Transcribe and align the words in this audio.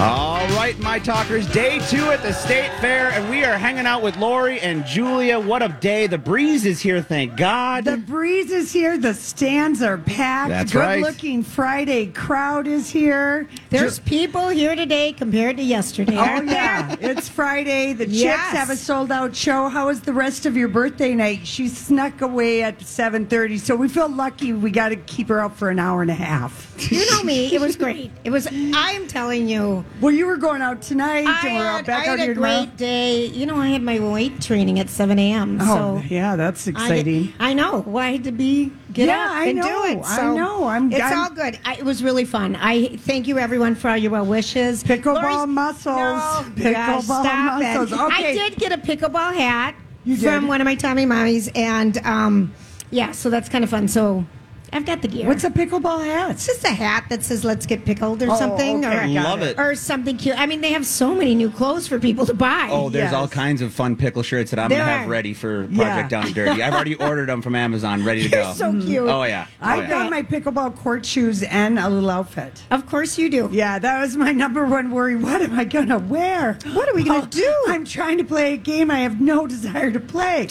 All 0.00 0.38
right, 0.56 0.76
my 0.80 0.98
talkers, 0.98 1.46
day 1.52 1.78
two 1.88 2.10
at 2.10 2.22
the 2.22 2.32
State 2.32 2.72
Fair, 2.80 3.10
and 3.10 3.28
we 3.30 3.44
are 3.44 3.56
hanging 3.56 3.86
out 3.86 4.02
with 4.02 4.16
Lori 4.16 4.58
and 4.60 4.84
Julia. 4.84 5.38
What 5.38 5.62
a 5.62 5.68
day. 5.68 6.08
The 6.08 6.18
breeze 6.18 6.64
is 6.66 6.80
here, 6.80 7.00
thank 7.02 7.36
God. 7.36 7.84
The 7.84 7.98
breeze 7.98 8.50
is 8.50 8.72
here. 8.72 8.98
The 8.98 9.14
stands 9.14 9.80
are 9.80 9.98
packed. 9.98 10.48
That's 10.48 10.72
Good 10.72 10.78
right. 10.80 11.02
looking 11.02 11.44
Friday 11.44 12.06
crowd 12.06 12.66
is 12.66 12.90
here. 12.90 13.46
There's 13.70 14.00
people 14.00 14.48
here 14.48 14.74
today 14.74 15.12
compared 15.12 15.58
to 15.58 15.62
yesterday. 15.62 16.16
Oh 16.16 16.40
yeah, 16.42 16.96
it's 17.00 17.28
Friday. 17.28 17.92
The 17.92 18.08
Yes. 18.08 18.40
chicks 18.40 18.58
have 18.58 18.70
a 18.70 18.76
sold 18.76 19.12
out 19.12 19.36
show. 19.36 19.68
How 19.68 19.86
was 19.86 20.00
the 20.00 20.12
rest 20.14 20.46
of 20.46 20.56
your 20.56 20.68
birthday 20.68 21.14
night? 21.14 21.46
She 21.46 21.68
snuck 21.68 22.22
away 22.22 22.64
at 22.64 22.80
seven 22.82 23.26
thirty, 23.26 23.56
so 23.58 23.76
we 23.76 23.86
feel 23.88 24.08
lucky. 24.08 24.52
We 24.52 24.72
got 24.72 24.88
to 24.88 24.96
keep 24.96 25.28
her 25.28 25.38
out 25.38 25.56
for 25.56 25.70
an 25.70 25.78
hour 25.78 26.02
and 26.02 26.10
a 26.10 26.14
half. 26.14 26.74
You 26.90 27.08
know 27.12 27.22
me. 27.22 27.54
It 27.54 27.60
was 27.60 27.76
great. 27.84 28.10
It 28.24 28.30
was. 28.30 28.48
I 28.48 28.92
am 28.92 29.06
telling 29.06 29.48
you. 29.48 29.81
Well, 30.00 30.12
you 30.12 30.26
were 30.26 30.36
going 30.36 30.62
out 30.62 30.82
tonight, 30.82 31.26
I 31.26 31.46
and 31.48 31.58
we're 31.58 31.66
out 31.66 31.76
had, 31.76 31.86
back 31.86 32.06
I 32.08 32.10
out 32.12 32.18
had 32.18 32.24
here 32.24 32.32
a 32.32 32.34
great 32.34 32.76
day. 32.76 33.26
You 33.26 33.46
know, 33.46 33.56
I 33.56 33.68
had 33.68 33.82
my 33.82 33.98
weight 34.00 34.40
training 34.40 34.78
at 34.80 34.90
7 34.90 35.18
a.m. 35.18 35.58
Oh, 35.60 36.00
so 36.00 36.02
yeah, 36.08 36.36
that's 36.36 36.66
exciting. 36.66 37.32
I 37.38 37.54
know. 37.54 37.80
Well, 37.86 38.02
I 38.04 38.12
had 38.12 38.24
to 38.24 38.32
be 38.32 38.72
get 38.92 39.06
Yeah, 39.08 39.24
up 39.26 39.30
I 39.32 39.46
and 39.46 39.58
know. 39.58 39.62
do 39.86 39.98
it. 40.00 40.04
I 40.04 40.34
know. 40.34 40.64
I'm- 40.64 40.90
It's 40.92 41.00
I'm- 41.00 41.18
all 41.18 41.30
good. 41.30 41.58
I, 41.64 41.74
it 41.74 41.84
was 41.84 42.02
really 42.02 42.24
fun. 42.24 42.56
I 42.56 42.96
thank 42.96 43.26
you 43.28 43.38
everyone 43.38 43.74
for 43.74 43.88
all 43.90 43.96
your 43.96 44.10
well 44.12 44.26
wishes. 44.26 44.82
Pickleball 44.82 45.22
Lori's- 45.22 45.46
muscles. 45.48 45.86
No, 45.96 46.44
Pickleball 46.56 47.22
gosh, 47.24 47.62
muscles. 47.62 47.92
It. 47.92 48.00
Okay. 48.00 48.30
I 48.30 48.32
did 48.32 48.56
get 48.56 48.72
a 48.72 48.78
pickleball 48.78 49.34
hat 49.34 49.74
from 50.20 50.48
one 50.48 50.60
of 50.60 50.64
my 50.64 50.74
Tommy 50.74 51.06
mommies, 51.06 51.48
and 51.56 51.96
um, 52.06 52.52
yeah, 52.90 53.12
so 53.12 53.30
that's 53.30 53.48
kind 53.48 53.62
of 53.62 53.70
fun. 53.70 53.86
So 53.88 54.26
I've 54.74 54.86
got 54.86 55.02
the 55.02 55.08
gear. 55.08 55.26
What's 55.26 55.44
a 55.44 55.50
pickleball 55.50 56.04
hat? 56.04 56.30
It's 56.30 56.46
just 56.46 56.64
a 56.64 56.70
hat 56.70 57.04
that 57.10 57.22
says 57.22 57.44
"Let's 57.44 57.66
get 57.66 57.84
pickled" 57.84 58.22
or 58.22 58.30
Oh, 58.30 58.38
something, 58.38 58.84
okay, 58.84 59.10
or 59.10 59.14
got 59.14 59.24
Love 59.38 59.42
it. 59.42 59.58
or 59.58 59.74
something 59.74 60.16
cute. 60.16 60.38
I 60.38 60.46
mean, 60.46 60.60
they 60.62 60.72
have 60.72 60.86
so 60.86 61.14
many 61.14 61.34
new 61.34 61.50
clothes 61.50 61.86
for 61.86 61.98
people 61.98 62.24
to 62.26 62.34
buy. 62.34 62.68
Oh, 62.70 62.88
there's 62.88 63.04
Yes. 63.10 63.14
all 63.14 63.28
kinds 63.28 63.60
of 63.60 63.72
fun 63.74 63.96
pickle 63.96 64.22
shirts 64.22 64.50
that 64.50 64.58
I'm 64.58 64.70
There 64.70 64.78
going 64.78 64.88
to 64.88 64.92
have 64.98 65.06
are. 65.06 65.10
ready 65.10 65.34
for 65.34 65.64
Project 65.66 65.76
Yeah. 65.76 66.08
Down 66.08 66.26
and 66.26 66.34
Dirty. 66.34 66.62
I've 66.62 66.72
already 66.72 66.94
ordered 67.08 67.28
them 67.28 67.42
from 67.42 67.54
Amazon, 67.54 68.02
ready 68.04 68.22
to 68.22 68.28
go. 68.30 68.52
so 68.54 68.72
mm-hmm. 68.72 68.86
cute. 68.86 69.08
Oh, 69.08 69.24
yeah. 69.24 69.46
Oh, 69.60 69.66
I 69.66 69.76
yeah. 69.82 69.88
got 69.88 70.10
my 70.10 70.22
pickleball 70.22 70.76
court 70.76 71.04
shoes 71.04 71.42
and 71.42 71.78
a 71.78 71.88
little 71.90 72.08
outfit. 72.10 72.62
Of 72.70 72.86
course 72.86 73.18
you 73.18 73.28
do. 73.28 73.50
Yeah, 73.52 73.78
that 73.78 74.00
was 74.00 74.16
my 74.16 74.32
number 74.32 74.64
one 74.64 74.90
worry. 74.90 75.16
What 75.16 75.42
am 75.42 75.58
I 75.58 75.64
going 75.64 75.88
to 75.88 75.98
wear? 75.98 76.58
What 76.72 76.88
are 76.88 76.94
we 76.94 77.04
gonna 77.04 77.24
Oh, 77.24 77.26
do? 77.26 77.54
I'm 77.68 77.84
trying 77.84 78.16
to 78.18 78.24
play 78.24 78.54
a 78.54 78.56
game 78.56 78.90
I 78.90 79.00
have 79.00 79.20
no 79.20 79.46
desire 79.46 79.90
to 79.90 80.00
play. 80.00 80.48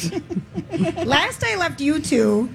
Last 1.06 1.44
I 1.44 1.56
left 1.56 1.82
you 1.82 2.00
two, 2.00 2.50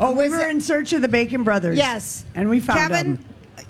oh, 0.00 0.10
we 0.12 0.24
Was 0.24 0.30
were 0.32 0.40
it- 0.40 0.50
in 0.50 0.60
search 0.60 0.92
of 0.92 1.02
the 1.02 1.08
Bacon 1.08 1.44
Brothers. 1.44 1.76
yes, 1.76 2.24
And 2.34 2.48
we 2.48 2.58
found 2.60 2.78
Kevin 2.78 3.14
them. 3.16 3.24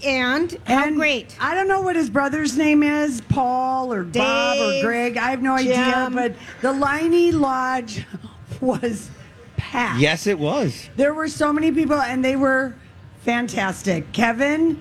and, 0.05 0.59
how 0.65 0.85
And 0.87 0.97
great. 0.97 1.37
I 1.41 1.55
don't 1.55 1.69
know 1.69 1.83
what 1.83 1.97
his 1.97 2.09
brother's 2.11 2.57
name 2.57 2.83
is, 2.83 3.21
Paul 3.23 3.93
or 3.93 4.05
Bob 4.05 4.59
or 4.59 4.71
Dave, 4.73 4.85
Greg. 4.85 5.17
I 5.17 5.31
have 5.31 5.43
no 5.43 5.55
idea. 5.55 5.75
Jim. 5.75 6.15
But 6.15 6.35
the 6.63 6.73
Leinie 6.73 7.33
Lodge 7.33 8.05
was 8.61 9.11
packed. 9.57 10.01
Yes, 10.01 10.27
it 10.27 10.39
was. 10.39 10.89
There 10.97 11.13
were 11.15 11.29
so 11.29 11.53
many 11.53 11.71
people, 11.73 12.01
and 12.01 12.25
they 12.25 12.37
were 12.37 12.75
fantastic. 13.25 14.11
Kevin 14.13 14.81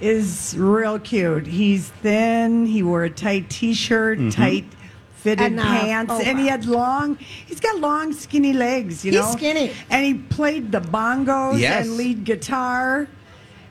is 0.00 0.54
real 0.58 0.98
cute. 0.98 1.46
He's 1.46 1.88
thin. 2.02 2.66
He 2.66 2.82
wore 2.82 3.04
a 3.04 3.10
tight 3.10 3.48
T-shirt, 3.48 4.18
Mm-hmm. 4.18 4.28
tight 4.30 4.64
fitted 5.24 5.46
And, 5.46 5.58
uh, 5.60 5.64
pants, 5.64 6.12
oh, 6.14 6.20
and 6.20 6.38
he 6.38 6.46
had 6.48 6.66
long. 6.66 7.16
He's 7.46 7.58
got 7.58 7.80
long, 7.80 8.12
skinny 8.12 8.52
legs. 8.52 9.04
You 9.04 9.12
know. 9.12 9.22
He's 9.22 9.32
know, 9.32 9.38
skinny. 9.38 9.72
and 9.90 10.04
he 10.04 10.14
played 10.14 10.70
the 10.70 10.80
bongos 10.82 11.58
Yes. 11.58 11.86
and 11.86 11.96
lead 11.96 12.24
guitar. 12.24 13.08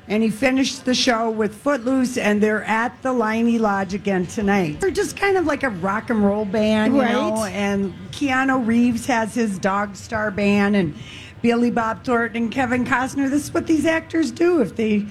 And 0.06 0.22
he 0.22 0.30
finished 0.30 0.84
the 0.84 0.94
show 0.94 1.30
with 1.30 1.56
Footloose, 1.56 2.18
and 2.18 2.44
they're 2.44 2.66
at 2.66 3.02
the 3.04 3.14
Leinie 3.14 3.58
Lodge 3.58 3.94
again 3.94 4.26
tonight. 4.26 4.82
They're 4.82 4.92
just 4.92 5.16
kind 5.16 5.38
of 5.38 5.46
like 5.46 5.64
a 5.64 5.70
rock 5.70 6.10
and 6.10 6.26
roll 6.26 6.44
band, 6.44 6.96
you 6.96 7.02
Right. 7.02 7.12
know. 7.14 7.46
And 7.46 7.94
Keanu 8.12 8.68
Reeves 8.68 9.06
has 9.06 9.34
his 9.34 9.58
Dogstar 9.60 10.36
band, 10.36 10.76
and 10.76 10.94
Billy 11.42 11.72
Bob 11.72 12.04
Thornton 12.04 12.36
and 12.44 12.52
Kevin 12.52 12.84
Costner. 12.84 13.30
This 13.30 13.44
is 13.44 13.54
what 13.54 13.66
these 13.66 13.86
actors 13.86 14.30
do 14.32 14.60
if 14.62 14.76
they 14.76 15.06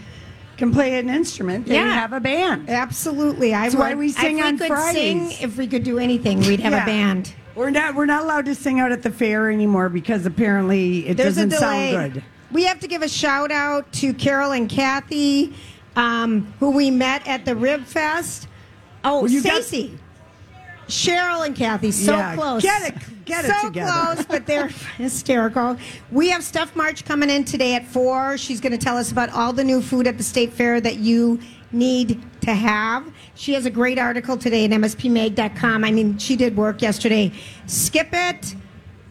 can 0.56 0.72
play 0.72 0.98
an 0.98 1.08
instrument. 1.08 1.66
They 1.66 1.74
Yeah. 1.74 1.92
have 1.94 2.12
a 2.12 2.20
band. 2.20 2.68
Absolutely, 2.68 3.54
I 3.54 3.62
That's 3.62 3.74
would. 3.74 3.80
why 3.80 3.94
we 3.94 4.10
sing 4.10 4.38
if 4.38 4.44
on 4.44 4.52
we 4.52 4.58
could 4.58 4.66
Fridays. 4.68 5.36
Sing, 5.38 5.48
if 5.48 5.56
we 5.56 5.66
could 5.66 5.82
do 5.84 5.98
anything, 5.98 6.40
we'd 6.40 6.60
have 6.60 6.72
Yeah. 6.72 6.82
a 6.82 6.86
band. 6.86 7.32
We're 7.54 7.70
not. 7.70 7.94
We're 7.94 8.06
not 8.06 8.22
allowed 8.22 8.46
to 8.46 8.54
sing 8.54 8.80
out 8.80 8.92
at 8.92 9.02
the 9.02 9.10
fair 9.10 9.50
anymore 9.50 9.88
because 9.88 10.24
apparently 10.24 11.06
it 11.08 11.16
There's 11.16 11.34
doesn't 11.36 11.50
sound 11.52 12.14
good. 12.14 12.22
We 12.50 12.64
have 12.64 12.80
to 12.80 12.86
give 12.88 13.02
a 13.02 13.08
shout 13.08 13.50
out 13.50 13.90
to 13.94 14.12
Carol 14.14 14.52
and 14.52 14.68
Kathy, 14.68 15.52
um, 15.96 16.52
who 16.60 16.70
we 16.70 16.90
met 16.90 17.26
at 17.26 17.44
the 17.44 17.54
Rib 17.56 17.84
Fest. 17.86 18.46
Oh, 19.04 19.22
Well, 19.22 19.30
you 19.30 19.42
got- 19.42 19.62
Stacy. 19.64 19.98
Cheryl 20.92 21.46
and 21.46 21.56
Kathy, 21.56 21.90
so 21.90 22.12
Yeah, 22.14 22.34
close. 22.34 22.62
get 22.62 22.82
it- 22.88 23.24
get 23.24 23.46
it 23.46 23.50
so 23.60 23.68
together. 23.68 23.90
close, 24.14 24.26
but 24.26 24.46
they're 24.46 24.68
hysterical. 24.98 25.78
We 26.10 26.28
have 26.30 26.44
Steph 26.44 26.76
March 26.76 27.06
coming 27.06 27.30
in 27.30 27.44
today 27.44 27.74
at 27.74 27.86
four. 27.86 28.36
She's 28.36 28.60
going 28.60 28.72
to 28.72 28.78
tell 28.78 28.98
us 28.98 29.10
about 29.10 29.30
all 29.30 29.54
the 29.54 29.64
new 29.64 29.80
food 29.80 30.06
at 30.06 30.18
the 30.18 30.24
state 30.24 30.52
fair 30.52 30.80
that 30.82 30.96
you 30.98 31.40
need 31.72 32.20
to 32.42 32.52
have. 32.52 33.06
She 33.34 33.54
has 33.54 33.64
a 33.64 33.70
great 33.70 33.98
article 33.98 34.36
today 34.36 34.66
at 34.66 34.70
MSPMag.com. 34.70 35.82
I 35.82 35.90
mean, 35.90 36.18
she 36.18 36.36
did 36.36 36.56
work 36.58 36.82
yesterday. 36.82 37.32
Skip 37.66 38.08
it. 38.12 38.54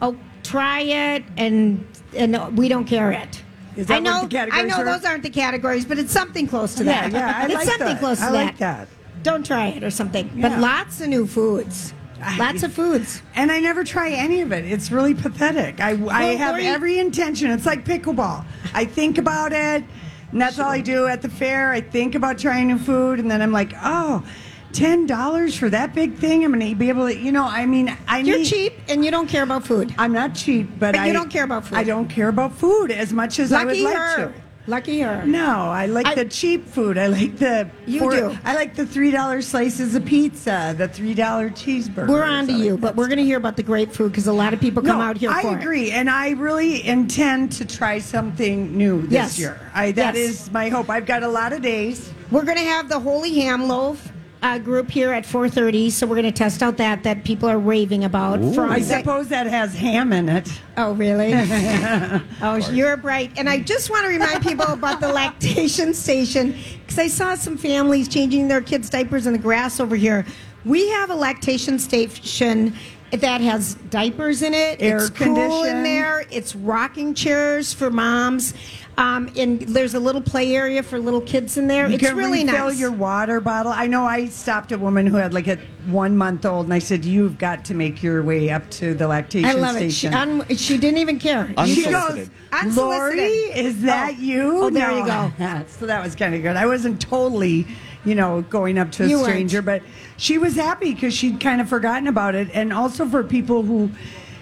Oh, 0.03 0.15
try 0.43 0.81
it, 0.81 1.23
and 1.37 1.83
and 2.15 2.55
we 2.57 2.67
don't 2.67 2.85
care 2.85 3.11
it. 3.11 3.41
Is 3.75 3.87
that 3.87 3.95
I 3.95 3.99
know. 3.99 4.27
I 4.31 4.63
know 4.63 4.75
are? 4.75 4.85
those 4.85 5.03
aren't 5.05 5.23
the 5.23 5.29
categories, 5.31 5.85
but 5.85 5.97
it's 5.97 6.11
something 6.11 6.45
close 6.45 6.75
to 6.75 6.83
Yeah, 6.83 7.09
that. 7.09 7.11
yeah, 7.11 7.33
I 7.37 7.45
it's 7.45 7.53
like 7.55 7.67
something 7.67 7.87
that. 7.87 7.99
close 7.99 8.19
to 8.19 8.25
I 8.25 8.31
that. 8.31 8.45
like 8.45 8.57
that. 8.59 8.87
Don't 9.23 9.45
try 9.45 9.67
it 9.67 9.83
or 9.83 9.91
something. 9.91 10.31
Yeah. 10.35 10.49
But 10.49 10.59
lots 10.59 11.01
of 11.01 11.07
new 11.09 11.27
foods. 11.27 11.93
Lots 12.37 12.61
of 12.63 12.71
foods. 12.71 13.21
And 13.33 13.51
I 13.51 13.59
never 13.59 13.83
try 13.83 14.11
any 14.11 14.41
of 14.41 14.51
it. 14.51 14.65
It's 14.65 14.91
really 14.91 15.15
pathetic. 15.15 15.79
I, 15.79 15.91
I 16.09 16.23
have 16.35 16.53
Lori- 16.53 16.67
every 16.67 16.99
intention. 16.99 17.49
It's 17.49 17.65
like 17.65 17.83
pickleball. 17.83 18.45
I 18.73 18.85
think 18.85 19.17
about 19.17 19.53
it, 19.53 19.83
and 20.31 20.39
that's 20.41 20.59
all 20.59 20.69
I 20.69 20.81
do 20.81 21.07
at 21.07 21.21
the 21.23 21.29
fair. 21.29 21.71
I 21.71 21.81
think 21.81 22.13
about 22.13 22.37
trying 22.37 22.67
new 22.67 22.77
food, 22.77 23.19
and 23.19 23.29
then 23.29 23.41
I'm 23.41 23.51
like, 23.51 23.73
oh, 23.81 24.23
ten 24.71 25.07
dollars 25.07 25.55
for 25.55 25.69
that 25.69 25.95
big 25.95 26.15
thing. 26.15 26.45
I'm 26.45 26.51
going 26.53 26.69
to 26.69 26.75
be 26.75 26.89
able 26.89 27.07
to, 27.07 27.17
you 27.17 27.31
know. 27.31 27.45
I 27.45 27.65
mean, 27.65 27.95
I 28.07 28.19
You're 28.19 28.37
need, 28.37 28.45
cheap 28.45 28.73
and 28.87 29.03
you 29.03 29.09
don't 29.09 29.27
care 29.27 29.43
about 29.43 29.65
food. 29.65 29.93
I'm 29.97 30.13
not 30.13 30.35
cheap, 30.35 30.69
but, 30.79 30.93
But 30.93 30.97
I 30.97 31.07
you 31.07 31.13
don't 31.13 31.29
care 31.29 31.43
about 31.43 31.65
food. 31.65 31.77
I 31.79 31.83
don't 31.83 32.07
care 32.07 32.29
about 32.29 32.53
food 32.53 32.91
as 32.91 33.11
much 33.11 33.39
as 33.39 33.51
I 33.51 33.65
would 33.65 33.77
like 33.77 33.97
her. 33.97 34.15
to. 34.27 34.33
Lucky 34.71 35.01
her. 35.01 35.25
No, 35.25 35.69
I 35.69 35.85
like 35.87 36.05
I- 36.07 36.15
the 36.15 36.23
cheap 36.23 36.65
food. 36.65 36.97
I 36.97 37.07
like 37.07 37.35
the 37.37 37.69
You 37.85 37.99
four- 37.99 38.11
do. 38.11 38.37
I 38.45 38.55
like 38.55 38.73
the 38.75 38.85
three 38.85 39.11
dollar 39.11 39.41
slices 39.41 39.95
of 39.95 40.05
pizza, 40.05 40.73
the 40.77 40.87
three 40.87 41.13
dollar 41.13 41.49
cheeseburger. 41.49 42.07
We're 42.07 42.23
on 42.23 42.47
to 42.47 42.53
you, 42.53 42.77
but 42.77 42.95
we're 42.95 43.07
going 43.09 43.17
to 43.17 43.25
hear 43.25 43.35
about 43.37 43.57
the 43.57 43.63
great 43.63 43.91
food 43.93 44.13
because 44.13 44.27
a 44.27 44.31
lot 44.33 44.53
of 44.53 44.61
people 44.61 44.81
come 44.81 44.99
no, 44.99 45.03
out 45.03 45.17
here 45.17 45.29
I 45.29 45.41
for 45.41 45.49
it. 45.57 45.61
agree, 45.61 45.91
and 45.91 46.09
I 46.09 46.29
really 46.31 46.87
intend 46.87 47.51
to 47.53 47.65
try 47.65 47.99
something 47.99 48.77
new 48.77 49.01
this 49.01 49.11
Yes. 49.11 49.39
year. 49.39 49.59
I, 49.73 49.91
that 49.91 50.15
Yes. 50.15 50.29
is 50.45 50.51
my 50.53 50.69
hope. 50.69 50.89
I've 50.89 51.05
got 51.05 51.23
a 51.23 51.27
lot 51.27 51.51
of 51.51 51.61
days. 51.61 52.09
We're 52.31 52.45
going 52.45 52.57
to 52.57 52.63
have 52.63 52.87
the 52.87 52.99
holy 52.99 53.33
ham 53.41 53.67
loaf 53.67 54.10
uh, 54.41 54.57
group 54.57 54.89
here 54.89 55.11
at 55.11 55.23
4:30, 55.25 55.91
so 55.91 56.07
we're 56.07 56.15
going 56.15 56.25
to 56.25 56.31
test 56.31 56.63
out 56.63 56.77
that 56.77 57.03
that 57.03 57.23
people 57.23 57.49
are 57.49 57.59
raving 57.59 58.03
about. 58.03 58.39
From 58.55 58.71
I 58.71 58.81
suppose 58.81 59.27
that 59.29 59.47
has 59.47 59.75
ham 59.75 60.11
in 60.13 60.29
it. 60.29 60.49
Oh, 60.77 60.93
really? 60.93 61.31
oh, 62.41 62.57
you're 62.71 62.97
bright. 62.97 63.31
And 63.37 63.47
I 63.47 63.59
just 63.59 63.89
want 63.89 64.03
to 64.03 64.09
remind 64.09 64.41
people 64.41 64.65
about 64.65 64.99
the 64.99 65.09
lactation 65.09 65.93
station 65.93 66.55
because 66.81 66.97
I 66.97 67.07
saw 67.07 67.35
some 67.35 67.57
families 67.57 68.07
changing 68.07 68.47
their 68.47 68.61
kids' 68.61 68.89
diapers 68.89 69.27
in 69.27 69.33
the 69.33 69.39
grass 69.39 69.79
over 69.79 69.95
here. 69.95 70.25
We 70.65 70.89
have 70.89 71.09
a 71.09 71.15
lactation 71.15 71.79
station 71.79 72.75
that 73.11 73.41
has 73.41 73.75
diapers 73.89 74.41
in 74.41 74.53
it. 74.53 74.81
Air 74.81 74.97
it's 74.97 75.09
cool 75.09 75.63
in 75.63 75.83
there. 75.83 76.25
It's 76.31 76.55
rocking 76.55 77.13
chairs 77.13 77.73
for 77.73 77.91
moms. 77.91 78.53
Um, 78.97 79.31
and 79.37 79.61
there's 79.61 79.93
a 79.93 79.99
little 79.99 80.21
play 80.21 80.53
area 80.55 80.83
for 80.83 80.99
little 80.99 81.21
kids 81.21 81.57
in 81.57 81.67
there. 81.67 81.87
You 81.87 81.95
it's 81.95 82.03
can 82.05 82.15
really 82.17 82.43
refill 82.43 82.67
nice. 82.67 82.79
your 82.79 82.91
water 82.91 83.39
bottle. 83.39 83.71
I 83.71 83.87
know 83.87 84.03
I 84.05 84.27
stopped 84.27 84.71
a 84.73 84.77
woman 84.77 85.07
who 85.07 85.15
had 85.15 85.33
like 85.33 85.47
a 85.47 85.57
one 85.87 86.17
month 86.17 86.45
old, 86.45 86.65
and 86.65 86.73
I 86.73 86.79
said, 86.79 87.05
"You've 87.05 87.37
got 87.37 87.63
to 87.65 87.73
make 87.73 88.03
your 88.03 88.21
way 88.21 88.49
up 88.49 88.69
to 88.71 88.93
the 88.93 89.07
lactation 89.07 89.49
I 89.49 89.53
love 89.53 89.77
it. 89.77 89.91
She, 89.91 90.07
station." 90.07 90.13
un, 90.13 90.45
she 90.57 90.77
didn't 90.77 90.99
even 90.99 91.19
care. 91.19 91.47
She 91.65 91.85
Unsolicited. 91.85 92.29
goes, 92.51 92.77
Lori, 92.77 93.19
Unsolicited. 93.19 93.65
is 93.65 93.81
that 93.83 94.15
Oh. 94.17 94.21
you? 94.21 94.57
Oh, 94.63 94.69
there 94.69 94.91
you 94.91 95.05
go. 95.05 95.31
so 95.67 95.85
that 95.85 96.03
was 96.03 96.13
kind 96.15 96.35
of 96.35 96.41
good. 96.41 96.57
I 96.57 96.65
wasn't 96.65 96.99
totally, 97.01 97.65
you 98.03 98.13
know, 98.13 98.41
going 98.49 98.77
up 98.77 98.91
to 98.93 99.05
a 99.05 99.07
You 99.07 99.17
weren't. 99.17 99.29
stranger, 99.29 99.61
but 99.61 99.81
she 100.17 100.37
was 100.37 100.55
happy 100.55 100.93
because 100.93 101.13
she'd 101.13 101.39
kind 101.39 101.61
of 101.61 101.69
forgotten 101.69 102.07
about 102.07 102.35
it. 102.35 102.49
And 102.53 102.73
also 102.73 103.07
for 103.07 103.23
people 103.23 103.63
who 103.63 103.89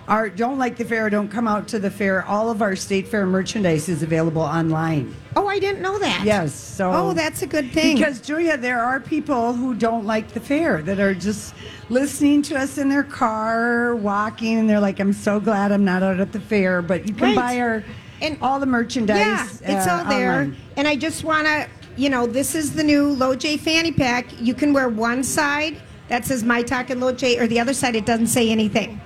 are 0.09 0.27
don't 0.27 0.57
like 0.57 0.75
the 0.75 0.83
fair, 0.83 1.09
don't 1.09 1.29
come 1.29 1.47
out 1.47 1.67
to 1.69 1.79
the 1.79 1.91
fair. 1.91 2.25
All 2.25 2.49
of 2.49 2.61
our 2.61 2.75
state 2.75 3.07
fair 3.07 3.25
merchandise 3.27 3.87
is 3.87 4.01
available 4.03 4.41
online. 4.41 5.15
Oh, 5.35 5.47
I 5.47 5.59
didn't 5.59 5.81
know 5.83 5.99
that. 5.99 6.23
Yes. 6.25 6.53
So 6.53 6.91
Oh, 6.91 7.13
that's 7.13 7.43
a 7.43 7.47
good 7.47 7.71
thing. 7.71 7.95
Because 7.97 8.19
Julia, 8.19 8.57
there 8.57 8.81
are 8.81 8.99
people 8.99 9.53
who 9.53 9.75
don't 9.75 10.05
like 10.05 10.29
the 10.33 10.39
fair 10.39 10.81
that 10.81 10.99
are 10.99 11.13
just 11.13 11.53
listening 11.89 12.41
to 12.43 12.57
us 12.57 12.77
in 12.79 12.89
their 12.89 13.03
car, 13.03 13.95
walking, 13.95 14.57
and 14.57 14.69
they're 14.69 14.79
like, 14.79 14.99
"I'm 14.99 15.13
so 15.13 15.39
glad 15.39 15.71
I'm 15.71 15.85
not 15.85 16.01
out 16.03 16.19
at 16.19 16.31
the 16.31 16.39
fair." 16.39 16.81
But 16.81 17.07
you 17.07 17.13
can 17.13 17.27
Right. 17.27 17.35
buy 17.35 17.59
our 17.59 17.83
And- 18.21 18.37
all 18.41 18.59
the 18.59 18.65
merchandise. 18.65 19.17
Yeah, 19.19 19.77
it's 19.77 19.87
uh, 19.87 20.03
all 20.03 20.09
there. 20.09 20.31
online. 20.31 20.57
And 20.75 20.87
I 20.87 20.95
just 20.95 21.23
want 21.23 21.45
to, 21.45 21.67
you 21.97 22.09
know, 22.09 22.25
this 22.25 22.55
is 22.55 22.71
the 22.73 22.83
new 22.83 23.09
Low 23.09 23.35
J 23.35 23.57
fanny 23.57 23.91
pack. 23.91 24.25
You 24.41 24.55
can 24.55 24.73
wear 24.73 24.89
one 24.89 25.23
side 25.23 25.77
that 26.07 26.25
says 26.25 26.43
My 26.43 26.63
Talk 26.63 26.89
and 26.89 26.99
Low 26.99 27.11
J, 27.11 27.37
or 27.37 27.45
the 27.45 27.59
other 27.59 27.73
side 27.73 27.95
it 27.95 28.05
doesn't 28.07 28.27
say 28.27 28.49
anything. 28.49 28.99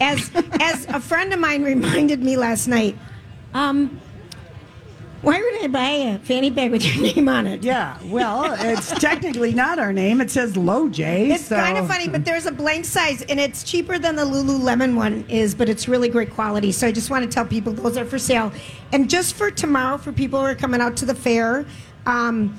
As 0.00 0.30
as 0.60 0.86
a 0.86 1.00
friend 1.00 1.32
of 1.32 1.40
mine 1.40 1.62
reminded 1.64 2.22
me 2.22 2.36
last 2.36 2.68
night, 2.68 2.96
um, 3.52 4.00
why 5.22 5.40
would 5.40 5.64
I 5.64 5.66
buy 5.66 5.88
a 6.14 6.18
fanny 6.20 6.50
bag 6.50 6.70
with 6.70 6.84
your 6.84 7.02
name 7.14 7.28
on 7.28 7.48
it? 7.48 7.64
Yeah, 7.64 7.98
well, 8.04 8.54
it's 8.60 8.90
technically 9.00 9.52
not 9.52 9.80
our 9.80 9.92
name. 9.92 10.20
It 10.20 10.30
says 10.30 10.56
Low 10.56 10.88
J. 10.88 11.32
It's 11.32 11.46
so- 11.46 11.56
kind 11.56 11.76
of 11.76 11.88
funny, 11.88 12.08
but 12.08 12.24
there's 12.24 12.46
a 12.46 12.52
blank 12.52 12.84
size, 12.84 13.22
and 13.22 13.40
it's 13.40 13.64
cheaper 13.64 13.98
than 13.98 14.14
the 14.14 14.24
Lululemon 14.24 14.94
one 14.94 15.24
is, 15.28 15.54
but 15.56 15.68
it's 15.68 15.88
really 15.88 16.08
great 16.08 16.30
quality. 16.32 16.70
So 16.70 16.86
I 16.86 16.92
just 16.92 17.10
want 17.10 17.24
to 17.24 17.30
tell 17.30 17.44
people 17.44 17.72
those 17.72 17.96
are 17.96 18.04
for 18.04 18.18
sale. 18.18 18.52
And 18.92 19.10
just 19.10 19.34
for 19.34 19.50
tomorrow, 19.50 19.98
for 19.98 20.12
people 20.12 20.38
who 20.38 20.46
are 20.46 20.54
coming 20.54 20.80
out 20.80 20.96
to 20.98 21.06
the 21.06 21.14
fair, 21.16 21.66
um, 22.06 22.56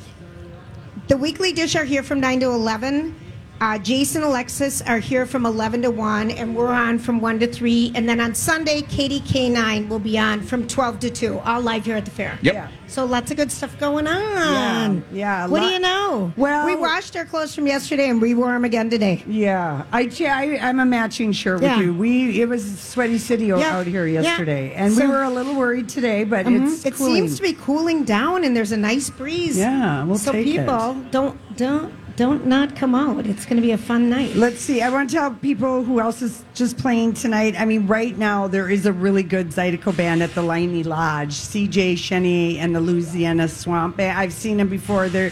the 1.08 1.16
weekly 1.16 1.54
dish 1.54 1.76
are 1.78 1.86
here 1.86 2.04
from 2.04 2.20
9 2.20 2.42
to 2.42 2.48
11. 2.48 3.16
Uh, 3.62 3.78
Jason 3.78 4.24
Alexis 4.24 4.82
are 4.84 5.00
here 5.00 5.26
from 5.26 5.46
11 5.46 5.82
to 5.82 5.92
1, 5.92 6.32
and 6.32 6.56
we're 6.56 6.72
on 6.72 6.98
from 6.98 7.20
1 7.20 7.40
to 7.40 7.48
3. 7.48 7.92
And 7.94 8.08
then 8.08 8.22
on 8.22 8.34
Sunday, 8.34 8.82
Katie 8.84 9.20
K9 9.20 9.90
will 9.90 10.00
be 10.00 10.18
on 10.18 10.40
from 10.42 10.66
12 10.66 11.00
to 11.02 11.10
2, 11.10 11.40
all 11.40 11.60
live 11.62 11.84
here 11.84 11.98
at 11.98 12.06
the 12.06 12.12
fair. 12.12 12.40
Yep. 12.42 12.54
Yeah. 12.54 12.70
So 12.88 13.04
lots 13.04 13.32
of 13.32 13.38
good 13.38 13.52
stuff 13.52 13.78
going 13.78 14.08
on. 14.08 15.04
yeah, 15.12 15.46
a 15.46 15.50
What 15.50 15.60
do 15.60 15.68
you 15.68 15.80
know? 15.80 16.32
Well- 16.38 16.66
we 16.66 16.76
washed 16.78 17.16
our 17.18 17.26
clothes 17.26 17.54
from 17.54 17.68
yesterday 17.68 18.10
and 18.10 18.22
we 18.22 18.34
wore 18.34 18.54
them 18.54 18.64
again 18.66 18.90
today. 18.90 19.24
Yeah, 19.28 19.84
I, 19.92 20.10
I 20.22 20.58
I'm 20.62 20.80
a 20.80 20.86
matching 20.86 21.32
shirt 21.34 21.62
Yeah. 21.62 21.76
with 21.78 21.86
you. 21.86 21.94
We 21.94 22.42
it 22.42 22.48
was 22.50 22.80
sweaty 22.80 23.18
city 23.18 23.48
Yeah. 23.48 23.78
out 23.78 23.86
here 23.88 24.08
Yeah. 24.08 24.22
yesterday, 24.22 24.74
and 24.74 24.96
we 24.96 25.06
were 25.06 25.22
a 25.24 25.30
little 25.30 25.54
worried 25.56 25.88
today, 25.90 26.24
but 26.24 26.48
it's 26.48 26.86
it 26.86 26.96
cooling. 26.96 27.16
seems 27.28 27.36
to 27.36 27.42
be 27.44 27.54
cooling 27.54 28.06
down, 28.06 28.44
and 28.44 28.56
there's 28.56 28.72
a 28.72 28.78
nice 28.78 29.10
breeze. 29.10 29.58
Yeah, 29.58 30.04
we'll 30.06 30.18
so 30.18 30.32
take 30.32 30.48
it. 30.48 30.60
people 30.62 30.96
don't 31.12 31.38
don't 31.58 31.94
don't 32.20 32.46
not 32.46 32.76
come 32.76 32.94
out. 32.96 33.26
It's 33.26 33.46
going 33.46 33.56
to 33.56 33.62
be 33.62 33.72
a 33.72 33.78
fun 33.78 34.10
night. 34.10 34.36
Let's 34.36 34.60
see. 34.60 34.82
I 34.82 34.90
want 34.90 35.10
to 35.10 35.16
tell 35.16 35.32
people 35.32 35.86
who 35.86 36.02
else 36.02 36.22
is 36.22 36.44
just 36.54 36.78
playing 36.78 37.14
tonight. 37.14 37.56
I 37.58 37.64
mean, 37.64 37.88
right 37.88 38.18
now 38.18 38.46
there 38.50 38.70
is 38.70 38.86
a 38.86 38.92
really 38.92 39.24
good 39.24 39.52
Zydeco 39.52 39.96
band 39.96 40.22
at 40.22 40.36
the 40.36 40.42
Leinie 40.42 40.84
Lodge. 40.84 41.32
CJ 41.32 41.94
Chenier 41.98 42.60
and 42.60 42.76
the 42.76 42.82
Louisiana 42.82 43.48
Swamp 43.48 43.96
Band. 43.96 44.20
I've 44.20 44.34
seen 44.34 44.58
them 44.58 44.68
before. 44.68 45.08
They're, 45.08 45.32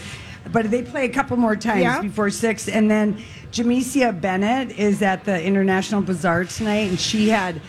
but 0.50 0.70
they 0.70 0.80
play 0.80 1.04
a 1.04 1.10
couple 1.10 1.36
more 1.36 1.56
times 1.56 1.82
Yeah. 1.82 2.00
before 2.00 2.30
six. 2.30 2.68
And 2.68 2.90
then 2.90 3.22
Jamecia 3.52 4.18
Bennett 4.18 4.78
is 4.78 5.02
at 5.02 5.24
the 5.26 5.42
International 5.44 6.00
Bazaar 6.00 6.44
tonight, 6.44 6.88
and 6.88 6.98
she 6.98 7.28
had 7.28 7.60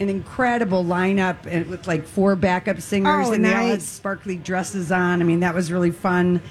an 0.00 0.08
incredible 0.08 0.84
lineup 0.84 1.44
with 1.68 1.86
like 1.86 2.04
four 2.08 2.34
backup 2.34 2.80
singers, 2.80 3.28
Oh, 3.28 3.32
and 3.34 3.44
they 3.44 3.54
all 3.54 3.68
had 3.68 3.82
sparkly 3.82 4.34
dresses 4.34 4.90
on. 4.90 5.20
I 5.20 5.24
mean, 5.24 5.40
that 5.40 5.54
was 5.54 5.70
really 5.70 5.92
fun. 5.92 6.42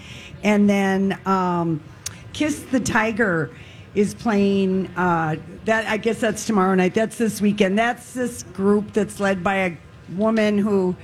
And 0.42 0.70
then 0.70 1.20
um, 1.26 1.82
Kiss 2.38 2.60
the 2.72 2.80
Tiger 2.80 3.50
is 3.96 4.14
playing. 4.14 4.88
Uh, 4.96 5.38
that 5.66 5.88
I 5.88 5.98
guess 5.98 6.20
that's 6.20 6.46
tomorrow 6.46 6.76
night. 6.76 6.94
That's 6.94 7.18
this 7.18 7.42
weekend. 7.42 7.80
That's 7.80 8.14
this 8.14 8.44
group 8.44 8.94
that's 8.94 9.20
led 9.20 9.44
by 9.44 9.56
a 9.56 9.72
woman 10.16 10.60
who, 10.60 10.96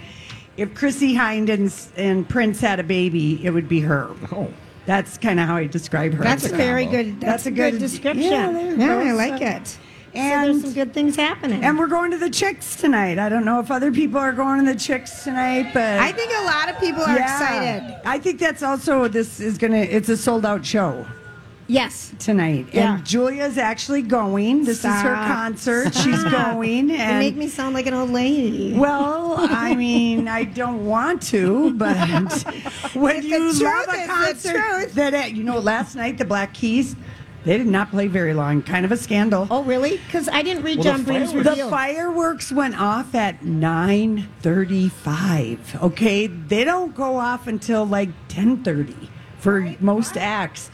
if 0.58 0.76
Chrissie 0.76 1.16
Hynde 1.16 1.50
and, 1.50 1.74
and 1.98 2.30
Prince 2.30 2.60
had 2.62 2.80
a 2.80 2.84
baby, 2.84 3.44
it 3.44 3.50
would 3.50 3.68
be 3.68 3.80
her. 3.80 4.12
Oh. 4.32 4.54
That's 4.86 5.18
kind 5.18 5.40
of 5.40 5.48
how 5.48 5.56
I 5.56 5.66
describe 5.66 6.14
her. 6.14 6.24
That's 6.24 6.46
a 6.52 6.54
a 6.54 6.58
very 6.58 6.86
good. 6.86 7.20
That's, 7.20 7.44
That's 7.44 7.46
a 7.48 7.50
a 7.50 7.52
good, 7.54 7.72
good- 7.74 7.80
description. 7.80 8.32
yeah, 8.32 8.52
Yeah, 8.52 8.76
there 8.76 9.04
you 9.04 9.14
go. 9.16 9.24
I 9.24 9.30
like 9.30 9.40
So- 9.40 9.46
it. 9.46 9.68
so 9.68 9.80
And- 10.14 10.50
there's 10.54 10.62
some 10.62 10.74
good 10.74 10.94
things 10.94 11.16
happening. 11.16 11.64
And 11.64 11.80
we're 11.80 11.88
going 11.88 12.12
to 12.12 12.18
the 12.18 12.30
Chicks 12.30 12.76
tonight. 12.76 13.18
I 13.18 13.28
don't 13.30 13.46
know 13.46 13.60
if 13.60 13.72
other 13.72 13.92
people 13.92 14.20
are 14.20 14.34
going 14.34 14.64
to 14.64 14.72
the 14.74 14.78
Chicks 14.78 15.24
tonight, 15.24 15.72
but 15.74 15.98
I 16.00 16.12
think 16.12 16.32
a 16.38 16.44
lot 16.44 16.70
of 16.70 16.80
people 16.80 17.02
are 17.02 17.16
Yeah. 17.16 17.24
excited. 17.24 18.02
I 18.06 18.20
think 18.20 18.40
that's 18.40 18.62
also 18.62 19.08
this 19.08 19.40
is 19.40 19.58
gonna. 19.58 19.78
It's 19.78 20.10
a 20.10 20.18
sold 20.18 20.46
out 20.46 20.64
show 20.66 21.06
Yes. 21.68 22.12
tonight, 22.20 22.68
Yeah. 22.74 22.96
and 22.96 23.06
Julia's 23.06 23.58
actually 23.58 24.02
going. 24.02 24.66
This 24.66 24.80
is 24.80 24.84
her 24.86 25.00
Stop. 25.00 25.28
concert. 25.28 25.94
She's 25.96 26.22
going, 26.26 26.90
You 26.90 26.96
and 26.96 27.20
make 27.20 27.38
me 27.38 27.48
sound 27.48 27.74
like 27.74 27.88
an 27.88 27.94
old 27.94 28.10
lady. 28.10 28.74
well, 28.78 29.36
I 29.40 29.74
mean, 29.76 30.28
I 30.28 30.44
don't 30.44 30.86
want 30.86 31.22
to, 31.28 31.74
but 31.76 31.96
when 32.94 33.22
The 33.22 33.28
you 33.28 33.38
truth 33.54 33.62
love 33.62 33.88
a 33.88 33.92
is 33.94 34.02
the 34.02 34.08
concert 34.08 34.54
truth. 34.54 34.94
that 34.96 35.34
you 35.34 35.44
know, 35.44 35.60
last 35.60 35.96
night 35.96 36.18
the 36.18 36.26
Black 36.26 36.54
Keys, 36.54 36.96
they 37.46 37.58
did 37.58 37.68
not 37.68 37.92
play 37.92 38.08
very 38.08 38.34
long. 38.34 38.62
Kind 38.62 38.86
of 38.86 38.92
a 38.92 38.98
scandal. 38.98 39.48
oh, 39.52 39.64
really? 39.64 39.98
Because 40.06 40.28
I 40.30 40.42
didn't 40.44 40.64
read 40.64 40.78
Well, 40.78 40.84
John 40.86 41.00
the 41.00 41.06
Bream's 41.06 41.32
fireworks- 41.32 41.48
review. 41.50 41.64
The 41.66 41.70
fireworks 41.70 42.52
went 42.52 42.80
off 42.80 43.16
at 43.16 43.42
9:35. 43.44 45.82
Okay, 45.82 46.28
they 46.28 46.64
don't 46.64 46.96
go 46.96 47.18
off 47.18 47.48
until 47.48 47.86
like 47.86 48.10
10:30 48.30 49.10
for 49.40 49.74
most 49.80 50.18
acts. 50.18 50.70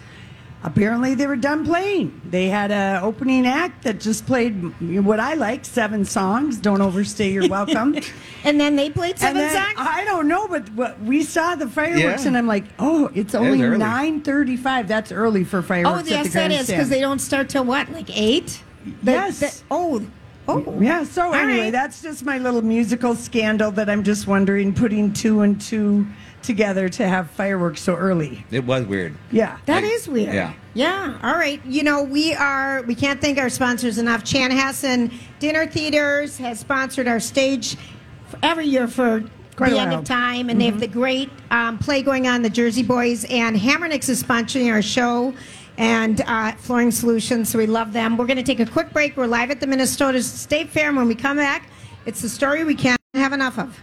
Apparently, 0.62 1.16
they 1.16 1.26
were 1.26 1.38
done 1.38 1.66
playing. 1.66 2.20
They 2.30 2.48
had 2.48 2.69
a 2.72 3.00
opening 3.02 3.48
act 3.48 3.83
that 3.83 4.02
just 4.02 4.26
played 4.26 4.54
what 5.06 5.18
I 5.18 5.36
like 5.36 5.64
seven 5.64 6.04
songs. 6.04 6.57
Don't 6.57 6.81
overstay 6.81 7.31
your 7.31 7.48
welcome. 7.48 7.95
and 8.44 8.60
then 8.60 8.76
they 8.76 8.90
played 8.90 9.18
seven 9.18 9.42
and 9.42 9.56
then, 9.56 9.76
songs. 9.76 9.88
I 9.90 10.04
don't 10.04 10.28
know, 10.28 10.50
but 10.50 10.69
what, 10.74 11.00
we 11.00 11.24
saw 11.24 11.56
the 11.56 11.68
fireworks, 11.68 12.24
Yeah. 12.24 12.28
and 12.28 12.38
I'm 12.38 12.48
like, 12.48 12.66
oh, 12.78 13.10
it's 13.16 13.33
only 13.36 13.62
early. 13.64 13.80
9:35. 13.80 14.88
That's 14.88 15.14
early 15.14 15.45
for 15.45 15.60
oh, 15.60 15.62
fireworks. 15.62 16.02
at 16.02 16.07
yes, 16.10 16.28
the 16.28 16.33
that 16.33 16.52
is 16.52 16.68
because 16.68 16.90
they 16.90 17.00
don't 17.00 17.19
start 17.19 17.48
till 17.48 17.64
what, 17.64 17.90
like 17.94 18.10
eight? 18.18 18.62
The- 19.04 19.12
Yes. 19.14 19.40
the- 19.40 19.64
oh. 19.72 20.06
Oh. 20.48 20.80
Yeah, 20.81 21.04
so 21.04 21.28
All 21.28 21.36
anyway, 21.36 21.66
right. 21.66 21.72
that's 21.72 22.02
just 22.02 22.26
my 22.26 22.40
little 22.40 22.64
musical 22.64 23.14
scandal 23.16 23.69
that 23.72 23.88
I'm 23.88 24.04
just 24.04 24.26
wondering, 24.26 24.74
putting 24.74 25.14
two 25.14 25.42
and 25.42 25.62
two 25.62 26.07
together 26.44 26.90
to 26.90 27.08
have 27.08 27.30
fireworks 27.31 27.81
so 27.81 27.96
early. 27.96 28.46
It 28.52 28.64
was 28.66 28.86
weird. 28.86 29.16
Yeah. 29.31 29.58
That 29.66 29.84
Like, 29.84 29.92
is 29.92 30.08
weird. 30.08 30.34
yeah. 30.34 30.54
Yeah. 30.74 31.18
All 31.24 31.34
right. 31.36 31.64
You 31.66 31.84
know, 31.84 32.04
we 32.04 32.34
are, 32.34 32.84
we 32.84 32.96
can't 32.96 33.19
thank 33.22 33.38
our 33.38 33.50
sponsors 33.50 33.98
enough. 33.98 34.24
Chanhassen 34.24 35.14
Dinner 35.40 35.68
Theaters 35.68 36.38
has 36.38 36.60
sponsored 36.60 37.08
our 37.08 37.19
stage 37.19 37.76
f- 38.28 38.36
every 38.44 38.66
year 38.66 38.88
for 38.88 39.24
Quite 39.56 39.72
the 39.72 39.80
end 39.80 39.92
while. 39.92 40.00
of 40.00 40.06
time. 40.06 40.50
And 40.50 40.60
they 40.62 40.66
have 40.66 40.80
the 40.80 40.88
great 40.88 41.30
um, 41.52 41.78
play 41.80 42.02
going 42.02 42.28
on, 42.28 42.42
the 42.44 42.50
Jersey 42.50 42.84
Boys. 42.84 43.26
And 43.26 43.58
Hammernix 43.58 44.08
is 44.10 44.24
sponsoring 44.24 44.72
our 44.72 44.81
show 44.81 45.34
and 45.78 46.22
uh, 46.22 46.54
Flooring 46.54 46.92
Solutions. 46.92 47.50
So 47.50 47.58
we 47.58 47.66
love 47.68 47.92
them. 47.94 48.16
We're 48.18 48.28
going 48.28 48.38
to 48.38 48.44
take 48.44 48.60
a 48.60 48.66
quick 48.66 48.92
break. 48.94 49.18
We're 49.18 49.28
live 49.28 49.52
at 49.52 49.60
the 49.60 49.68
Minnesota 49.68 50.22
State 50.24 50.69
Fair. 50.69 50.88
And 50.90 50.98
when 50.98 51.08
we 51.08 51.16
come 51.16 51.38
back, 51.38 51.69
it's 52.06 52.22
the 52.22 52.30
story 52.30 52.64
we 52.64 52.76
can't 52.76 53.00
have 53.14 53.34
enough 53.34 53.58
of. 53.60 53.78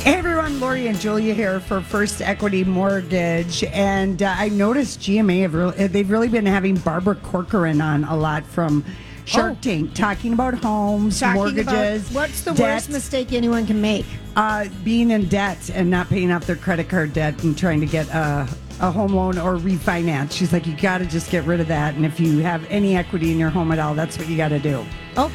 Hey 0.00 0.14
everyone, 0.14 0.60
Lori 0.60 0.86
and 0.86 0.98
Julia 0.98 1.34
here 1.34 1.60
for 1.60 1.82
First 1.82 2.22
Equity 2.22 2.64
Mortgage, 2.64 3.62
and 3.64 4.22
uh, 4.22 4.34
I 4.36 4.48
noticed 4.48 5.00
GMA 5.00 5.42
have 5.42 5.54
really, 5.54 5.86
they've 5.88 6.08
really 6.10 6.28
been 6.28 6.46
having 6.46 6.76
Barbara 6.76 7.16
Corcoran 7.16 7.82
on 7.82 8.04
a 8.04 8.16
lot 8.16 8.46
from 8.46 8.82
Shark 9.26 9.52
Oh. 9.52 9.58
Tank, 9.60 9.92
talking 9.94 10.32
about 10.32 10.54
homes, 10.54 11.20
Talking 11.20 11.34
mortgages. 11.34 12.10
about 12.10 12.14
what's 12.14 12.40
the 12.42 12.52
debt, 12.52 12.60
worst 12.76 12.90
mistake 12.90 13.32
anyone 13.34 13.66
can 13.66 13.80
make? 13.82 14.06
Uh, 14.36 14.66
being 14.84 15.10
in 15.10 15.26
debt 15.28 15.70
and 15.74 15.90
not 15.90 16.08
paying 16.08 16.32
off 16.32 16.46
their 16.46 16.56
credit 16.56 16.88
card 16.88 17.12
debt 17.12 17.42
and 17.44 17.56
trying 17.56 17.80
to 17.80 17.86
get 17.86 18.08
a 18.08 18.48
a 18.80 18.90
home 18.90 19.12
loan 19.12 19.36
or 19.36 19.56
refinance. 19.58 20.32
She's 20.32 20.54
like, 20.54 20.66
you 20.66 20.74
got 20.74 20.98
to 20.98 21.04
just 21.04 21.30
get 21.30 21.44
rid 21.44 21.60
of 21.60 21.68
that. 21.68 21.94
And 21.96 22.06
if 22.06 22.18
you 22.18 22.38
have 22.38 22.64
any 22.70 22.96
equity 22.96 23.30
in 23.30 23.38
your 23.38 23.50
home 23.50 23.72
at 23.72 23.78
all, 23.78 23.92
that's 23.94 24.16
what 24.16 24.26
you 24.26 24.38
got 24.38 24.48
to 24.48 24.58
do. 24.58 24.82
Oh, 25.18 25.30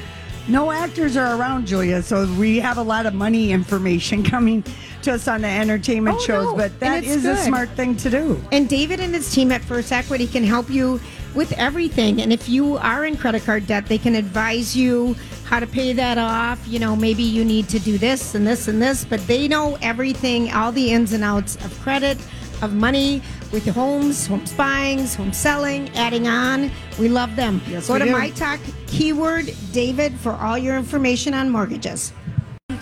no 0.47 0.71
actors 0.71 1.17
are 1.17 1.35
around, 1.37 1.67
Julia. 1.67 2.01
So 2.01 2.25
we 2.37 2.59
have 2.59 2.77
a 2.77 2.83
lot 2.83 3.05
of 3.05 3.13
money 3.13 3.51
information 3.51 4.23
coming 4.35 4.63
to 5.03 5.13
us 5.13 5.27
on 5.27 5.41
the 5.41 5.47
entertainment 5.47 6.17
Oh, 6.19 6.23
shows, 6.23 6.45
no. 6.45 6.55
but 6.55 6.79
that 6.79 7.03
is 7.03 7.17
is 7.17 7.25
a 7.25 7.35
smart 7.37 7.69
thing 7.71 7.95
to 7.97 8.09
do. 8.09 8.41
And 8.51 8.67
David 8.69 8.99
and 8.99 9.13
his 9.13 9.31
team 9.33 9.51
at 9.51 9.61
First 9.61 9.91
Equity 9.91 10.27
can 10.27 10.43
help 10.43 10.69
you 10.69 10.99
with 11.35 11.51
everything. 11.53 12.21
And 12.21 12.31
if 12.31 12.47
you 12.47 12.77
are 12.77 13.05
in 13.05 13.17
credit 13.17 13.43
card 13.43 13.67
debt, 13.67 13.87
they 13.87 13.97
can 13.97 14.15
advise 14.15 14.75
you 14.75 15.15
how 15.45 15.59
to 15.59 15.67
pay 15.67 15.93
that 15.93 16.17
off. 16.17 16.65
You 16.67 16.79
know, 16.79 16.95
maybe 16.95 17.23
you 17.23 17.43
need 17.45 17.67
to 17.69 17.79
do 17.79 17.97
this 17.97 18.35
and 18.35 18.47
this 18.47 18.67
and 18.67 18.81
this, 18.81 19.03
but 19.05 19.19
they 19.27 19.47
know 19.47 19.77
everything, 19.81 20.51
all 20.53 20.71
the 20.71 20.91
ins 20.91 21.11
and 21.13 21.23
outs 21.23 21.55
of 21.63 21.77
credit, 21.81 22.17
of 22.61 22.73
money, 22.73 23.21
with 23.55 23.65
your 23.65 23.74
homes, 23.74 24.27
home 24.27 24.43
buying, 24.57 25.05
home 25.07 25.31
selling, 25.31 25.89
adding 25.95 26.27
on. 26.27 26.69
We 27.00 27.07
love 27.07 27.38
them. 27.38 27.62
Yes, 27.69 27.88
Go 27.88 27.97
to 27.97 28.03
do. 28.03 28.12
My 28.12 28.29
Talk 28.31 28.59
keyword 28.85 29.50
David 29.71 30.13
for 30.19 30.33
all 30.33 30.57
your 30.57 30.75
information 30.75 31.33
on 31.33 31.50
mortgages. 31.50 32.12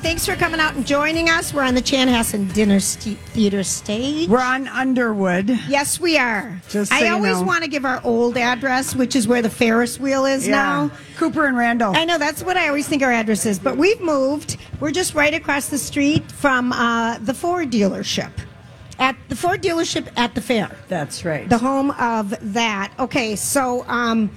Thanks 0.02 0.26
for 0.26 0.36
coming 0.36 0.60
out 0.60 0.74
and 0.74 0.86
joining 0.86 1.30
us. 1.30 1.54
We're 1.54 1.62
on 1.62 1.76
the 1.76 1.82
Chanhassen 1.82 2.52
Dinner 2.54 2.80
St- 2.80 3.20
Theater 3.20 3.64
stage. 3.64 4.28
We're 4.28 4.42
on 4.42 4.68
Underwood. 4.68 5.50
Yes, 5.70 6.00
we 6.00 6.18
are. 6.18 6.60
Just 6.70 6.92
so 6.92 6.98
I 6.98 7.10
always 7.10 7.40
know. 7.40 7.44
want 7.44 7.64
to 7.64 7.70
give 7.70 7.86
our 7.86 8.02
old 8.04 8.36
address, 8.36 8.96
which 8.96 9.16
is 9.16 9.28
where 9.28 9.44
the 9.44 9.52
Ferris 9.52 10.00
wheel 10.00 10.26
is 10.26 10.48
now. 10.48 10.90
Cooper 11.18 11.46
and 11.46 11.56
Randall. 11.56 11.96
I 11.96 12.04
know 12.04 12.18
that's 12.18 12.44
what 12.44 12.58
I 12.58 12.68
always 12.68 12.88
think 12.88 13.04
our 13.04 13.12
address 13.12 13.46
is, 13.46 13.60
but 13.60 13.78
we've 13.78 14.02
moved. 14.02 14.58
We're 14.80 14.92
just 14.92 15.14
right 15.14 15.36
across 15.36 15.70
the 15.70 15.78
street 15.78 16.32
from 16.32 16.74
uh, 16.74 17.20
the 17.20 17.36
Ford 17.36 17.70
dealership. 17.70 18.32
At 19.00 19.16
the 19.28 19.36
Ford 19.36 19.62
dealership 19.62 20.08
at 20.16 20.36
the 20.36 20.42
fair, 20.42 20.76
That's 20.88 21.26
right. 21.26 21.50
the 21.50 21.58
home 21.58 21.92
of 21.92 22.36
that. 22.54 22.94
Okay, 23.00 23.36
so 23.36 23.84
um, 23.88 24.30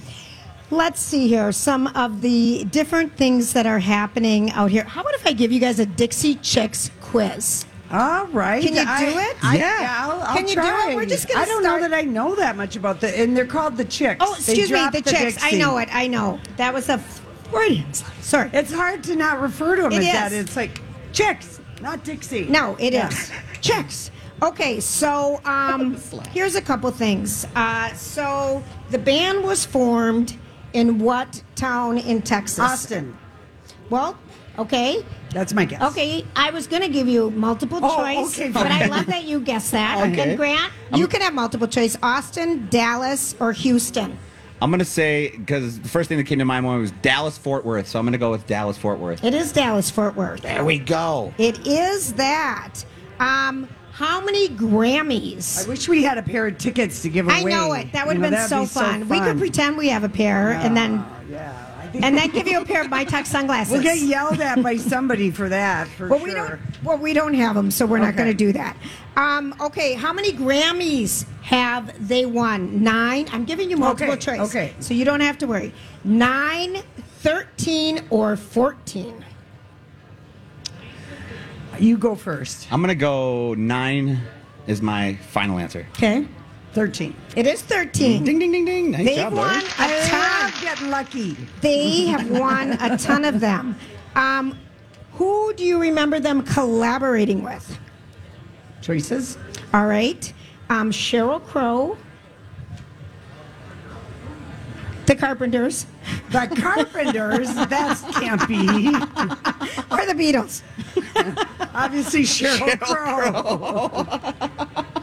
let's 0.71 0.99
see 0.99 1.27
here 1.27 1.51
some 1.51 1.87
of 1.87 2.21
the 2.21 2.65
different 2.71 3.15
things 3.15 3.53
that 3.53 3.65
are 3.67 3.79
happening 3.79 4.51
out 4.51 4.71
here. 4.71 4.83
How 4.83 5.01
about 5.01 5.13
if 5.13 5.27
I 5.27 5.33
give 5.33 5.51
you 5.51 5.59
guys 5.59 5.79
a 5.79 5.85
Dixie 5.85 6.35
Chicks 6.35 6.89
quiz? 7.01 7.65
All 7.91 8.25
right. 8.27 8.61
Can 8.61 8.73
you 8.73 8.81
do 8.81 8.89
I- 8.89 9.29
it? 9.31 9.37
I, 9.45 9.57
Yeah. 9.57 9.95
I'll, 10.01 10.21
I'll 10.21 10.35
Can 10.35 10.47
you 10.47 10.55
do 10.55 10.61
it? 10.61 10.95
We're 10.95 11.05
just 11.05 11.27
going 11.27 11.37
to 11.37 11.43
I 11.43 11.45
don't 11.45 11.61
start- 11.63 11.81
know 11.81 11.87
that 11.89 11.95
I 11.97 12.01
know 12.01 12.35
that 12.35 12.57
much 12.57 12.75
about 12.75 12.99
the, 12.99 13.17
and 13.17 13.37
they're 13.37 13.45
called 13.45 13.77
the 13.77 13.85
chicks. 13.85 14.17
Oh, 14.19 14.33
They 14.33 14.39
excuse 14.39 14.71
me, 14.71 14.77
dropped 14.79 14.93
the 14.95 15.01
chicks. 15.03 15.37
I 15.41 15.51
know 15.51 15.77
it. 15.77 15.87
I 15.93 16.07
know. 16.07 16.39
That 16.57 16.73
was 16.73 16.89
a 16.89 16.97
Freudian. 16.97 17.93
Sorry. 18.21 18.49
It's 18.53 18.73
hard 18.73 19.03
to 19.05 19.15
not 19.15 19.39
refer 19.39 19.75
to 19.77 19.83
them 19.83 19.91
It 19.93 19.99
as 19.99 20.03
that. 20.05 20.31
is. 20.33 20.39
It's 20.45 20.55
like 20.57 20.81
chicks, 21.13 21.61
not 21.81 22.03
Dixie. 22.03 22.45
No, 22.47 22.75
it 22.79 22.93
is 22.93 23.29
Yeah. 23.29 23.35
chicks. 23.61 24.11
Okay, 24.41 24.79
so 24.79 25.41
um, 25.45 25.97
here's 26.31 26.55
a 26.55 26.61
couple 26.61 26.89
things. 26.91 27.45
Uh, 27.55 27.93
so 27.93 28.63
the 28.91 28.97
band 28.99 29.43
was 29.43 29.65
formed 29.65 30.37
in 30.73 30.99
what 30.99 31.41
town 31.55 31.97
in 31.97 32.21
Texas? 32.21 32.59
Austin. 32.59 33.17
Well, 33.89 34.17
okay. 34.59 35.03
That's 35.31 35.53
my 35.53 35.65
guess. 35.65 35.81
Okay, 35.91 36.23
I 36.35 36.51
was 36.51 36.67
going 36.67 36.81
to 36.83 36.89
give 36.89 37.07
you 37.07 37.31
multiple 37.31 37.79
Oh, 37.81 37.97
choice, 37.97 38.37
okay, 38.39 38.49
but 38.49 38.67
I 38.67 38.79
fine. 38.81 38.89
love 38.89 39.05
that 39.07 39.23
you 39.23 39.39
guessed 39.39 39.71
that. 39.71 39.97
Okay. 40.11 40.29
And 40.29 40.37
Grant, 40.37 40.71
you 40.95 41.07
can 41.07 41.21
have 41.21 41.33
multiple 41.33 41.67
choice: 41.67 41.97
Austin, 42.03 42.67
Dallas, 42.69 43.35
or 43.39 43.51
Houston. 43.53 44.17
I'm 44.61 44.71
gonna 44.71 44.85
say 44.85 45.29
because 45.35 45.79
the 45.79 45.89
first 45.89 46.09
thing 46.09 46.17
that 46.17 46.23
came 46.25 46.39
to 46.39 46.45
my 46.45 46.59
mind 46.61 46.81
was 46.81 46.91
Dallas 46.91 47.37
Fort 47.37 47.63
Worth, 47.65 47.87
so 47.87 47.99
I'm 47.99 48.05
gonna 48.05 48.17
go 48.17 48.31
with 48.31 48.47
Dallas 48.47 48.77
Fort 48.77 48.99
Worth. 48.99 49.23
It 49.23 49.33
is 49.35 49.51
Dallas 49.51 49.89
Fort 49.91 50.15
Worth. 50.15 50.41
There 50.41 50.63
we 50.65 50.79
go. 50.79 51.33
It 51.37 51.65
is 51.67 52.13
that. 52.13 52.73
Um, 53.19 53.67
how 53.97 54.23
many 54.23 54.47
Grammys? 54.49 55.65
I 55.65 55.69
wish 55.69 55.89
we 55.89 56.03
had 56.03 56.19
a 56.19 56.21
pair 56.21 56.45
of 56.45 56.59
tickets 56.59 57.01
to 57.01 57.09
give 57.09 57.25
away. 57.25 57.37
I 57.37 57.43
know 57.43 57.73
it. 57.73 57.91
That 57.93 58.05
would 58.05 58.17
You 58.17 58.21
have 58.23 58.31
know, 58.31 58.37
been 58.37 58.47
so, 58.47 58.61
be 58.61 58.67
fun. 58.67 59.09
We 59.09 59.19
could 59.19 59.39
pretend 59.39 59.75
we 59.75 59.89
have 59.89 60.03
a 60.03 60.09
pair, 60.09 60.51
and 60.51 60.77
then 60.77 61.03
Yeah, 61.27 61.51
and 61.95 62.15
then 62.15 62.29
give 62.29 62.47
you 62.47 62.61
a 62.61 62.65
pair 62.65 62.81
of 62.81 62.91
my 62.91 63.03
tuck 63.05 63.25
sunglasses. 63.25 63.73
we'll 63.73 63.81
get 63.81 63.97
yelled 63.97 64.39
at 64.39 64.61
by 64.61 64.77
somebody 64.77 65.31
for 65.31 65.49
that. 65.49 65.87
For 65.87 66.09
well, 66.09 66.19
sure. 66.19 66.27
we 66.27 66.33
don't. 66.35 66.59
Well, 66.83 66.97
we 66.99 67.13
don't 67.13 67.33
have 67.33 67.55
them, 67.55 67.71
so 67.71 67.87
we're 67.87 67.97
not 67.97 68.15
going 68.15 68.29
to 68.29 68.35
do 68.35 68.51
that. 68.53 68.77
Um, 69.15 69.55
okay, 69.59 69.93
how 69.95 70.13
many 70.13 70.31
Grammys 70.31 71.25
have 71.41 72.07
they 72.07 72.27
won? 72.27 72.83
Nine. 72.83 73.27
I'm 73.31 73.45
giving 73.45 73.67
you 73.71 73.77
multiple 73.77 74.13
Okay, 74.13 74.37
choice. 74.37 74.49
okay. 74.49 74.73
So 74.79 74.93
you 74.93 75.05
don't 75.05 75.21
have 75.21 75.39
to 75.39 75.47
worry. 75.47 75.73
Nine, 76.03 76.83
13, 77.21 78.01
or 78.11 78.35
14. 78.37 79.25
You 81.79 81.97
go 81.97 82.15
first. 82.15 82.67
I'm 82.71 82.81
gonna 82.81 82.95
go 82.95 83.53
nine. 83.55 84.21
Is 84.67 84.81
my 84.81 85.15
final 85.31 85.59
answer. 85.59 85.85
Okay. 85.91 86.27
Thirteen. 86.73 87.15
It 87.35 87.47
is 87.47 87.61
13. 87.61 88.23
Ding 88.25 88.37
ding 88.39 88.51
ding 88.51 88.65
ding. 88.65 88.91
Nice 88.91 89.05
They've 89.05 89.15
job, 89.17 89.33
won 89.33 89.47
Lori. 89.53 89.63
a 89.65 89.69
I 89.77 90.07
ton. 90.07 90.19
love 90.51 90.61
getting 90.61 90.89
lucky. 90.89 91.37
They 91.61 92.05
have 92.07 92.29
won 92.29 92.73
a 92.81 92.97
ton 92.97 93.23
of 93.25 93.39
them. 93.39 93.75
Um, 94.15 94.59
who 95.13 95.53
do 95.53 95.63
you 95.63 95.79
remember 95.79 96.19
them 96.19 96.43
collaborating 96.43 97.41
with? 97.43 97.79
Choices. 98.81 99.37
All 99.73 99.87
right. 99.87 100.31
Um, 100.69 100.91
Sheryl 100.91 101.41
Crow, 101.43 101.97
The 105.05 105.15
Carpenters, 105.15 105.85
The 106.31 106.47
Carpenters. 106.61 107.53
that 107.55 107.97
can't 108.19 108.45
be. 108.47 108.87
or 109.91 110.05
The 110.05 110.13
Beatles. 110.13 110.61
Obviously, 111.73 112.23
Sheryl, 112.23 112.79
Crow. 112.79 114.83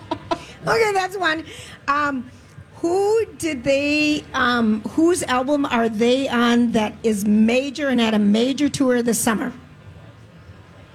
Okay, 0.66 0.92
that's 0.94 1.14
one. 1.18 1.44
Um, 1.88 2.30
who 2.76 3.26
did 3.36 3.64
they? 3.64 4.24
Um, 4.32 4.80
whose 4.90 5.22
album 5.24 5.66
are 5.66 5.90
they 5.90 6.26
on 6.26 6.72
that 6.72 6.94
is 7.02 7.26
major 7.26 7.88
and 7.88 8.00
had 8.00 8.14
a 8.14 8.18
major 8.18 8.70
tour 8.70 9.02
this 9.02 9.20
summer? 9.20 9.52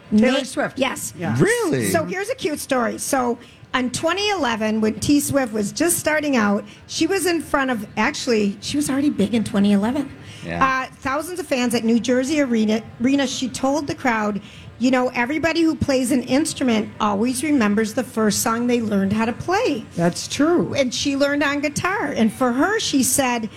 Taylor 0.09 0.39
Na- 0.39 0.43
Swift. 0.43 0.79
Yes. 0.79 1.13
Yeah. 1.15 1.35
Really? 1.39 1.91
So 1.91 2.03
here's 2.03 2.29
a 2.29 2.35
cute 2.35 2.59
story. 2.59 2.97
So 2.97 3.37
in 3.75 3.91
2011, 3.91 4.81
when 4.81 4.99
T 4.99 5.19
Swift 5.19 5.53
was 5.53 5.71
just 5.71 5.99
starting 5.99 6.35
out, 6.35 6.65
she 6.87 7.05
was 7.05 7.27
in 7.27 7.39
front 7.39 7.69
of, 7.69 7.85
actually, 7.95 8.57
she 8.61 8.75
was 8.75 8.89
already 8.89 9.11
big 9.11 9.35
in 9.35 9.43
2011. 9.43 10.11
Yeah. 10.43 10.87
Uh, 10.89 10.93
thousands 10.95 11.39
of 11.39 11.45
fans 11.45 11.75
at 11.75 11.83
New 11.83 11.99
Jersey 11.99 12.41
Arena. 12.41 12.81
Arena. 13.03 13.27
She 13.27 13.49
told 13.49 13.85
the 13.85 13.93
crowd, 13.93 14.41
you 14.79 14.91
know, 14.91 15.09
everybody 15.09 15.61
who 15.61 15.75
plays 15.75 16.11
an 16.11 16.23
instrument 16.23 16.89
always 16.99 17.43
remembers 17.43 17.93
the 17.93 18.03
first 18.03 18.41
song 18.41 18.67
they 18.67 18.81
learned 18.81 19.11
how 19.13 19.25
to 19.25 19.33
play 19.33 19.85
That's 19.95 20.27
true. 20.27 20.73
and 20.73 20.93
she 20.93 21.15
learned 21.17 21.43
on 21.43 21.59
guitar. 21.59 22.07
And 22.07 22.31
for 22.31 22.53
her, 22.53 22.79
she 22.79 23.03
said, 23.03 23.49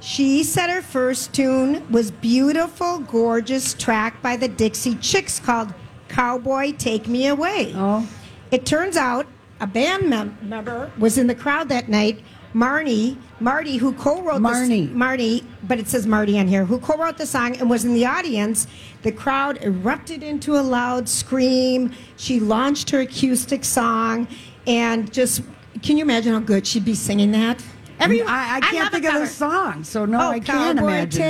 she 0.00 0.42
said 0.42 0.68
her 0.70 0.82
first 0.82 1.32
tune 1.32 1.90
was 1.90 2.10
beautiful, 2.10 2.98
gorgeous 2.98 3.72
track 3.74 4.20
by 4.20 4.36
the 4.36 4.48
Dixie 4.48 4.96
Chicks 4.96 5.38
called 5.40 5.72
"Cowboy 6.08 6.72
Take 6.72 7.08
Me 7.08 7.28
Away." 7.28 7.72
Oh. 7.74 8.06
It 8.50 8.66
turns 8.66 8.96
out 8.96 9.26
a 9.60 9.66
band 9.66 10.10
mem- 10.10 10.36
member 10.42 10.90
was 10.98 11.16
in 11.16 11.26
the 11.26 11.34
crowd 11.34 11.68
that 11.70 11.88
night. 11.88 12.20
Marnie, 12.54 13.16
Marty, 13.40 13.78
who 13.78 13.92
co-wrote 13.94 14.40
Marnie. 14.40 14.86
this, 14.86 14.96
Marty, 14.96 15.44
but 15.64 15.80
it 15.80 15.88
says 15.88 16.06
Marty 16.06 16.38
on 16.38 16.46
here, 16.46 16.64
who 16.64 16.78
co-wrote 16.78 17.18
the 17.18 17.26
song 17.26 17.56
and 17.56 17.68
was 17.68 17.84
in 17.84 17.94
the 17.94 18.06
audience. 18.06 18.68
The 19.02 19.10
crowd 19.10 19.58
erupted 19.62 20.22
into 20.22 20.56
a 20.56 20.62
loud 20.62 21.08
scream. 21.08 21.92
She 22.16 22.38
launched 22.38 22.90
her 22.90 23.00
acoustic 23.00 23.64
song, 23.64 24.28
and 24.66 25.12
just 25.12 25.42
can 25.82 25.96
you 25.96 26.04
imagine 26.04 26.32
how 26.32 26.40
good 26.40 26.66
she'd 26.66 26.84
be 26.84 26.94
singing 26.94 27.32
that? 27.32 27.62
Everyone, 28.00 28.28
I, 28.28 28.56
I 28.56 28.60
can't 28.60 28.74
love 28.76 28.86
a 28.88 28.90
think 28.90 29.14
of 29.14 29.20
the 29.20 29.26
song, 29.26 29.84
so 29.84 30.04
no, 30.04 30.18
oh, 30.18 30.30
I 30.30 30.40
can't 30.40 30.78
Cowboy, 30.78 30.88
imagine. 30.88 31.22
it. 31.22 31.24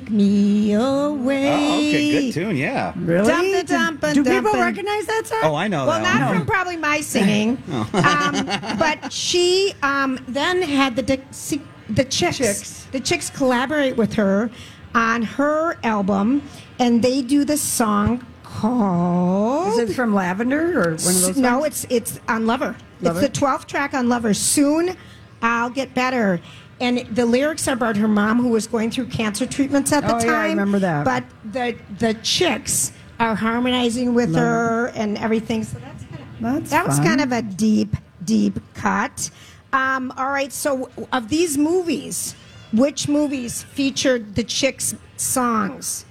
take 0.00 0.10
me 0.10 0.72
away. 0.74 1.50
Oh, 1.50 1.76
okay, 1.78 2.10
good 2.26 2.32
tune. 2.34 2.56
Yeah. 2.56 2.92
Really? 2.96 3.26
Dump-a, 3.26 3.62
Do- 3.62 3.66
dump-a, 3.74 4.14
Do 4.14 4.22
people 4.24 4.42
dump-a. 4.52 4.60
recognize 4.60 5.06
that 5.06 5.26
song? 5.26 5.38
Oh, 5.42 5.54
I 5.54 5.66
know 5.68 5.86
Well, 5.86 6.00
that 6.02 6.20
not 6.20 6.28
one. 6.28 6.38
from 6.38 6.46
probably 6.46 6.76
my 6.76 7.00
singing, 7.00 7.62
um, 7.72 8.44
but 8.78 9.12
she 9.12 9.72
um, 9.82 10.18
then 10.28 10.60
had 10.62 10.94
the 10.96 11.02
Dixie, 11.02 11.62
the 11.88 12.04
chicks, 12.04 12.36
Chicks. 12.38 12.84
the 12.92 13.00
chicks 13.00 13.30
collaborate 13.30 13.96
with 13.96 14.12
her 14.14 14.50
on 14.94 15.22
her 15.22 15.76
album, 15.82 16.42
and 16.78 17.02
they 17.02 17.22
do 17.22 17.44
the 17.44 17.56
song 17.56 18.24
called. 18.42 19.78
Is 19.80 19.90
it 19.90 19.94
from 19.94 20.14
Lavender 20.14 20.78
or 20.80 20.84
one 20.84 20.92
of 20.92 20.98
those? 20.98 21.36
no, 21.36 21.64
it's 21.64 21.86
it's 21.90 22.20
on 22.28 22.46
Lover. 22.46 22.76
Lover? 23.00 23.20
It's 23.20 23.28
the 23.28 23.32
twelfth 23.40 23.66
track 23.66 23.94
on 23.94 24.08
Lover. 24.08 24.32
Soon, 24.34 24.96
I'll 25.44 25.70
get 25.70 25.94
better. 25.94 26.40
And 26.80 26.98
the 27.14 27.26
lyrics 27.26 27.68
are 27.68 27.74
about 27.74 27.96
her 27.98 28.08
mom 28.08 28.40
who 28.40 28.48
was 28.48 28.66
going 28.66 28.90
through 28.90 29.06
cancer 29.06 29.46
treatments 29.46 29.92
at 29.92 30.00
the 30.06 30.16
Oh, 30.16 30.18
time. 30.18 30.26
yeah, 30.28 30.40
I 30.40 30.48
remember 30.48 30.78
that. 30.80 31.04
But 31.04 31.24
the 31.52 31.76
the 31.98 32.14
chicks 32.14 32.92
are 33.20 33.34
harmonizing 33.36 34.14
with 34.14 34.34
her 34.34 34.88
and 34.88 35.16
everything. 35.18 35.62
So 35.62 35.78
that's 35.78 36.02
kind 36.04 36.20
of 36.22 36.40
That's 36.40 36.70
that 36.70 36.86
was 36.86 36.98
kind 36.98 37.20
of 37.20 37.30
a 37.30 37.42
deep, 37.42 37.94
deep 38.24 38.58
cut. 38.74 39.30
Um, 39.72 40.12
all 40.16 40.30
right, 40.30 40.52
so 40.52 40.88
of 41.12 41.28
these 41.28 41.58
movies, 41.58 42.34
which 42.72 43.06
movies 43.08 43.62
featured 43.62 44.34
the 44.34 44.44
chicks' 44.44 44.94
songs? 45.16 46.04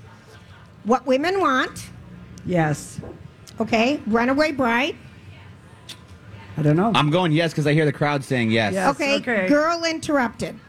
What 0.83 1.05
Women 1.05 1.39
Want, 1.39 1.89
Yes. 2.45 2.99
okay, 3.59 4.01
Runaway 4.05 4.51
Bride, 4.51 4.95
I 6.57 6.61
don't 6.61 6.75
know. 6.75 6.91
I'm 6.93 7.09
going 7.09 7.31
yes 7.31 7.51
because 7.51 7.65
I 7.65 7.73
hear 7.73 7.85
the 7.85 7.93
crowd 7.93 8.23
saying 8.23 8.51
yes. 8.51 8.73
Yes, 8.73 8.95
Okay, 8.95 9.15
okay. 9.17 9.47
Girl 9.47 9.83
Interrupted. 9.83 10.59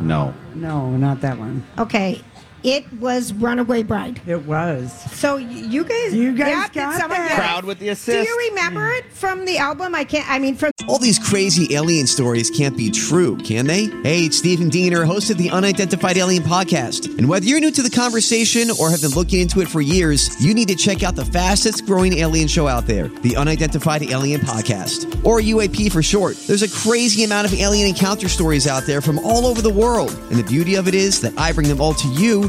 No. 0.00 0.34
no, 0.54 0.90
not 0.96 1.20
that 1.20 1.38
one. 1.38 1.64
Okay, 1.78 2.20
it 2.64 2.84
was 3.00 3.32
Runaway 3.32 3.82
Bride. 3.82 4.20
It 4.26 4.44
was. 4.46 4.92
So 5.12 5.36
you 5.36 5.84
guys, 5.84 6.14
You 6.14 6.32
guys 6.32 6.48
yeah, 6.48 6.68
got 6.72 7.00
someone 7.00 7.18
that. 7.18 7.28
get 7.28 7.38
it? 7.38 7.40
Crowd 7.40 7.64
with 7.64 7.78
the 7.78 7.88
assist. 7.90 8.06
Do 8.26 8.30
you 8.32 8.50
remember 8.50 8.88
it 8.92 9.10
from 9.12 9.44
the 9.44 9.58
album? 9.58 9.94
I 9.94 10.04
can't. 10.04 10.28
I 10.30 10.38
mean, 10.38 10.54
from 10.54 10.70
All 10.88 10.98
these 10.98 11.18
crazy 11.18 11.74
alien 11.74 12.06
stories 12.06 12.50
can't 12.50 12.76
be 12.76 12.90
true, 12.90 13.36
can 13.38 13.66
they? 13.66 13.86
Hey, 14.02 14.26
it's 14.26 14.38
Stephen 14.38 14.68
Diener, 14.68 15.04
host 15.04 15.30
of 15.30 15.38
the 15.38 15.50
Unidentified 15.50 16.16
Alien 16.16 16.42
Podcast. 16.44 17.18
And 17.18 17.28
whether 17.28 17.44
you're 17.46 17.60
new 17.60 17.70
to 17.72 17.82
the 17.82 17.90
conversation 17.90 18.68
or 18.80 18.90
have 18.90 19.00
been 19.00 19.10
looking 19.10 19.40
into 19.40 19.60
it 19.60 19.68
for 19.68 19.80
years, 19.80 20.40
you 20.44 20.54
need 20.54 20.68
to 20.68 20.76
check 20.76 21.02
out 21.02 21.16
the 21.16 21.24
fastest 21.24 21.84
growing 21.86 22.14
alien 22.18 22.46
show 22.48 22.68
out 22.68 22.86
there, 22.86 23.08
the 23.08 23.36
Unidentified 23.36 24.02
Alien 24.04 24.40
Podcast, 24.40 25.24
or 25.24 25.40
UAP 25.40 25.90
for 25.90 26.02
short. 26.02 26.36
There's 26.46 26.62
a 26.62 26.68
crazy 26.70 27.24
amount 27.24 27.46
of 27.46 27.54
alien 27.58 27.88
encounter 27.88 28.28
stories 28.28 28.66
out 28.66 28.84
there 28.84 29.00
from 29.00 29.18
all 29.20 29.46
over 29.46 29.62
the 29.62 29.72
world. 29.72 30.10
And 30.30 30.38
the 30.38 30.44
beauty 30.44 30.76
of 30.76 30.86
it 30.88 30.94
is 30.94 31.20
that 31.22 31.36
I 31.38 31.52
bring 31.52 31.68
them 31.68 31.80
all 31.80 31.94
to 31.94 32.08
you 32.08 32.48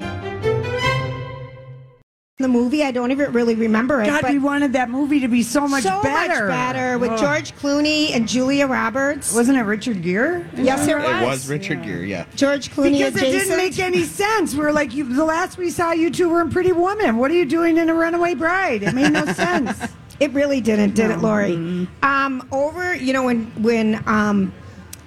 The 2.41 2.47
movie, 2.47 2.83
I 2.83 2.91
don't 2.91 3.11
even 3.11 3.31
really 3.31 3.55
remember 3.55 4.01
it. 4.01 4.07
God, 4.07 4.21
but 4.21 4.31
we 4.31 4.39
wanted 4.39 4.73
that 4.73 4.89
movie 4.89 5.19
to 5.19 5.27
be 5.27 5.43
so 5.43 5.67
much 5.67 5.83
so 5.83 6.01
better. 6.01 6.47
much 6.47 6.49
better 6.49 6.97
with 6.97 7.11
Ugh. 7.11 7.19
George 7.19 7.55
Clooney 7.55 8.15
and 8.15 8.27
Julia 8.27 8.67
Roberts. 8.67 9.33
Wasn't 9.33 9.57
it 9.57 9.61
Richard 9.61 10.01
Gere? 10.01 10.45
yes, 10.55 10.87
it 10.87 10.97
was. 10.97 11.05
It 11.05 11.25
was 11.25 11.49
Richard 11.49 11.83
Gere, 11.83 12.05
yeah. 12.07 12.25
George 12.35 12.71
Clooney 12.71 12.99
Because 12.99 13.15
it 13.15 13.31
didn't 13.31 13.57
make 13.57 13.79
any 13.79 14.03
sense. 14.03 14.53
We 14.53 14.61
were 14.61 14.73
like, 14.73 14.93
you, 14.93 15.03
the 15.13 15.25
last 15.25 15.57
we 15.57 15.69
saw 15.69 15.91
you 15.91 16.09
two 16.09 16.29
were 16.29 16.41
in 16.41 16.49
Pretty 16.49 16.71
Woman. 16.71 17.17
What 17.17 17.31
are 17.31 17.35
you 17.35 17.45
doing 17.45 17.77
in 17.77 17.89
A 17.89 17.93
Runaway 17.93 18.35
Bride? 18.35 18.83
It 18.83 18.93
made 18.93 19.11
no 19.11 19.25
sense. 19.33 19.79
It 20.19 20.31
really 20.33 20.61
didn't, 20.61 20.93
did 20.93 21.09
it, 21.09 21.17
Lori? 21.17 21.87
Um, 22.03 22.47
over, 22.51 22.93
you 22.93 23.11
know, 23.11 23.23
when 23.23 23.45
when 23.63 24.03
um, 24.07 24.53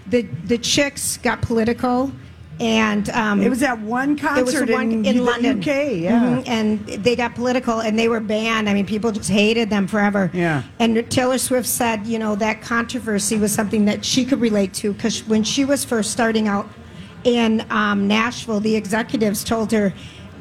the 0.08 0.22
the 0.22 0.58
chicks 0.58 1.18
got 1.18 1.40
political, 1.40 2.10
and 2.60 3.08
um, 3.10 3.42
It 3.42 3.48
was 3.48 3.62
at 3.62 3.80
one 3.80 4.16
concert 4.16 4.40
it 4.40 4.44
was 4.44 4.54
the 4.54 4.72
one 4.72 4.92
in, 4.92 5.04
in, 5.04 5.24
London, 5.24 5.58
UK. 5.58 5.66
Yeah. 5.66 6.20
Mhm, 6.20 6.48
and 6.48 6.86
they 6.86 7.16
got 7.16 7.34
political, 7.34 7.80
and 7.80 7.98
they 7.98 8.08
were 8.08 8.20
banned. 8.20 8.68
I 8.68 8.74
mean, 8.74 8.86
people 8.86 9.10
just 9.10 9.30
hated 9.30 9.70
them 9.70 9.86
forever. 9.88 10.30
Yeah. 10.32 10.62
And 10.78 11.10
Taylor 11.10 11.38
Swift 11.38 11.66
said, 11.68 12.06
you 12.06 12.18
know, 12.18 12.36
that 12.36 12.62
controversy 12.62 13.38
was 13.38 13.52
something 13.52 13.86
that 13.86 14.04
she 14.04 14.24
could 14.24 14.40
relate 14.40 14.72
to 14.74 14.92
because 14.92 15.26
when 15.26 15.42
she 15.42 15.64
was 15.64 15.84
first 15.84 16.12
starting 16.12 16.46
out 16.46 16.68
in 17.24 17.64
um, 17.70 18.06
Nashville, 18.06 18.60
the 18.60 18.76
executives 18.76 19.42
told 19.42 19.72
her, 19.72 19.92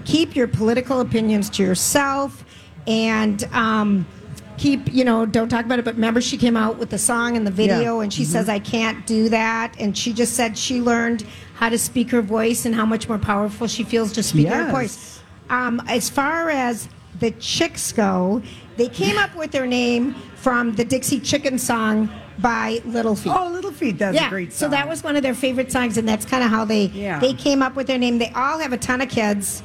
keep 0.05 0.35
your 0.35 0.47
political 0.47 0.99
opinions 0.99 1.49
to 1.51 1.63
yourself, 1.63 2.43
and. 2.85 3.43
Um, 3.53 4.05
keep 4.55 4.93
you 4.93 5.03
know 5.03 5.25
don't 5.25 5.49
talk 5.49 5.65
about 5.65 5.79
it 5.79 5.83
but 5.83 5.95
remember 5.95 6.21
she 6.21 6.37
came 6.37 6.55
out 6.55 6.77
with 6.77 6.91
the 6.91 6.97
song 6.97 7.35
and 7.35 7.45
the 7.45 7.51
video 7.51 7.75
Yeah. 7.75 7.89
Mm-hmm. 7.89 8.01
and 8.03 8.13
she 8.13 8.23
says 8.23 8.47
i 8.47 8.59
can't 8.59 9.05
do 9.07 9.27
that 9.29 9.73
and 9.79 9.97
she 9.97 10.13
just 10.13 10.35
said 10.35 10.55
she 10.55 10.79
learned 10.79 11.25
how 11.63 11.69
to 11.69 11.77
speak 11.77 12.09
her 12.11 12.21
voice 12.21 12.65
and 12.65 12.75
how 12.75 12.85
much 12.85 13.07
more 13.07 13.17
powerful 13.17 13.67
she 13.67 13.85
feels 13.85 14.11
just 14.11 14.29
speaking 14.31 14.51
her 14.51 14.69
voice 14.69 15.21
um, 15.49 15.81
as 15.87 16.09
far 16.09 16.49
as 16.49 16.89
the 17.21 17.31
chicks 17.39 17.93
go 17.93 18.41
they 18.75 18.89
came 18.89 19.17
up 19.17 19.33
with 19.37 19.49
their 19.51 19.65
name 19.65 20.13
from 20.35 20.73
the 20.75 20.83
dixie 20.83 21.21
chicken 21.21 21.57
song 21.57 22.09
by 22.39 22.81
little 22.85 23.15
feat 23.15 23.31
Oh, 23.33 23.47
Little 23.47 23.71
Feat. 23.71 23.97
That's 23.99 24.15
yeah, 24.15 24.25
a 24.27 24.29
great 24.29 24.51
song. 24.51 24.65
so 24.65 24.69
that 24.75 24.89
was 24.89 25.03
one 25.03 25.15
of 25.15 25.21
their 25.21 25.35
favorite 25.35 25.71
songs, 25.71 25.97
and 25.99 26.09
that's 26.09 26.25
kind 26.25 26.43
of 26.43 26.49
how 26.49 26.65
they 26.65 26.85
Yeah. 26.87 27.19
they 27.19 27.33
came 27.33 27.61
up 27.61 27.75
with 27.75 27.85
their 27.87 27.99
name. 27.99 28.17
They 28.17 28.31
all 28.31 28.57
have 28.57 28.73
a 28.73 28.77
ton 28.77 29.01
of 29.01 29.07
kids. 29.09 29.61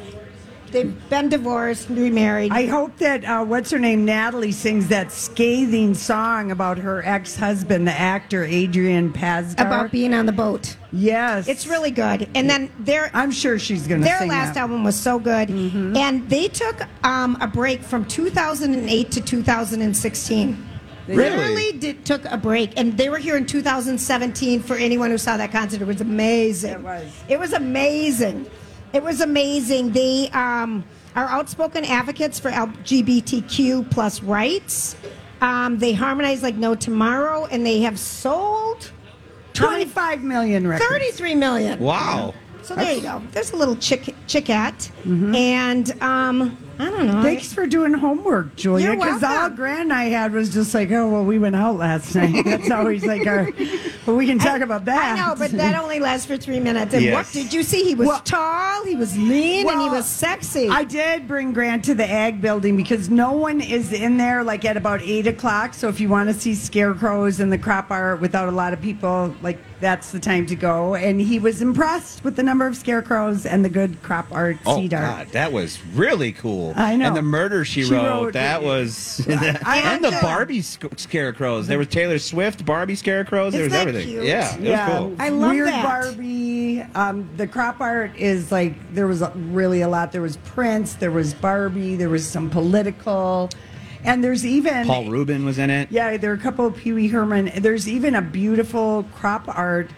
They've 0.71 1.09
been 1.11 1.29
divorced, 1.29 1.89
remarried. 1.89 2.53
I 2.53 2.67
hope 2.67 2.97
that 2.99 3.25
uh, 3.25 3.45
what's 3.45 3.71
her 3.71 3.79
name, 3.79 4.05
Natalie, 4.05 4.53
sings 4.53 4.89
that 4.89 5.11
scathing 5.13 5.95
song 5.95 6.51
about 6.51 6.79
her 6.79 7.03
ex-husband, 7.05 7.87
the 7.87 7.93
actor 7.93 8.45
Adrian 8.45 9.13
Pasdar. 9.13 9.67
about 9.67 9.91
being 9.91 10.15
on 10.15 10.27
the 10.27 10.33
boat. 10.33 10.77
yes, 10.93 11.49
It's 11.49 11.67
really 11.67 11.91
good. 11.91 12.29
And 12.35 12.49
then 12.51 12.71
their 12.79 13.11
I'm 13.15 13.31
sure 13.31 13.59
she's 13.59 13.87
going 13.87 14.01
to 14.01 14.05
their 14.07 14.19
sing 14.19 14.29
last 14.29 14.55
that. 14.55 14.61
album 14.61 14.85
was 14.85 14.97
so 14.97 15.19
good, 15.19 15.51
and 15.51 16.29
they 16.29 16.49
took 16.49 16.83
um, 17.05 17.37
a 17.41 17.47
break 17.47 17.83
from 17.83 18.05
2008 18.05 19.11
to 19.11 19.21
2016. 19.21 20.65
They 21.07 21.17
Really? 21.17 21.73
Did, 21.79 22.05
took 22.05 22.25
a 22.27 22.37
break, 22.37 22.79
and 22.79 22.95
they 22.99 23.09
were 23.09 23.17
here 23.17 23.37
in 23.39 23.47
2017. 23.47 24.61
For 24.63 24.77
anyone 24.77 25.11
who 25.11 25.17
saw 25.17 25.39
that 25.39 25.51
concert, 25.51 25.81
it 25.81 25.87
was 25.87 26.03
amazing. 26.03 26.73
It 26.75 26.83
was. 26.83 27.11
It 27.29 27.39
was 27.41 27.55
amazing. 27.55 28.45
It 28.93 29.03
was 29.03 29.21
amazing. 29.21 29.93
They 29.93 30.29
um, 30.31 30.85
are 31.15 31.27
outspoken 31.27 31.85
advocates 31.85 32.39
for 32.39 32.51
LGBTQ 32.51 33.91
plus 33.91 34.23
rights. 34.23 34.97
Um, 35.41 35.79
they 35.79 35.93
harmonize 35.93 36.43
like 36.43 36.57
no 36.57 36.75
tomorrow, 36.75 37.47
and 37.47 37.65
they 37.65 37.81
have 37.81 37.99
sold 37.99 38.91
25 39.55 40.23
million 40.23 40.67
records. 40.67 40.89
33 40.91 41.35
million. 41.35 41.79
Wow. 41.79 42.35
So 42.63 42.75
there 42.75 42.93
you 42.95 43.03
go. 43.03 43.23
There's 43.33 43.53
a 43.53 43.57
little 43.57 43.77
chick 43.77 44.15
chickette, 44.27 44.91
Mm-hmm. 45.05 45.35
and 45.35 46.03
um, 46.03 46.57
I 46.81 46.91
don't 46.91 47.07
know. 47.09 47.23
Thanks 47.23 47.53
for 47.53 47.67
doing 47.67 47.93
homework, 47.93 48.55
Julia. 48.55 48.93
Because 48.93 49.23
all. 49.23 49.51
Grant 49.51 49.81
and 49.83 49.93
I 49.93 50.05
had 50.05 50.33
was 50.33 50.53
just 50.53 50.75
like, 50.75 50.91
oh, 50.93 51.09
well, 51.09 51.25
we 51.25 51.39
went 51.39 51.57
out 51.57 51.77
last 51.77 52.15
night. 52.15 52.43
That's 52.45 52.71
always 52.71 53.05
like 53.05 53.27
our, 53.27 53.51
but 54.07 54.15
we 54.15 54.27
can 54.27 54.39
talk 54.39 54.61
about 54.61 54.85
that. 54.85 55.19
I 55.19 55.27
know, 55.29 55.35
but 55.37 55.51
that 55.53 55.75
only 55.83 55.99
lasts 55.99 56.27
for 56.27 56.37
three 56.37 56.61
minutes. 56.61 56.95
And 56.95 57.03
Yes. 57.03 57.15
what 57.15 57.33
did 57.33 57.53
you 57.53 57.63
see? 57.65 57.83
He 57.83 57.95
was 57.97 58.07
Well- 58.09 58.21
tall, 58.21 58.85
he 58.85 58.95
was 58.95 59.17
lean, 59.19 59.69
and 59.69 59.81
he 59.81 59.89
was 59.91 60.07
sexy. 60.07 60.69
I 60.69 60.85
did 60.85 61.27
bring 61.27 61.53
Grant 61.53 61.85
to 61.87 61.95
the 61.95 62.09
ag 62.09 62.41
building 62.41 62.77
because 62.77 63.11
no 63.11 63.33
one 63.33 63.61
is 63.61 63.93
in 63.93 64.17
there 64.17 64.45
like 64.45 64.65
at 64.65 64.77
about 64.77 65.03
eight 65.03 65.27
o'clock. 65.27 65.75
So 65.75 65.89
if 65.89 65.99
you 66.01 66.09
want 66.09 66.29
to 66.29 66.35
see 66.41 66.55
scarecrows 66.55 67.41
and 67.41 67.53
the 67.53 67.59
crop 67.59 67.91
art 67.91 68.21
without 68.21 68.49
a 68.49 68.53
lot 68.53 68.73
of 68.73 68.81
people, 68.81 69.35
like 69.43 69.59
that's 69.81 70.11
the 70.13 70.19
time 70.19 70.45
to 70.47 70.57
go. 70.57 70.95
And 70.95 71.21
he 71.21 71.39
was 71.39 71.63
impressed 71.63 72.25
with 72.25 72.37
the 72.37 72.43
number 72.43 72.67
of 72.67 72.77
scarecrows 72.77 73.47
and 73.47 73.65
the 73.65 73.69
good 73.69 74.03
crop 74.03 74.27
art 74.33 74.57
Oh, 74.67 74.77
seed 74.77 74.93
art. 74.95 75.05
God, 75.27 75.29
that 75.33 75.53
was 75.53 75.81
really 75.95 76.33
cool. 76.33 76.73
I 76.77 76.97
know. 76.97 77.07
And 77.07 77.17
the 77.17 77.23
murder 77.23 77.65
she, 77.65 77.85
She 77.85 77.93
wrote, 77.95 78.05
wrote- 78.25 78.33
that 78.35 78.63
was. 78.63 79.25
I- 79.29 79.79
and 79.95 80.05
the 80.05 80.09
I- 80.09 80.21
Barbie 80.21 80.63
sc- 80.63 80.99
scarecrows. 80.99 81.67
There 81.67 81.79
was 81.79 81.89
Taylor 81.89 82.19
Swift, 82.19 82.65
Barbie 82.65 82.97
scarecrows. 82.97 83.53
There 83.53 83.63
Isn't 83.67 83.73
was 83.73 83.85
that 83.85 83.89
everything. 83.89 84.09
cute? 84.11 84.25
Yeah, 84.25 84.55
it 84.57 84.61
yeah, 84.63 84.89
was 84.89 84.99
cool. 84.99 85.17
I 85.19 85.29
love 85.29 85.51
weird 85.53 85.69
that. 85.69 85.85
Barbie. 85.85 86.83
Um, 86.95 87.29
the 87.37 87.47
crop 87.47 87.81
art 87.81 88.17
is 88.17 88.51
like 88.51 88.75
there 88.95 89.07
was 89.07 89.23
really 89.35 89.81
a 89.83 89.89
lot. 89.89 90.13
There 90.13 90.23
was 90.23 90.37
Prince, 90.39 90.95
there 90.95 91.11
was 91.11 91.35
Barbie, 91.35 91.97
there 91.97 92.09
was 92.09 92.27
some 92.27 92.51
political, 92.51 93.51
and 94.09 94.25
there's 94.25 94.45
even 94.47 94.87
Paul 94.87 95.07
Rubin 95.07 95.45
was 95.45 95.59
in 95.59 95.71
it. 95.71 95.91
Yeah, 95.91 96.17
there 96.17 96.31
are 96.31 96.35
a 96.35 96.39
couple 96.39 96.67
of 96.67 96.77
Pee 96.77 96.93
Wee 96.93 97.09
Herman. 97.09 97.53
There's 97.57 97.89
even 97.89 98.15
a 98.15 98.23
beautiful 98.23 99.05
crop 99.15 99.45
art 99.49 99.91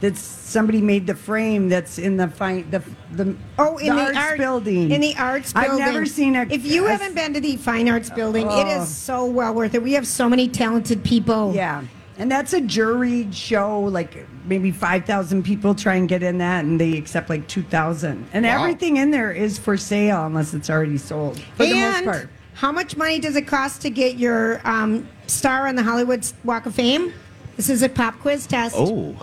that 0.00 0.16
somebody 0.16 0.82
made 0.82 1.06
the 1.06 1.14
frame 1.14 1.68
that's 1.70 1.98
in 1.98 2.16
the 2.18 2.28
fine 2.28 2.70
the 2.70 2.82
the 3.12 3.34
Oh, 3.58 3.78
in 3.78 3.94
the, 3.96 4.02
arts 4.02 4.18
art 4.18 4.38
building. 4.38 4.90
In 4.90 5.00
the 5.00 5.14
arts 5.16 5.52
building. 5.52 5.70
I've 5.72 5.78
never 5.78 6.04
seen 6.06 6.36
a. 6.36 6.42
If 6.42 6.66
you 6.66 6.86
a- 6.86 6.90
haven't 6.90 7.14
been 7.14 7.32
to 7.34 7.40
the 7.40 7.56
fine 7.56 7.88
arts 7.88 8.10
oh. 8.12 8.16
building, 8.16 8.46
it 8.46 8.50
Oh. 8.66 8.82
is 8.82 8.88
so 8.94 9.24
well 9.24 9.54
worth 9.54 9.74
it. 9.74 9.82
We 9.82 9.94
have 9.94 10.06
so 10.06 10.28
many 10.28 10.48
talented 10.48 11.02
people. 11.02 11.54
Yeah. 11.54 11.84
And 12.16 12.30
that's 12.30 12.52
a 12.52 12.60
juried 12.60 13.34
show, 13.34 13.80
like 13.80 14.28
maybe 14.46 14.70
5,000 14.70 15.42
people 15.42 15.74
try 15.74 15.96
and 15.96 16.08
get 16.08 16.22
in 16.22 16.38
that, 16.38 16.64
and 16.64 16.80
they 16.80 16.96
accept 16.96 17.28
like 17.28 17.48
2,000. 17.48 18.28
And 18.32 18.44
Wow. 18.44 18.60
everything 18.60 18.98
in 18.98 19.10
there 19.10 19.32
is 19.32 19.58
for 19.58 19.76
sale 19.76 20.24
unless 20.24 20.54
it's 20.54 20.70
already 20.70 20.96
sold, 20.98 21.40
for 21.56 21.66
the 21.66 21.74
most 21.74 22.04
part. 22.04 22.30
How 22.54 22.72
much 22.72 22.96
money 22.96 23.18
does 23.18 23.36
it 23.36 23.46
cost 23.46 23.82
to 23.82 23.90
get 23.90 24.16
your 24.16 24.60
um, 24.66 25.06
star 25.26 25.66
on 25.66 25.74
the 25.76 25.82
Hollywood 25.82 26.26
Walk 26.44 26.66
of 26.66 26.74
Fame? 26.74 27.12
This 27.56 27.68
is 27.68 27.82
a 27.82 27.88
pop 27.88 28.18
quiz 28.20 28.46
test. 28.46 28.74
Oh, 28.78 29.14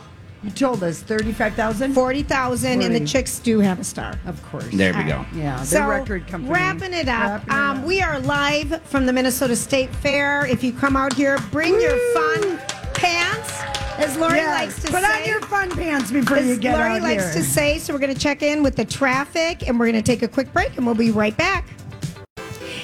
You 0.43 0.51
told 0.51 0.83
us 0.83 1.01
35,000? 1.01 1.93
Forty 1.93 2.23
thousand, 2.23 2.81
and 2.81 2.93
the 2.95 2.99
Forty. 2.99 3.05
chicks 3.05 3.39
do 3.39 3.59
have 3.59 3.79
a 3.79 3.83
star. 3.83 4.19
Of 4.25 4.41
course. 4.43 4.67
there 4.71 4.93
we 4.95 5.03
go. 5.03 5.25
Yeah, 5.33 5.57
the 5.57 5.65
So, 5.65 5.87
record 5.87 6.27
company. 6.27 6.53
Wrapping 6.53 6.93
it 6.93 7.07
up, 7.07 7.47
Wrapping 7.47 7.49
it 7.49 7.53
um, 7.53 7.79
up. 7.79 7.85
we 7.85 8.01
are 8.01 8.19
live 8.19 8.81
from 8.83 9.05
the 9.05 9.13
Minnesota 9.13 9.55
State 9.55 9.93
Fair. 9.95 10.45
If 10.45 10.63
you 10.63 10.71
come 10.73 10.95
out 10.95 11.13
here, 11.13 11.37
bring 11.51 11.79
your 11.79 11.97
fun 12.13 12.57
pants 12.93 13.61
As 13.97 14.17
Lori 14.17 14.37
Yes. 14.37 14.59
likes 14.59 14.75
to 14.75 14.81
say. 14.81 14.91
Put 14.91 15.01
say. 15.03 15.21
on 15.23 15.27
your 15.27 15.41
fun 15.41 15.69
pants 15.71 16.11
before 16.11 16.37
As 16.37 16.47
you 16.47 16.57
get 16.57 16.77
Lori 16.77 16.91
out 16.97 17.01
likes 17.01 17.23
here. 17.33 17.33
to 17.33 17.43
say, 17.43 17.77
so 17.79 17.93
we're 17.93 17.99
going 17.99 18.13
to 18.13 18.19
check 18.19 18.41
in 18.41 18.63
with 18.63 18.75
the 18.75 18.85
traffic 18.85 19.67
and 19.67 19.79
we're 19.79 19.91
going 19.91 20.01
to 20.03 20.11
take 20.11 20.21
a 20.23 20.27
quick 20.27 20.51
break 20.53 20.75
and 20.77 20.85
we'll 20.85 20.95
be 20.95 21.11
right 21.11 21.35
back. 21.37 21.65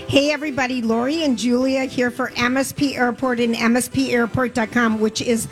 Hey, 0.07 0.31
everybody, 0.31 0.81
Lori 0.81 1.23
and 1.23 1.37
Julia 1.37 1.83
here 1.83 2.09
for 2.09 2.29
MSP 2.29 2.95
Airport 2.95 3.41
and 3.41 3.53
MSPAirport.com, 3.53 5.01
which 5.01 5.21
is 5.21 5.49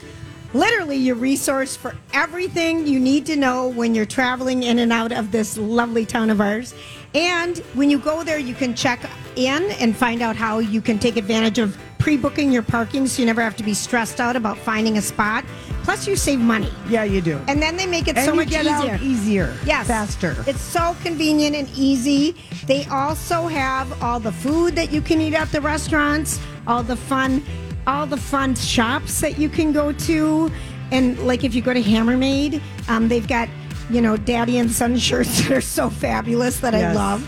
literally 0.53 0.95
your 0.95 1.17
resource 1.17 1.75
for 1.75 1.93
everything 2.13 2.87
you 2.87 2.97
need 2.97 3.25
to 3.25 3.35
know 3.35 3.67
when 3.67 3.93
you're 3.93 4.05
traveling 4.05 4.63
in 4.63 4.79
and 4.79 4.93
out 4.93 5.11
of 5.11 5.33
this 5.33 5.57
lovely 5.57 6.05
town 6.05 6.29
of 6.29 6.39
ours. 6.39 6.73
And 7.13 7.57
when 7.73 7.89
you 7.89 7.99
go 7.99 8.23
there, 8.23 8.39
you 8.39 8.53
can 8.53 8.73
check 8.75 9.01
in 9.35 9.71
and 9.71 9.93
find 9.93 10.21
out 10.21 10.37
how 10.37 10.59
you 10.59 10.79
can 10.79 10.99
take 10.99 11.17
advantage 11.17 11.59
of 11.59 11.77
pre 11.99 12.15
booking 12.15 12.49
your 12.49 12.63
parking 12.63 13.07
so 13.07 13.21
you 13.21 13.25
never 13.25 13.41
have 13.41 13.57
to 13.57 13.63
be 13.63 13.73
stressed 13.73 14.21
out 14.21 14.37
about 14.37 14.57
finding 14.57 14.97
a 14.97 15.01
spot. 15.01 15.43
Plus, 15.85 16.07
you 16.07 16.15
save 16.15 16.39
money. 16.39 16.71
yeah, 16.89 17.03
you 17.03 17.21
do. 17.21 17.39
And 17.47 17.61
then 17.61 17.77
they 17.77 17.85
make 17.85 18.07
it 18.07 18.17
And 18.17 18.25
so 18.25 18.35
much 18.35 18.51
easier. 18.51 18.99
easier. 19.01 19.53
Yes. 19.65 19.87
Faster. 19.87 20.35
It's 20.47 20.59
so 20.61 20.95
convenient 21.03 21.55
and 21.55 21.69
easy. 21.77 22.35
They 22.65 22.85
also 22.85 23.47
have 23.47 24.01
all 24.03 24.19
the 24.19 24.31
food 24.31 24.75
that 24.75 24.91
you 24.91 24.99
can 25.01 25.21
eat 25.21 25.35
at 25.35 25.51
the 25.51 25.61
restaurants, 25.61 26.39
all 26.67 26.83
the 26.83 26.95
fun 26.97 27.43
all 27.87 28.07
the 28.07 28.17
fun 28.17 28.55
shops 28.55 29.21
that 29.21 29.37
you 29.37 29.47
can 29.47 29.71
go 29.71 29.91
to. 29.91 30.51
And 30.91 31.19
like 31.19 31.43
if 31.43 31.53
you 31.53 31.61
go 31.61 31.71
to 31.71 31.83
Hammermade, 31.83 32.59
um, 32.89 33.07
they've 33.09 33.27
got, 33.27 33.47
you 33.91 34.01
know, 34.01 34.17
daddy 34.17 34.57
and 34.57 34.71
son 34.71 34.97
shirts 34.97 35.37
that 35.43 35.51
are 35.51 35.61
so 35.61 35.91
fabulous 35.91 36.61
that 36.61 36.73
I 36.73 36.93
love. 36.93 37.21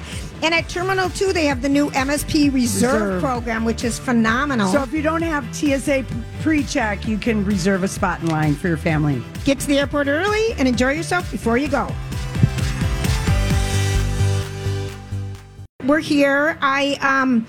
And 0.43 0.54
at 0.54 0.69
Terminal 0.69 1.10
2, 1.10 1.34
they 1.34 1.45
have 1.45 1.62
the 1.63 1.69
new 1.69 1.89
MSP 1.91 2.54
Reserve, 2.54 2.93
Reserve. 3.02 3.21
program, 3.21 3.65
which 3.65 3.84
is 3.84 3.97
phenomenal. 3.97 4.71
So 4.71 4.84
if 4.84 4.93
you 4.93 5.02
don't 5.02 5.23
have 5.23 5.43
TSA 5.56 6.06
pre-check, 6.41 7.08
you 7.08 7.17
can 7.17 7.43
reserve 7.43 7.84
a 7.84 7.88
spot 7.88 8.21
in 8.21 8.28
line 8.28 8.54
for 8.56 8.67
your 8.67 8.78
family. 8.78 9.21
Get 9.45 9.60
to 9.62 9.67
the 9.67 9.80
airport 9.80 10.08
early 10.08 10.54
and 10.60 10.67
enjoy 10.67 10.91
yourself 10.91 11.30
before 11.32 11.58
you 11.58 11.67
go. 11.67 11.88
We're 15.86 16.00
here. 16.00 16.58
I 16.62 16.97
um 17.02 17.47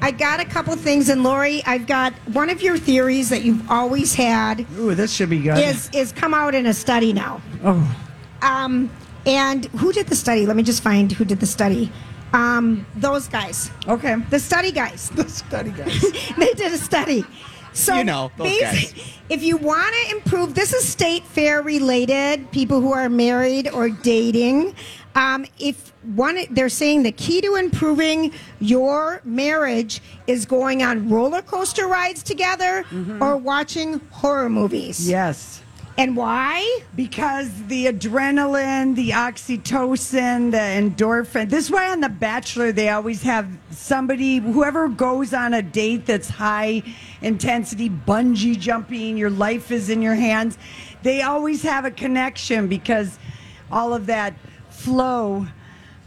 I 0.00 0.12
got 0.12 0.40
a 0.40 0.44
couple 0.44 0.74
things 0.76 1.08
and 1.08 1.22
Lori, 1.22 1.62
I've 1.66 1.86
got 1.86 2.12
one 2.32 2.48
of 2.48 2.62
your 2.62 2.78
theories 2.78 3.28
that 3.30 3.42
you've 3.42 3.68
always 3.70 4.14
had 4.14 4.64
Ooh, 4.78 4.94
this 4.94 5.12
should 5.12 5.28
be 5.28 5.40
good. 5.40 5.58
is 5.58 5.90
is 5.92 6.12
come 6.12 6.32
out 6.32 6.54
in 6.54 6.66
a 6.66 6.72
study 6.74 7.12
now. 7.12 7.42
oh, 7.64 7.96
Um 8.42 8.90
and 9.26 9.64
who 9.66 9.92
did 9.92 10.06
the 10.06 10.16
study? 10.16 10.46
Let 10.46 10.56
me 10.56 10.62
just 10.62 10.82
find 10.82 11.10
who 11.12 11.24
did 11.24 11.40
the 11.40 11.46
study. 11.46 11.92
Um 12.32 12.86
those 12.96 13.28
guys. 13.28 13.70
okay. 13.88 14.16
The 14.30 14.38
study 14.38 14.72
guys. 14.72 15.10
The 15.14 15.28
study 15.28 15.70
guys. 15.70 16.00
they 16.38 16.52
did 16.54 16.72
a 16.72 16.78
study. 16.78 17.24
So 17.72 17.96
You 17.96 18.04
know, 18.04 18.30
those 18.36 18.48
basi- 18.48 18.60
guys. 18.60 19.18
if 19.28 19.42
you 19.42 19.56
want 19.56 19.94
to 20.06 20.16
improve, 20.16 20.54
this 20.54 20.72
is 20.72 20.86
state 20.88 21.24
fair 21.24 21.62
related. 21.62 22.50
People 22.50 22.80
who 22.80 22.92
are 22.92 23.08
married 23.08 23.68
or 23.70 23.88
dating. 23.88 24.74
Um, 25.14 25.44
if 25.58 25.92
one, 26.14 26.38
they're 26.50 26.68
saying 26.68 27.02
the 27.02 27.12
key 27.12 27.40
to 27.40 27.54
improving 27.56 28.32
your 28.60 29.20
marriage 29.24 30.00
is 30.26 30.46
going 30.46 30.82
on 30.82 31.08
roller 31.08 31.42
coaster 31.42 31.86
rides 31.88 32.22
together 32.22 32.84
or 33.20 33.36
watching 33.36 34.00
horror 34.10 34.48
movies. 34.48 35.08
yes. 35.08 35.59
And 36.00 36.16
why? 36.16 36.80
Because 36.96 37.50
the 37.64 37.84
adrenaline, 37.86 38.94
the 38.94 39.10
oxytocin, 39.10 40.50
the 40.50 40.56
endorphin. 40.56 41.50
This 41.50 41.66
is 41.66 41.70
why 41.70 41.90
on 41.90 42.00
The 42.00 42.08
Bachelor 42.08 42.72
they 42.72 42.88
always 42.88 43.22
have 43.22 43.46
somebody, 43.70 44.38
whoever 44.38 44.88
goes 44.88 45.34
on 45.34 45.52
a 45.52 45.60
date 45.60 46.06
that's 46.06 46.30
high 46.30 46.82
intensity, 47.20 47.90
bungee 47.90 48.58
jumping, 48.58 49.18
your 49.18 49.28
life 49.28 49.70
is 49.70 49.90
in 49.90 50.00
your 50.00 50.14
hands. 50.14 50.56
They 51.02 51.20
always 51.20 51.62
have 51.64 51.84
a 51.84 51.90
connection 51.90 52.66
because 52.66 53.18
all 53.70 53.92
of 53.92 54.06
that 54.06 54.32
flow 54.70 55.46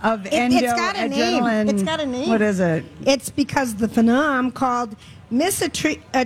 of 0.01 0.25
It, 0.25 0.33
endo, 0.33 0.57
it's 0.57 0.73
got 0.73 0.95
a 0.97 1.07
name. 1.07 1.43
adrenaline. 1.43 1.69
It's 1.69 1.83
got 1.83 1.99
a 1.99 2.05
name. 2.07 2.29
What 2.29 2.41
is 2.41 2.59
it? 2.59 2.83
It's 3.05 3.29
because 3.29 3.75
the 3.75 3.87
phenomenon 3.87 4.51
called 4.53 4.95
misattri- 5.31 6.01
uh, 6.15 6.25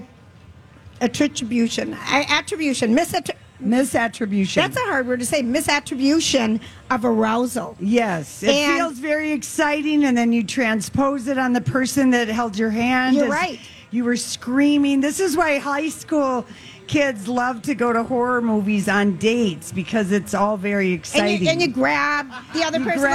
attribution, 1.02 1.94
attribution, 2.10 2.96
misattri- 2.96 3.36
Misattribution. 3.64 4.56
That's 4.56 4.78
a 4.78 4.82
hard 4.82 5.08
word 5.08 5.20
to 5.20 5.26
say. 5.26 5.42
Misattribution 5.44 6.60
of 6.92 7.06
arousal. 7.06 7.76
Yes, 7.80 8.44
it 8.44 8.50
And- 8.50 8.78
feels 8.78 9.00
very 9.00 9.32
exciting, 9.32 10.04
and 10.06 10.18
then 10.18 10.32
you 10.34 10.44
transpose 10.44 11.28
it 11.28 11.38
on 11.38 11.54
the 11.54 11.62
person 11.62 12.12
that 12.12 12.28
held 12.28 12.58
your 12.58 12.70
hand. 12.70 13.16
You're 13.16 13.28
right. 13.30 13.60
You 13.92 14.04
were 14.04 14.18
screaming. 14.18 15.00
This 15.02 15.20
is 15.20 15.38
why 15.38 15.58
high 15.60 15.90
school 15.90 16.46
kids 16.88 17.28
love 17.28 17.62
to 17.64 17.76
go 17.76 17.92
to 17.92 18.02
horror 18.04 18.42
movies 18.42 18.88
on 18.88 19.18
dates 19.18 19.72
because 19.74 20.12
it's 20.12 20.34
all 20.34 20.56
very 20.56 20.92
And 20.92 21.00
exciting. 21.00 21.42
you, 21.44 21.50
and 21.50 21.62
you 21.62 21.68
grab 21.68 22.30
the 22.54 22.64
other 22.64 22.80
You 22.80 22.86
person 22.86 23.00
grab 23.02 23.12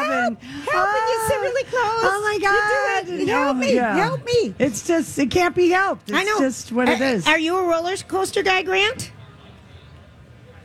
like 0.00 0.08
help, 0.10 0.26
and- 0.28 0.36
help, 0.68 0.88
and 0.88 1.08
you 1.08 1.20
sit 1.28 1.40
really 1.40 1.64
ah, 1.66 1.70
close. 1.70 2.12
Oh 2.12 2.22
my 2.32 2.38
god! 2.40 3.08
You 3.08 3.16
do 3.18 3.22
it. 3.22 3.28
Help 3.28 3.48
Oh, 3.56 3.58
me, 3.60 3.74
yeah. 3.74 3.96
help 3.96 4.24
me. 4.26 4.54
It's 4.58 4.86
just 4.86 5.18
it 5.18 5.30
can't 5.30 5.54
be 5.54 5.68
helped. 5.70 6.10
It's 6.10 6.18
I 6.18 6.24
know. 6.24 6.38
just 6.38 6.72
what 6.72 6.88
it 6.88 7.00
is. 7.00 7.26
Are 7.26 7.38
you 7.38 7.56
a 7.56 7.64
roller 7.64 7.96
coaster 7.96 8.42
guy, 8.42 8.62
Grant? 8.62 9.10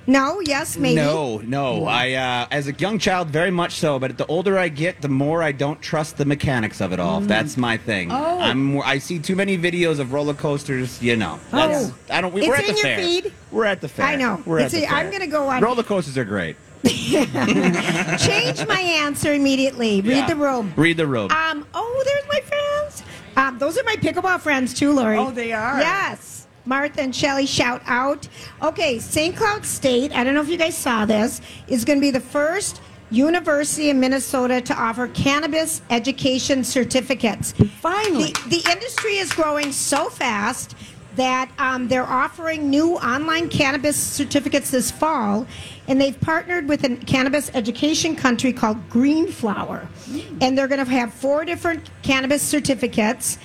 No. 0.09 0.41
Yes. 0.41 0.75
Maybe. 0.77 0.95
No, 0.95 1.37
no. 1.37 1.85
I, 1.85 2.13
uh, 2.13 2.47
as 2.51 2.67
a 2.67 2.73
young 2.73 2.97
child, 2.99 3.29
very 3.29 3.51
much 3.51 3.73
so. 3.79 3.99
But 3.99 4.17
the 4.17 4.25
older 4.25 4.57
I 4.57 4.67
get, 4.69 5.01
the 5.01 5.09
more 5.09 5.43
I 5.43 5.51
don't 5.51 5.81
trust 5.81 6.17
the 6.17 6.25
mechanics 6.25 6.81
of 6.81 6.91
it 6.93 6.99
all. 6.99 7.19
That's 7.21 7.55
my 7.57 7.77
thing. 7.77 8.11
Oh. 8.11 8.39
I'm. 8.39 8.63
more- 8.73 8.85
I 8.85 8.97
see 8.97 9.19
too 9.19 9.35
many 9.35 9.57
videos 9.57 9.99
of 9.99 10.11
roller 10.13 10.33
coasters. 10.33 11.01
You 11.01 11.15
know. 11.15 11.39
That's, 11.51 11.91
I 12.09 12.21
don't. 12.21 12.33
We, 12.33 12.41
It's 12.41 12.49
we're 12.49 12.55
at 12.55 12.61
in 12.61 12.67
the 12.67 12.73
your 12.73 12.81
fair. 12.83 12.97
feed. 12.99 13.33
We're 13.51 13.65
at 13.65 13.81
the 13.81 13.87
fair. 13.89 14.05
I 14.05 14.15
know. 14.15 14.41
We're 14.45 14.59
It's 14.59 14.73
at 14.73 14.81
the 14.81 14.85
a- 14.85 14.89
I'm 14.89 15.11
gonna 15.11 15.27
go 15.27 15.47
on- 15.47 15.61
Roller 15.61 15.83
coasters 15.83 16.17
are 16.17 16.25
great. 16.25 16.55
Change 16.83 18.65
my 18.67 18.79
answer 19.03 19.33
immediately. 19.33 20.01
Read 20.01 20.15
Yeah. 20.17 20.27
the 20.27 20.35
room. 20.35 20.73
Read 20.75 20.97
the 20.97 21.07
room. 21.07 21.29
Um. 21.31 21.65
Oh, 21.73 22.03
there's 22.05 22.25
my 22.27 22.39
friends. 22.41 23.03
Um. 23.35 23.57
Those 23.59 23.77
are 23.77 23.83
my 23.83 23.95
pickleball 23.97 24.39
friends 24.39 24.73
too, 24.73 24.91
Lori. 24.93 25.17
Oh, 25.17 25.31
they 25.31 25.51
are? 25.53 25.79
Yes. 25.79 26.38
Martha 26.69 27.01
and 27.01 27.15
Shelley 27.15 27.47
shout 27.47 27.81
out. 27.87 28.29
Okay, 28.61 28.99
St. 28.99 29.35
Cloud 29.35 29.65
State. 29.65 30.15
I 30.15 30.23
don't 30.23 30.35
know 30.35 30.41
if 30.41 30.49
you 30.49 30.57
guys 30.57 30.77
saw 30.77 31.03
this. 31.03 31.41
Is 31.67 31.83
going 31.83 31.97
to 31.97 32.01
be 32.01 32.11
the 32.11 32.19
first 32.19 32.79
university 33.09 33.89
in 33.89 33.99
Minnesota 33.99 34.61
to 34.61 34.75
offer 34.75 35.07
cannabis 35.07 35.81
education 35.89 36.63
certificates. 36.63 37.53
Finally. 37.81 38.33
The, 38.33 38.61
the 38.61 38.71
industry 38.71 39.17
is 39.17 39.33
growing 39.33 39.71
so 39.71 40.09
fast 40.09 40.75
that 41.15 41.51
um, 41.57 41.87
they're 41.87 42.07
offering 42.07 42.69
new 42.69 42.97
online 42.97 43.49
cannabis 43.49 43.97
certificates 43.97 44.69
this 44.69 44.91
fall, 44.91 45.47
and 45.87 45.99
they've 45.99 46.21
partnered 46.21 46.69
with 46.69 46.83
a 46.83 46.95
cannabis 46.97 47.49
education 47.55 48.15
country 48.15 48.53
called 48.53 48.89
Green 48.89 49.27
Flower, 49.27 49.89
and 50.39 50.55
they're 50.55 50.67
going 50.67 50.85
to 50.85 50.89
have 50.89 51.11
four 51.13 51.45
different 51.45 51.89
cannabis 52.03 52.43
certificates, 52.43 53.39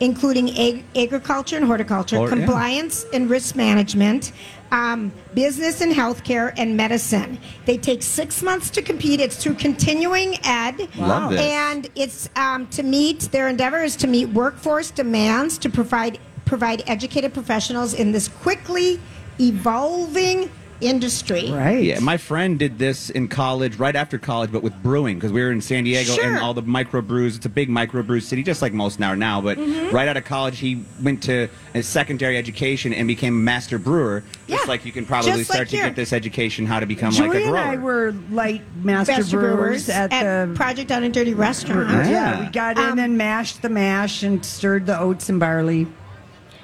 including 0.00 0.50
ag- 0.58 0.84
agriculture 0.94 1.56
and 1.56 1.64
horticulture, 1.66 2.16
Or- 2.18 2.28
yeah. 2.28 2.34
compliance 2.36 3.06
and 3.12 3.30
risk 3.30 3.56
management. 3.56 4.32
Um, 4.72 5.12
business 5.32 5.80
and 5.80 5.92
healthcare 5.92 6.52
and 6.56 6.76
medicine. 6.76 7.38
They 7.66 7.76
take 7.78 8.02
six 8.02 8.42
months 8.42 8.68
to 8.70 8.82
compete. 8.82 9.20
It's 9.20 9.36
through 9.36 9.54
continuing 9.54 10.38
ed. 10.44 10.88
Love 10.98 11.30
this. 11.30 11.40
And 11.40 11.88
it's 11.94 12.28
um, 12.34 12.66
to 12.68 12.82
meet 12.82 13.20
their 13.30 13.46
endeavor 13.48 13.78
is 13.84 13.94
to 13.96 14.08
meet 14.08 14.26
workforce 14.30 14.90
demands 14.90 15.56
to 15.58 15.70
provide 15.70 16.18
provide 16.46 16.82
educated 16.88 17.32
professionals 17.32 17.94
in 17.94 18.10
this 18.10 18.26
quickly 18.26 18.98
evolving 19.40 20.50
industry. 20.80 21.50
right. 21.50 21.82
Yeah, 21.82 22.00
my 22.00 22.16
friend 22.16 22.58
did 22.58 22.78
this 22.78 23.10
in 23.10 23.28
college, 23.28 23.76
right 23.76 23.96
after 23.96 24.18
college, 24.18 24.52
but 24.52 24.62
with 24.62 24.74
brewing, 24.82 25.16
because 25.16 25.32
we 25.32 25.42
were 25.42 25.50
in 25.52 25.60
San 25.60 25.84
Diego 25.84 26.12
Sure. 26.12 26.24
and 26.24 26.38
all 26.38 26.54
the 26.54 26.62
microbrews. 26.62 27.36
It's 27.36 27.46
a 27.46 27.48
big 27.50 27.68
microbrew 27.68 28.22
city, 28.22 28.42
just 28.42 28.62
like 28.62 28.72
most 28.72 29.00
are 29.02 29.16
now. 29.16 29.40
But 29.40 29.58
Mm-hmm. 29.58 29.94
right 29.94 30.08
out 30.08 30.16
of 30.16 30.24
college, 30.24 30.58
he 30.58 30.82
went 31.02 31.22
to 31.24 31.48
a 31.74 31.82
secondary 31.82 32.36
education 32.36 32.92
and 32.92 33.06
became 33.08 33.34
a 33.34 33.38
master 33.38 33.78
brewer. 33.78 34.22
Just 34.48 34.64
Yeah. 34.64 34.68
like 34.68 34.84
you 34.84 34.92
can 34.92 35.06
probably 35.06 35.32
Just 35.32 35.50
like 35.50 35.56
start 35.56 35.68
to 35.70 35.76
here. 35.76 35.86
get 35.86 35.96
this 35.96 36.12
education 36.12 36.66
how 36.66 36.80
to 36.80 36.86
become 36.86 37.12
Julie 37.12 37.28
like 37.28 37.38
a 37.38 37.42
and 37.42 37.50
grower. 37.50 37.64
I 37.64 37.76
were 37.76 38.14
light 38.30 38.62
master, 38.82 39.12
Master 39.12 39.38
brewers, 39.38 39.88
at, 39.88 40.10
the 40.10 40.52
Project 40.54 40.88
Down 40.88 41.04
and 41.04 41.12
Dirty 41.14 41.34
Restaurant. 41.34 41.88
Yeah, 41.90 42.10
Yeah. 42.10 42.40
we 42.40 42.46
got 42.52 42.78
in 42.78 42.84
Um, 42.84 42.98
and 42.98 43.16
mashed 43.18 43.62
the 43.62 43.68
mash 43.68 44.22
and 44.22 44.44
stirred 44.44 44.86
the 44.86 44.98
oats 44.98 45.28
and 45.28 45.40
barley. 45.40 45.86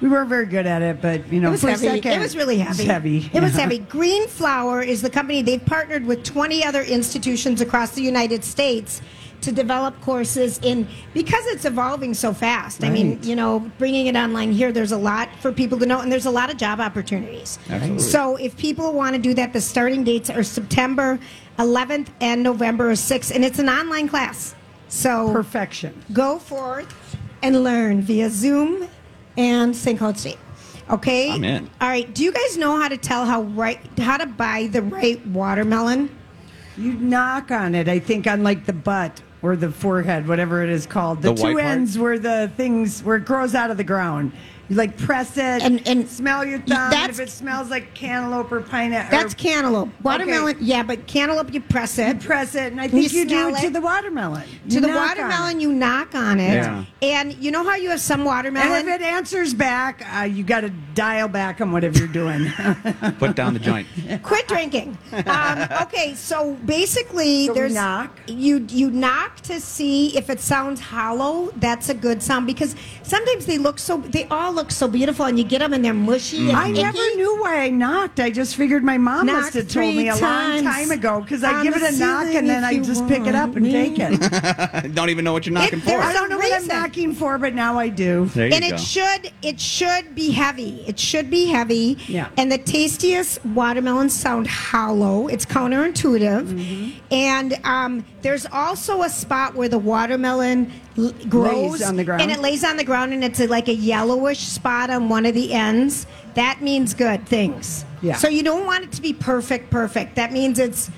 We 0.03 0.09
weren't 0.09 0.27
very 0.27 0.47
good 0.47 0.65
at 0.65 0.81
it, 0.81 1.01
but 1.01 1.31
you 1.31 1.39
know, 1.39 1.47
It 1.47 1.51
was 1.51 1.61
heavy. 1.61 1.87
second, 1.87 2.11
It 2.11 2.19
was 2.19 2.35
really 2.35 2.57
heavy. 2.57 2.83
It 2.83 2.87
was 2.87 2.91
heavy. 2.91 3.29
It 3.33 3.41
was 3.41 3.53
heavy. 3.53 3.77
Green 3.79 4.27
Flower 4.27 4.81
is 4.81 5.01
the 5.01 5.09
company. 5.09 5.41
They've 5.41 5.65
partnered 5.65 6.05
with 6.05 6.25
20 6.25 6.61
other 6.65 6.81
institutions 6.81 7.61
across 7.61 7.91
the 7.91 8.01
United 8.01 8.43
States 8.43 9.01
to 9.39 9.53
develop 9.53 9.99
courses 10.01 10.59
in 10.61 10.89
because 11.13 11.45
it's 11.45 11.63
evolving 11.63 12.13
so 12.13 12.33
fast. 12.33 12.83
I 12.83 12.89
mean, 12.89 13.17
you 13.23 13.37
know, 13.37 13.71
bringing 13.77 14.07
it 14.07 14.17
online 14.17 14.51
here, 14.51 14.73
there's 14.73 14.91
a 14.91 14.97
lot 14.97 15.29
for 15.39 15.53
people 15.53 15.79
to 15.79 15.85
know, 15.85 16.01
and 16.01 16.11
there's 16.11 16.25
a 16.25 16.31
lot 16.31 16.49
of 16.51 16.57
job 16.57 16.81
opportunities. 16.81 17.57
Absolutely. 17.69 18.03
So 18.03 18.35
if 18.35 18.57
people 18.57 18.91
want 18.91 19.15
to 19.15 19.21
do 19.21 19.33
that, 19.35 19.53
the 19.53 19.61
starting 19.61 20.03
dates 20.03 20.29
are 20.29 20.43
September 20.43 21.17
11th 21.59 22.07
and 22.19 22.43
November 22.43 22.91
6th, 22.91 23.33
and 23.33 23.45
it's 23.45 23.59
an 23.59 23.69
online 23.69 24.09
class. 24.09 24.53
So 24.89 25.31
Perfection. 25.31 26.03
go 26.11 26.39
forth 26.39 26.93
and 27.41 27.63
learn 27.63 28.01
via 28.01 28.29
Zoom 28.29 28.89
and 29.37 29.75
St. 29.75 29.97
Cloud 29.97 30.17
State. 30.17 30.37
Okay. 30.89 31.31
I'm 31.31 31.43
in. 31.43 31.69
All 31.79 31.87
right. 31.87 32.13
Do 32.13 32.23
you 32.23 32.31
guys 32.31 32.57
know 32.57 32.75
how 32.79 32.87
to 32.89 32.97
tell 32.97 33.25
how 33.25 33.43
right 33.43 33.79
how 33.99 34.17
to 34.17 34.25
buy 34.25 34.67
the 34.71 34.81
right 34.81 35.25
watermelon? 35.27 36.09
You 36.77 36.93
knock 36.93 37.51
on 37.51 37.75
it, 37.75 37.87
I 37.87 37.99
think, 37.99 38.27
on 38.27 38.43
like 38.43 38.65
the 38.65 38.73
butt 38.73 39.21
or 39.41 39.55
the 39.55 39.69
forehead, 39.71 40.27
whatever 40.27 40.63
it 40.63 40.69
is 40.69 40.85
called. 40.85 41.21
The, 41.21 41.29
The 41.31 41.35
two 41.35 41.43
white 41.43 41.53
part? 41.53 41.65
ends 41.65 41.97
where 41.99 42.17
the 42.19 42.51
things 42.57 43.03
where 43.03 43.17
it 43.17 43.25
grows 43.25 43.53
out 43.55 43.71
of 43.71 43.77
the 43.77 43.83
ground. 43.83 44.31
You 44.69 44.77
like 44.77 44.97
press 44.97 45.35
it 45.37 45.61
And- 45.61 45.85
and 45.87 46.07
smell 46.09 46.45
your 46.45 46.59
thumb. 46.59 46.93
And 46.93 47.09
if 47.11 47.19
it 47.19 47.29
smells 47.29 47.69
like 47.69 47.93
cantaloupe 47.93 48.51
or 48.51 48.61
pineapple, 48.61 49.17
That's 49.17 49.33
cantaloupe. 49.33 49.89
Watermelon, 50.01 50.57
yeah, 50.61 50.83
but 50.83 51.05
cantaloupe 51.05 51.53
you 51.53 51.59
press 51.59 51.97
it. 51.99 52.21
press 52.21 52.55
it, 52.55 52.71
and 52.71 52.79
I 52.79 52.85
You 52.85 52.89
think 52.89 53.13
you, 53.13 53.25
do 53.25 53.49
it 53.49 53.57
to 53.61 53.69
the 53.69 53.81
watermelon. 53.81 54.43
to 54.69 54.75
You 54.75 54.79
the 54.81 54.87
watermelon, 54.87 55.59
you 55.59 55.73
knock 55.73 56.15
on 56.15 56.39
it, 56.39 56.53
Yeah. 56.63 56.85
and 57.01 57.35
you 57.39 57.51
know 57.51 57.63
how 57.63 57.75
you 57.75 57.89
have 57.89 57.99
some 57.99 58.23
watermelon. 58.23 58.71
And 58.71 58.87
if 58.87 58.95
it 58.95 59.03
answers 59.03 59.53
back, 59.53 60.05
uh, 60.17 60.21
you 60.23 60.43
got 60.45 60.61
to 60.61 60.69
dial 60.95 61.27
back 61.27 61.59
on 61.59 61.71
whatever 61.73 61.97
you're 61.99 62.07
doing. 62.07 62.49
Put 63.19 63.35
down 63.35 63.53
the 63.53 63.59
joint. 63.59 63.87
Quit 64.23 64.47
drinking. 64.47 64.97
Um, 65.25 65.67
okay, 65.81 66.13
so 66.15 66.53
basically, 66.65 67.47
So 67.47 67.53
there's 67.53 67.73
knock? 67.73 68.17
You 68.27 68.65
you 68.69 68.89
knock 68.91 69.41
to 69.41 69.59
see 69.59 70.15
if 70.17 70.29
it 70.29 70.39
sounds 70.39 70.79
hollow. 70.79 71.51
That's 71.57 71.89
a 71.89 71.93
good 71.93 72.23
sound 72.23 72.47
because 72.47 72.75
sometimes 73.03 73.45
they 73.45 73.57
look 73.57 73.77
so. 73.79 73.97
They 73.97 74.25
all 74.25 74.52
look 74.53 74.71
so 74.71 74.87
beautiful, 74.87 75.25
and 75.25 75.37
you 75.37 75.43
get 75.43 75.59
them 75.59 75.73
and 75.73 75.83
they're 75.83 75.93
mushy. 75.93 76.49
And 76.49 76.57
I 76.57 76.71
never 76.71 76.97
knew 77.15 77.41
why 77.41 77.61
I 77.61 77.69
knocked. 77.69 78.19
I 78.19 78.29
just 78.31 78.55
figured 78.55 78.83
my 78.83 78.97
mom 78.97 79.25
Knock 79.25 79.35
must 79.35 79.53
have 79.55 79.67
told 79.69 79.95
me 79.95 80.09
a 80.09 80.15
long 80.15 80.63
time 80.63 80.91
ago 80.91 81.21
because 81.21 81.43
I 81.43 81.63
give 81.63 81.75
it 81.75 81.81
a 81.81 81.97
knock 81.97 82.33
and 82.33 82.49
then 82.49 82.63
I 82.63 82.79
just 82.79 83.07
pick 83.07 83.25
it 83.25 83.35
up 83.35 83.55
and 83.55 83.65
me. 83.65 83.71
take 83.71 83.95
it. 83.97 84.93
Don't 84.95 85.09
even 85.09 85.25
know 85.25 85.33
what 85.33 85.45
you're 85.45 85.53
knocking 85.53 85.79
It- 85.79 85.85
for. 85.85 85.91
I 85.99 86.13
don't 86.13 86.29
know 86.29 86.37
what 86.37 86.53
I'm 86.53 86.67
knocking 86.67 87.13
for, 87.13 87.37
but 87.37 87.53
now 87.53 87.77
I 87.77 87.89
do. 87.89 88.25
There 88.27 88.47
you 88.47 88.53
and 88.53 88.63
go. 88.63 88.75
it 88.75 88.79
should 88.79 89.31
it 89.41 89.59
should 89.59 90.15
be 90.15 90.31
heavy. 90.31 90.83
It 90.87 90.99
should 90.99 91.29
be 91.29 91.47
heavy. 91.47 91.97
Yeah. 92.07 92.29
And 92.37 92.51
the 92.51 92.57
tastiest 92.57 93.43
watermelons 93.45 94.13
sound 94.13 94.47
hollow. 94.47 95.27
It's 95.27 95.45
counterintuitive. 95.45 96.47
Mm-hmm. 96.47 97.13
And 97.13 97.59
um, 97.63 98.05
there's 98.21 98.45
also 98.47 99.01
a 99.03 99.09
spot 99.09 99.55
where 99.55 99.69
the 99.69 99.77
watermelon 99.79 100.71
l- 100.97 101.13
grows 101.29 101.81
on 101.81 101.95
the 101.95 102.03
ground. 102.03 102.21
and 102.21 102.31
it 102.31 102.39
lays 102.39 102.63
on 102.63 102.77
the 102.77 102.83
ground, 102.83 103.13
and 103.13 103.23
it's 103.23 103.39
a, 103.39 103.47
like 103.47 103.67
a 103.67 103.73
yellowish 103.73 104.39
spot 104.39 104.89
on 104.89 105.09
one 105.09 105.25
of 105.25 105.33
the 105.33 105.53
ends. 105.53 106.05
That 106.35 106.61
means 106.61 106.93
good 106.93 107.27
things. 107.27 107.85
Yeah. 108.01 108.15
So 108.15 108.27
you 108.27 108.43
don't 108.43 108.65
want 108.65 108.83
it 108.85 108.91
to 108.93 109.01
be 109.01 109.13
perfect, 109.13 109.69
perfect. 109.69 110.15
That 110.15 110.31
means 110.31 110.59
it's. 110.59 110.89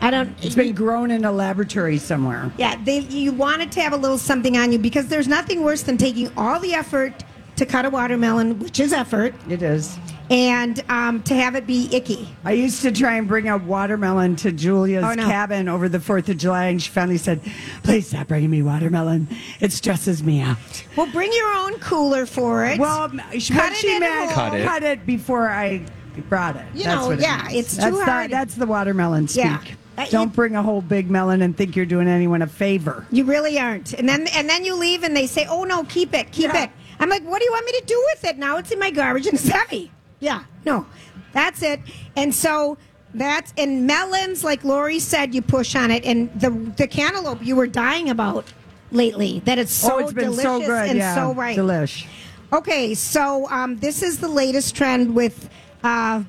I 0.00 0.10
don't. 0.10 0.34
It's 0.42 0.54
been 0.54 0.74
grown 0.74 1.10
in 1.10 1.24
a 1.24 1.32
laboratory 1.32 1.98
somewhere. 1.98 2.52
Yeah, 2.58 2.76
they, 2.84 3.00
you 3.00 3.32
want 3.32 3.62
it 3.62 3.70
to 3.72 3.80
have 3.80 3.92
a 3.92 3.96
little 3.96 4.18
something 4.18 4.56
on 4.56 4.72
you 4.72 4.78
because 4.78 5.06
there's 5.08 5.28
nothing 5.28 5.62
worse 5.62 5.82
than 5.82 5.96
taking 5.96 6.30
all 6.36 6.58
the 6.58 6.74
effort 6.74 7.22
to 7.56 7.66
cut 7.66 7.84
a 7.84 7.90
watermelon, 7.90 8.58
which 8.58 8.80
is 8.80 8.92
effort, 8.92 9.34
It 9.48 9.62
is. 9.62 9.96
And 10.32 10.82
um, 10.88 11.22
to 11.24 11.34
have 11.34 11.54
it 11.54 11.66
be 11.66 11.88
icky. 11.94 12.26
I 12.42 12.52
used 12.52 12.80
to 12.82 12.90
try 12.90 13.16
and 13.16 13.28
bring 13.28 13.48
a 13.50 13.58
watermelon 13.58 14.34
to 14.36 14.50
Julia's 14.50 15.04
Oh, 15.04 15.12
no. 15.12 15.26
cabin 15.26 15.68
over 15.68 15.88
the 15.90 15.98
4th 15.98 16.30
of 16.30 16.38
July, 16.38 16.66
and 16.66 16.82
she 16.82 16.90
finally 16.90 17.18
said, 17.18 17.40
Please 17.82 18.08
stop 18.08 18.28
bringing 18.28 18.48
me 18.50 18.62
watermelon. 18.62 19.28
It 19.60 19.72
stresses 19.72 20.22
me 20.22 20.40
out. 20.40 20.56
Well, 20.96 21.06
bring 21.12 21.30
your 21.34 21.52
own 21.56 21.74
cooler 21.80 22.24
for 22.24 22.64
it. 22.64 22.78
Well, 22.78 23.10
she, 23.38 23.52
Cut 23.52 23.64
what 23.64 23.72
it 23.72 23.76
she 23.76 23.98
meant, 23.98 24.30
Cut 24.32 24.54
it. 24.54 24.64
cut 24.64 24.82
it 24.82 25.04
before 25.04 25.50
I 25.50 25.84
brought 26.30 26.56
it. 26.56 26.64
You 26.74 26.84
That's 26.84 27.00
know, 27.02 27.08
what 27.08 27.18
it 27.18 27.22
yeah, 27.22 27.42
means. 27.48 27.54
it's 27.66 27.76
that's 27.76 27.90
too 27.90 27.98
the, 27.98 28.04
hard. 28.04 28.30
That's 28.30 28.54
the 28.54 28.66
watermelon 28.66 29.28
speak. 29.28 29.44
Yeah. 29.44 29.60
Uh, 29.98 30.06
Don't 30.06 30.28
you- 30.28 30.34
bring 30.34 30.56
a 30.56 30.62
whole 30.62 30.80
big 30.80 31.10
melon 31.10 31.42
and 31.42 31.54
think 31.54 31.76
you're 31.76 31.84
doing 31.84 32.08
anyone 32.08 32.40
a 32.40 32.46
favor. 32.46 33.06
you 33.10 33.24
really 33.24 33.58
aren't. 33.58 33.92
And 33.92 34.08
then 34.08 34.26
and 34.28 34.48
then 34.48 34.64
you 34.64 34.74
leave, 34.76 35.02
and 35.02 35.14
they 35.14 35.26
say, 35.26 35.44
"Oh 35.46 35.64
no, 35.64 35.84
keep 35.84 36.14
it, 36.14 36.32
keep 36.32 36.54
Yeah. 36.54 36.64
it." 36.64 36.70
I'm 36.98 37.10
like, 37.10 37.22
"What 37.24 37.40
do 37.40 37.44
you 37.44 37.50
want 37.52 37.66
me 37.66 37.72
to 37.72 37.84
do 37.84 38.02
with 38.14 38.24
it? 38.24 38.38
Now 38.38 38.56
it's 38.56 38.70
in 38.70 38.78
my 38.78 38.90
garbage 38.90 39.26
and 39.26 39.34
it's 39.34 39.46
heavy." 39.48 39.90
Yeah, 40.22 40.44
no, 40.64 40.86
that's 41.32 41.62
it. 41.62 41.80
And 42.16 42.34
so. 42.34 42.78
That's 43.14 43.52
and 43.58 43.86
melons, 43.86 44.42
like 44.42 44.64
Lori 44.64 44.98
said, 44.98 45.34
you 45.34 45.42
push 45.42 45.76
on 45.76 45.90
it, 45.90 46.02
and 46.06 46.32
the 46.40 46.48
the 46.78 46.86
cantaloupe 46.86 47.44
you 47.44 47.54
were 47.56 47.66
dying 47.66 48.08
about 48.08 48.50
lately. 48.90 49.42
That 49.44 49.58
it's 49.58 49.70
so 49.70 49.96
oh, 49.96 49.98
it's 49.98 50.14
been 50.14 50.30
delicious 50.30 50.44
so 50.44 50.60
good. 50.60 50.88
and 50.88 50.98
yeah. 50.98 51.14
so 51.14 51.34
right. 51.34 51.54
Delish. 51.54 52.06
Okay, 52.54 52.94
so 52.94 53.46
um, 53.50 53.76
this 53.76 54.02
is 54.02 54.16
the 54.16 54.28
latest 54.28 54.74
trend 54.74 55.14
with. 55.14 55.50
Uh, 55.84 56.22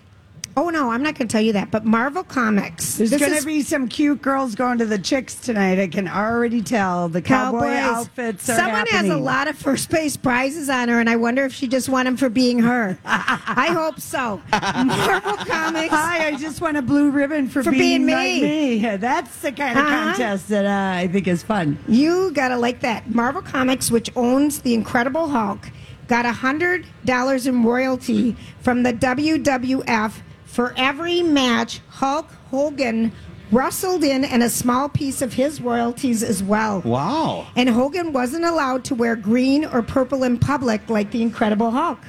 oh 0.56 0.70
no, 0.70 0.90
I'm 0.92 1.02
not 1.04 1.16
going 1.16 1.28
to 1.28 1.32
tell 1.32 1.42
you 1.42 1.54
that. 1.54 1.72
But 1.72 1.86
Marvel 1.86 2.24
Comics. 2.24 2.96
There's 2.98 3.10
going 3.12 3.34
is- 3.34 3.40
to 3.42 3.46
be 3.46 3.62
some 3.62 3.88
cute 3.88 4.22
girls 4.22 4.56
going 4.56 4.78
to 4.80 4.86
the 4.86 4.98
chicks 5.00 5.36
tonight. 5.36 5.80
I 5.80 5.88
can 5.88 6.08
already 6.08 6.62
tell. 6.62 7.10
The 7.10 7.22
cowboy 7.22 7.60
Cowboys. 7.62 7.78
outfits 7.78 8.50
are 8.50 8.56
Someone 8.56 8.86
happening. 8.86 9.12
has 9.12 9.20
a 9.20 9.22
lot 9.22 9.48
of 9.48 9.58
first 9.58 9.90
place 9.90 10.16
prizes 10.18 10.70
on 10.70 10.90
her, 10.90 11.00
and 11.00 11.10
I 11.10 11.16
wonder 11.16 11.44
if 11.46 11.54
she 11.54 11.68
just 11.68 11.90
won 11.90 12.06
them 12.06 12.18
for 12.18 12.30
being 12.30 12.60
her. 12.60 12.98
I 13.06 13.70
hope 13.74 14.00
so. 14.00 14.42
Marvel 14.52 15.38
Comics. 15.46 15.94
Hi, 15.94 16.28
I 16.28 16.36
just 16.38 16.62
won 16.62 16.76
a 16.76 16.82
blue 16.82 17.10
ribbon 17.12 17.48
for, 17.50 17.64
For 17.64 17.72
being 17.72 18.06
me. 18.06 18.14
like 18.14 18.42
me. 18.42 18.98
That's 18.98 19.38
the 19.40 19.52
kind 19.52 19.78
of 19.78 19.86
Uh-huh. 19.86 20.04
contest 20.12 20.50
that 20.50 20.66
uh, 20.66 21.00
I 21.00 21.08
think 21.08 21.28
is 21.28 21.44
fun. 21.44 21.78
You 21.88 22.32
gotta 22.32 22.58
like 22.58 22.82
that. 22.82 23.10
Marvel 23.14 23.42
Comics, 23.42 23.90
which 23.92 24.10
owns 24.16 24.62
the 24.62 24.74
Incredible 24.74 25.28
Hulk, 25.30 25.70
got 26.08 26.26
a 26.26 26.32
hundred 26.32 26.86
dollars 27.06 27.48
in 27.48 27.64
royalty 27.64 28.36
from 28.62 28.84
the 28.84 28.94
WWF 28.94 30.14
for 30.54 30.72
every 30.78 31.24
match 31.24 31.82
Hulk 31.90 32.32
Hogan 32.52 33.12
wrestled 33.52 34.04
in, 34.04 34.24
and 34.24 34.44
a 34.44 34.50
small 34.50 34.88
piece 34.88 35.22
of 35.22 35.34
his 35.34 35.60
royalties 35.62 36.24
as 36.24 36.44
well. 36.44 36.82
Wow. 36.82 37.48
And 37.56 37.70
Hogan 37.70 38.14
wasn't 38.14 38.46
allowed 38.46 38.84
to 38.86 38.96
wear 38.96 39.16
green 39.16 39.66
or 39.66 39.82
purple 39.82 40.24
in 40.24 40.38
public 40.38 40.90
like 40.90 41.12
the 41.12 41.22
Incredible 41.22 41.72
Hulk. 41.72 42.00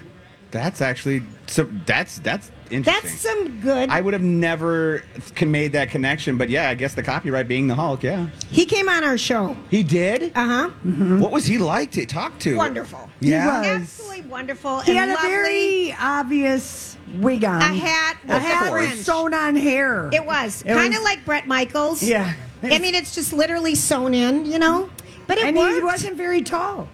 That's 0.50 0.80
actually 0.80 1.22
so. 1.48 1.64
That's 1.84 2.20
that's 2.20 2.52
interesting. 2.70 3.02
That's 3.10 3.20
some 3.20 3.60
good. 3.60 3.90
I 3.90 4.00
would 4.00 4.12
have 4.12 4.22
never 4.22 5.02
made 5.44 5.72
that 5.72 5.90
connection, 5.90 6.38
but 6.38 6.48
yeah, 6.48 6.68
I 6.68 6.74
guess 6.74 6.94
the 6.94 7.02
copyright 7.02 7.48
being 7.48 7.66
the 7.66 7.74
Hulk. 7.74 8.04
Yeah, 8.04 8.28
he 8.50 8.64
came 8.64 8.88
on 8.88 9.02
our 9.02 9.18
show. 9.18 9.56
he 9.68 9.82
did. 9.82 10.30
Uh 10.36 10.68
huh. 10.68 10.68
What 11.18 11.32
was 11.32 11.44
he 11.44 11.58
like 11.58 11.90
to 11.92 12.06
talk 12.06 12.38
to? 12.40 12.56
Wonderful. 12.56 13.10
Yeah. 13.18 13.62
was. 13.62 13.66
Absolutely 13.66 14.30
wonderful. 14.30 14.78
He 14.80 14.96
and 14.96 15.10
had 15.10 15.18
a 15.18 15.22
very 15.22 15.92
obvious 15.98 16.93
wig 17.20 17.44
on. 17.44 17.60
A 17.62 17.64
hat 17.64 18.16
A 18.28 18.38
hat 18.38 18.68
a 18.68 18.72
with 18.72 19.04
sewn 19.04 19.34
on 19.34 19.56
hair. 19.56 20.08
It 20.12 20.24
was 20.24 20.62
It 20.62 20.68
kind 20.74 20.92
of 20.94 21.00
was- 21.00 21.04
like 21.04 21.24
Bret 21.24 21.46
Michaels. 21.46 22.02
Yeah. 22.02 22.32
I 22.62 22.78
mean, 22.78 22.94
it's 22.94 23.14
just 23.14 23.32
literally 23.32 23.74
sewn 23.74 24.14
in, 24.14 24.46
you 24.46 24.58
know. 24.58 24.88
But 25.26 25.38
it 25.38 25.44
and 25.44 25.56
worked. 25.56 25.74
he 25.76 25.82
wasn't 25.82 26.16
very 26.16 26.42
tall. 26.42 26.88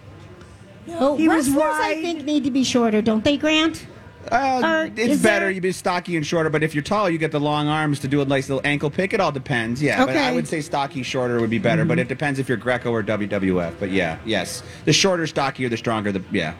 No, 0.87 1.15
he 1.15 1.27
was 1.29 1.47
wrestlers, 1.49 1.63
I 1.75 1.93
wide. 1.93 2.01
think, 2.01 2.25
need 2.25 2.43
to 2.43 2.51
be 2.51 2.63
shorter, 2.63 3.01
don't 3.01 3.23
they, 3.23 3.37
Grant? 3.37 3.85
Uh, 4.31 4.61
Or 4.63 4.85
it's 4.85 4.99
is 5.15 5.21
better. 5.21 5.45
there- 5.45 5.51
You 5.51 5.61
be 5.61 5.71
stocky 5.71 6.15
and 6.15 6.25
shorter, 6.25 6.49
but 6.49 6.61
if 6.63 6.75
you're 6.75 6.83
tall, 6.83 7.09
you 7.09 7.17
get 7.17 7.31
the 7.31 7.39
long 7.39 7.67
arms 7.67 7.99
to 7.99 8.07
do 8.07 8.21
a 8.21 8.25
nice 8.25 8.49
little 8.49 8.61
ankle 8.65 8.89
pick. 8.89 9.13
It 9.13 9.19
all 9.19 9.31
depends. 9.31 9.81
Yeah, 9.81 10.05
but 10.05 10.15
I 10.15 10.27
Okay. 10.27 10.35
would 10.35 10.47
say 10.47 10.61
stocky, 10.61 11.03
shorter 11.03 11.39
would 11.39 11.49
be 11.49 11.57
better. 11.57 11.85
But 11.85 11.99
it 11.99 12.07
depends 12.07 12.37
if 12.39 12.47
you're 12.47 12.57
Greco 12.57 12.91
or 12.91 13.01
WWF. 13.03 13.73
But 13.79 13.91
yeah, 13.91 14.17
yes, 14.25 14.61
the 14.85 14.93
shorter, 14.93 15.25
stockier, 15.25 15.69
the 15.69 15.77
stronger. 15.77 16.11
The 16.11 16.21
yeah. 16.31 16.53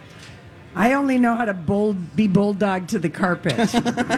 I 0.75 0.93
only 0.93 1.17
know 1.17 1.35
how 1.35 1.45
to 1.45 1.53
bull, 1.53 1.93
be 1.93 2.27
bulldog 2.27 2.87
to 2.89 2.99
the 2.99 3.09
carpet. 3.09 3.55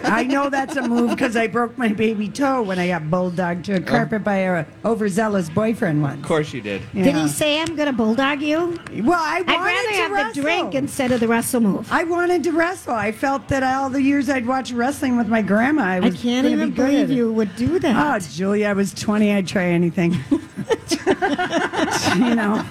I 0.05 0.23
know 0.23 0.49
that's 0.49 0.75
a 0.75 0.87
move 0.87 1.11
because 1.11 1.35
I 1.35 1.47
broke 1.47 1.77
my 1.77 1.87
baby 1.89 2.29
toe 2.29 2.61
when 2.61 2.79
I 2.79 2.87
got 2.87 3.09
bulldog 3.09 3.63
to 3.65 3.73
a 3.73 3.79
oh. 3.79 3.83
carpet 3.83 4.23
by 4.23 4.35
a 4.37 4.65
overzealous 4.85 5.49
boyfriend 5.49 6.01
once. 6.01 6.19
Of 6.19 6.25
course 6.25 6.53
you 6.53 6.61
did. 6.61 6.81
Did 6.93 7.15
he 7.15 7.27
say, 7.27 7.59
I'm 7.59 7.75
going 7.75 7.87
to 7.87 7.93
bulldog 7.93 8.41
you? 8.41 8.79
Well, 9.01 9.19
I 9.19 9.37
I'd 9.39 9.47
wanted 9.47 9.57
rather 9.57 9.89
to 9.89 9.95
have 9.95 10.11
wrestle. 10.11 10.33
the 10.33 10.41
drink 10.41 10.75
instead 10.75 11.11
of 11.11 11.19
the 11.19 11.27
wrestle 11.27 11.61
move. 11.61 11.91
I 11.91 12.03
wanted 12.03 12.43
to 12.43 12.51
wrestle. 12.51 12.93
I 12.93 13.11
felt 13.11 13.47
that 13.47 13.63
all 13.63 13.89
the 13.89 14.01
years 14.01 14.29
I'd 14.29 14.45
watched 14.45 14.73
wrestling 14.73 15.17
with 15.17 15.27
my 15.27 15.41
grandma, 15.41 15.83
I 15.83 15.95
I 15.95 15.99
was 16.01 16.21
can't 16.21 16.45
gonna 16.45 16.55
even 16.55 16.69
be 16.69 16.75
good 16.75 16.85
believe 16.85 17.03
at 17.05 17.09
it. 17.09 17.13
you 17.15 17.33
would 17.33 17.55
do 17.55 17.79
that. 17.79 17.95
Oh, 17.95 18.19
that. 18.19 18.29
Julia, 18.31 18.67
I 18.67 18.73
was 18.73 18.93
20. 18.93 19.33
I'd 19.33 19.47
try 19.47 19.65
anything. 19.65 20.13
you 22.15 22.35
know. 22.35 22.63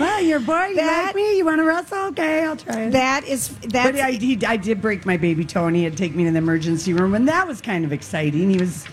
Well, 0.00 0.20
your 0.22 0.40
boy, 0.40 0.66
you 0.66 0.76
That- 0.76 1.06
like 1.06 1.14
me? 1.14 1.36
You 1.38 1.44
want 1.44 1.58
to 1.60 1.64
wrestle? 1.64 1.98
Okay, 2.08 2.44
I'll 2.44 2.56
try 2.56 2.82
it. 2.82 2.90
that 2.92 3.24
is, 3.26 3.48
that. 3.58 3.92
but 3.92 4.00
I, 4.00 4.12
he, 4.12 4.38
I 4.46 4.56
did 4.56 4.80
break 4.80 5.06
my 5.06 5.16
baby 5.16 5.44
toe, 5.44 5.66
and 5.66 5.76
he 5.76 5.84
had 5.84 5.92
to 5.92 5.98
take 5.98 6.14
me 6.14 6.24
to 6.24 6.30
the 6.30 6.38
emergency 6.38 6.92
room, 6.92 7.14
and 7.14 7.28
that 7.28 7.46
was 7.46 7.60
kind 7.60 7.84
of 7.84 7.92
exciting. 7.92 8.50
He 8.50 8.58
was 8.58 8.84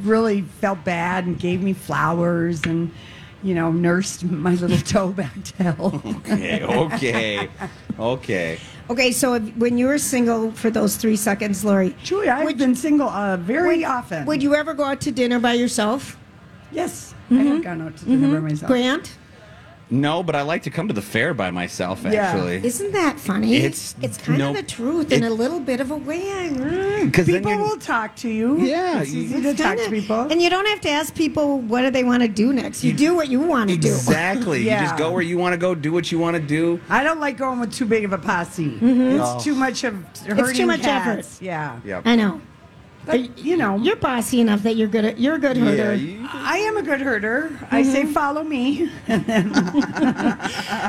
really 0.00 0.42
felt 0.42 0.84
bad 0.84 1.24
and 1.26 1.38
gave 1.38 1.62
me 1.62 1.72
flowers 1.72 2.62
and, 2.64 2.90
you 3.42 3.54
know, 3.54 3.72
nursed 3.72 4.24
my 4.24 4.54
little 4.54 4.78
toe 4.86 5.08
back 5.08 5.42
to 5.44 5.62
health. 5.62 6.04
Okay, 6.04 6.62
okay, 6.62 7.48
okay. 7.98 8.58
okay, 8.90 9.12
so 9.12 9.34
if, 9.34 9.56
when 9.56 9.78
you 9.78 9.86
were 9.86 9.98
single 9.98 10.52
for 10.52 10.68
those 10.70 10.96
three 10.96 11.16
seconds, 11.16 11.64
Lori, 11.64 11.94
Julia, 12.02 12.32
I've 12.32 12.44
Would- 12.44 12.58
been 12.58 12.74
single 12.74 13.08
uh, 13.08 13.36
very 13.38 13.78
would, 13.78 13.84
often. 13.86 14.26
would 14.26 14.42
you 14.42 14.54
ever 14.54 14.74
go 14.74 14.84
out 14.84 15.00
to 15.02 15.10
dinner 15.12 15.38
by 15.38 15.54
yourself? 15.54 16.18
Yes, 16.72 17.14
I 17.30 17.34
have 17.34 17.62
gone 17.62 17.80
out 17.80 17.96
to 17.98 18.04
dinner 18.04 18.34
by 18.34 18.48
myself. 18.48 18.68
Grant? 18.68 19.16
No, 19.88 20.24
but 20.24 20.34
I 20.34 20.42
like 20.42 20.64
to 20.64 20.70
come 20.70 20.88
to 20.88 20.94
the 20.94 21.00
fair 21.02 21.32
by 21.32 21.52
myself. 21.52 22.02
Yeah. 22.04 22.22
Actually, 22.24 22.56
Isn't 22.66 22.92
that 22.92 23.20
funny? 23.20 23.54
It's- 23.56 23.94
it's 24.02 24.18
kind 24.18 24.38
no, 24.38 24.50
of 24.50 24.56
the 24.56 24.62
truth 24.64 25.12
in 25.12 25.22
a 25.22 25.30
little 25.30 25.60
bit 25.60 25.78
of 25.80 25.92
a 25.92 25.96
way. 25.96 26.50
Because 27.04 27.26
then 27.26 27.36
People 27.36 27.52
you're 27.52 27.60
will 27.60 27.76
talk 27.78 28.16
to 28.16 28.28
you. 28.28 28.58
Yeah, 28.62 29.00
it's 29.02 29.12
you- 29.12 29.22
easy 29.22 29.42
to 29.42 29.48
It's 29.50 29.60
talk 29.62 29.76
to 29.76 29.82
kinda- 29.84 30.00
people. 30.00 30.20
And 30.30 30.42
you 30.42 30.50
don't 30.50 30.66
have 30.66 30.80
to 30.80 30.90
ask 30.90 31.14
people 31.14 31.60
what 31.60 31.82
do 31.82 31.90
they 31.90 32.02
want 32.02 32.22
to 32.22 32.28
do 32.28 32.52
next. 32.52 32.82
You 32.82 32.92
do 32.94 33.14
what 33.14 33.28
you 33.28 33.38
want 33.38 33.70
to 33.70 33.76
do. 33.76 33.86
exactly. 33.88 34.64
You 34.64 34.70
just 34.70 34.96
go 34.96 35.12
where 35.12 35.22
you 35.22 35.38
want 35.38 35.52
to 35.52 35.56
go, 35.58 35.74
do 35.76 35.92
what 35.92 36.10
you 36.10 36.18
want 36.18 36.34
to 36.34 36.42
do. 36.42 36.80
I 36.90 37.04
don't 37.04 37.20
like 37.20 37.36
going 37.36 37.60
with 37.60 37.72
too 37.72 37.86
big 37.86 38.04
of 38.04 38.12
a 38.12 38.18
posse. 38.18 38.64
Mm-hmm. 38.80 39.20
It's 39.20 39.44
too 39.44 39.54
much 39.54 39.84
of 39.84 39.94
hurting 40.26 40.38
It's 40.48 40.58
too 40.58 40.66
much 40.66 40.82
cats. 40.82 41.34
effort. 41.36 41.44
Yeah. 41.44 41.76
Yep. 41.84 42.02
I 42.06 42.16
know. 42.16 42.40
But, 43.06 43.38
you 43.38 43.56
know, 43.56 43.76
You're 43.76 43.96
bossy 43.96 44.40
enough 44.40 44.62
that 44.64 44.74
you're 44.76 44.88
good 44.88 45.04
at 45.04 45.18
you're 45.18 45.36
a 45.36 45.38
good 45.38 45.56
herder. 45.56 45.94
you- 45.94 46.26
I 46.32 46.58
am 46.58 46.76
a 46.76 46.82
good 46.82 47.00
herder. 47.00 47.56
I 47.70 47.82
say 47.84 48.02
Mm-hmm. 48.02 48.12
follow 48.12 48.42
me. 48.42 48.90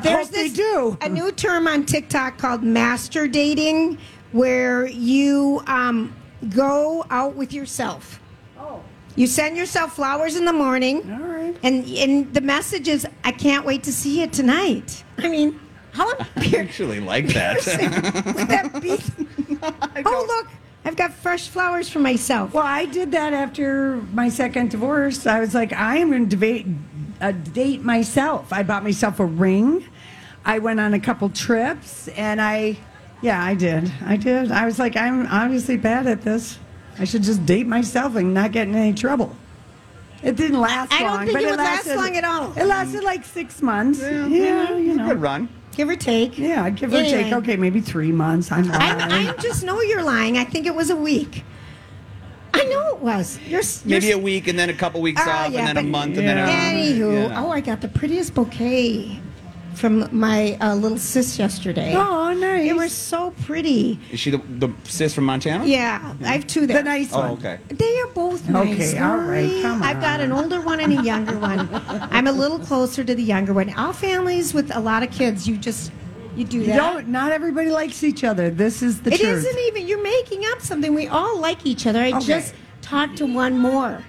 There's 0.03 0.29
this, 0.29 0.53
do. 0.53 0.97
a 1.01 1.09
new 1.09 1.31
term 1.31 1.67
on 1.67 1.85
TikTok 1.85 2.37
called 2.37 2.63
master 2.63 3.27
dating, 3.27 3.97
where 4.31 4.87
you 4.87 5.61
um, 5.67 6.13
go 6.49 7.05
out 7.09 7.35
with 7.35 7.53
yourself. 7.53 8.19
Oh. 8.59 8.81
You 9.15 9.27
send 9.27 9.57
yourself 9.57 9.95
flowers 9.95 10.35
in 10.35 10.45
the 10.45 10.53
morning. 10.53 11.09
All 11.11 11.19
right. 11.19 11.55
And 11.63 11.85
and 11.87 12.33
the 12.33 12.41
message 12.41 12.87
is, 12.87 13.05
I 13.23 13.31
can't 13.31 13.65
wait 13.65 13.83
to 13.83 13.93
see 13.93 14.21
you 14.21 14.27
tonight. 14.27 15.03
I 15.17 15.27
mean, 15.27 15.59
how 15.91 16.11
I 16.35 16.53
actually 16.57 16.99
like 16.99 17.27
that. 17.29 17.57
would 18.35 18.47
that 18.47 18.81
be? 18.81 18.97
oh 20.05 20.25
look, 20.27 20.47
I've 20.87 20.95
got 20.95 21.11
fresh 21.11 21.49
flowers 21.49 21.89
for 21.89 21.99
myself. 21.99 22.53
Well, 22.53 22.65
I 22.65 22.85
did 22.85 23.11
that 23.11 23.33
after 23.33 23.97
my 24.13 24.29
second 24.29 24.71
divorce. 24.71 25.27
I 25.27 25.41
was 25.41 25.53
like, 25.53 25.73
I 25.73 25.97
am 25.97 26.11
going 26.11 26.23
to 26.23 26.29
debate, 26.29 26.65
uh, 27.19 27.33
date 27.33 27.81
myself. 27.81 28.53
I 28.53 28.63
bought 28.63 28.83
myself 28.83 29.19
a 29.19 29.25
ring. 29.25 29.83
I 30.45 30.59
went 30.59 30.79
on 30.79 30.93
a 30.93 30.99
couple 31.01 31.29
trips, 31.29 32.07
and 32.15 32.39
I, 32.39 32.77
yeah, 33.21 33.43
I 33.43 33.53
did. 33.53 33.91
I 34.05 34.15
did. 34.15 34.49
I 34.49 34.65
was 34.65 34.79
like, 34.79 34.95
I'm 34.95 35.27
obviously 35.27 35.75
bad 35.75 36.07
at 36.07 36.21
this. 36.21 36.57
I 36.97 37.03
should 37.03 37.23
just 37.23 37.45
date 37.45 37.67
myself 37.67 38.15
and 38.15 38.33
not 38.33 38.53
get 38.53 38.69
in 38.69 38.75
any 38.75 38.93
trouble. 38.93 39.35
It 40.23 40.37
didn't 40.37 40.61
last 40.61 40.93
I 40.93 41.03
don't 41.03 41.19
think 41.25 41.33
but 41.33 41.43
it 41.43 41.49
would 41.49 41.57
last 41.57 41.85
lasted, 41.85 41.97
long 41.97 42.15
at 42.15 42.23
all. 42.23 42.53
It 42.53 42.63
lasted 42.63 43.03
like 43.03 43.25
six 43.25 43.61
months. 43.61 43.99
Yeah, 43.99 44.77
you 44.77 44.95
know. 44.95 45.09
Good 45.09 45.21
run. 45.21 45.49
Give 45.77 45.89
or 45.89 45.95
take. 45.95 46.39
Yeah, 46.39 46.63
I 46.63 46.71
give 46.71 46.91
or 46.91 46.97
Anyway. 46.97 47.23
take. 47.25 47.33
Okay, 47.33 47.55
maybe 47.55 47.81
three 47.81 48.11
months. 48.11 48.51
I'm 48.51 48.67
lying. 48.67 48.99
I 49.29 49.31
just 49.33 49.63
know 49.63 49.79
you're 49.79 50.01
lying. 50.01 50.35
I 50.39 50.43
think 50.43 50.65
it 50.65 50.73
was 50.73 50.89
a 50.89 50.95
week. 50.95 51.43
I 52.51 52.63
know 52.63 52.95
it 52.95 52.99
was. 52.99 53.37
You're, 53.47 53.59
s- 53.59 53.83
you're 53.85 53.99
Maybe 53.99 54.09
s- 54.11 54.15
a 54.15 54.19
week 54.19 54.47
and 54.47 54.57
then 54.57 54.71
a 54.71 54.73
couple 54.73 54.99
weeks 55.01 55.21
Ah, 55.23 55.45
off 55.45 55.51
yeah, 55.51 55.59
and 55.59 55.67
then 55.67 55.77
a 55.77 55.81
but- 55.83 55.89
month 55.89 56.17
and 56.17 56.27
then 56.27 56.39
a 56.39 56.47
Anywho, 56.49 57.29
Yeah. 57.29 57.43
oh, 57.43 57.51
I 57.51 57.61
got 57.61 57.81
the 57.81 57.87
prettiest 57.89 58.33
bouquet 58.33 59.19
from 59.77 60.07
my 60.11 60.57
uh, 60.59 60.73
little 60.75 60.97
sis 60.97 61.37
yesterday. 61.37 61.93
Oh, 61.95 62.33
nice. 62.33 62.67
They 62.67 62.73
were 62.73 62.89
so 62.89 63.31
pretty. 63.45 63.99
Is 64.11 64.19
she 64.19 64.31
the, 64.31 64.39
the 64.39 64.69
sis 64.85 65.13
from 65.13 65.25
Montana? 65.25 65.65
Yeah, 65.65 66.15
I 66.23 66.33
have 66.33 66.47
two 66.47 66.65
there. 66.65 66.77
the 66.77 66.83
nice 66.83 67.13
Oh, 67.13 67.19
one. 67.19 67.31
okay. 67.33 67.59
They 67.69 67.99
are 68.01 68.07
both 68.07 68.47
nice. 68.49 68.93
Okay, 68.93 68.99
all 68.99 69.17
right, 69.17 69.45
Lori. 69.45 69.61
come 69.61 69.83
I've 69.83 70.01
got 70.01 70.19
an 70.19 70.31
older 70.31 70.61
one 70.61 70.79
and 70.79 70.97
a 70.97 71.03
younger 71.03 71.37
one. 71.37 71.69
I'm 72.11 72.27
a 72.27 72.31
little 72.31 72.59
closer 72.59 73.03
to 73.03 73.13
the 73.13 73.23
younger 73.23 73.53
one. 73.53 73.71
All 73.75 73.93
families 73.93 74.53
with 74.53 74.75
a 74.75 74.79
lot 74.79 75.03
of 75.03 75.11
kids, 75.11 75.47
you 75.47 75.57
just 75.57 75.91
you 76.35 76.43
do 76.45 76.57
You 76.59 76.65
that. 76.67 76.77
don't. 76.77 77.07
Not 77.09 77.31
everybody 77.31 77.69
likes 77.69 78.03
each 78.03 78.23
other. 78.23 78.49
This 78.49 78.81
is 78.81 79.01
the 79.01 79.13
It 79.13 79.19
truth. 79.21 79.43
not 79.43 79.61
even. 79.67 79.87
You're 79.87 80.03
making 80.03 80.43
up 80.51 80.61
something. 80.61 80.93
We 80.93 81.07
all 81.07 81.39
like 81.39 81.65
each 81.65 81.85
other. 81.87 81.99
I 81.99 82.09
Okay. 82.13 82.25
just 82.25 82.53
talked 82.81 83.17
to 83.17 83.25
one 83.25 83.57
more. 83.59 84.03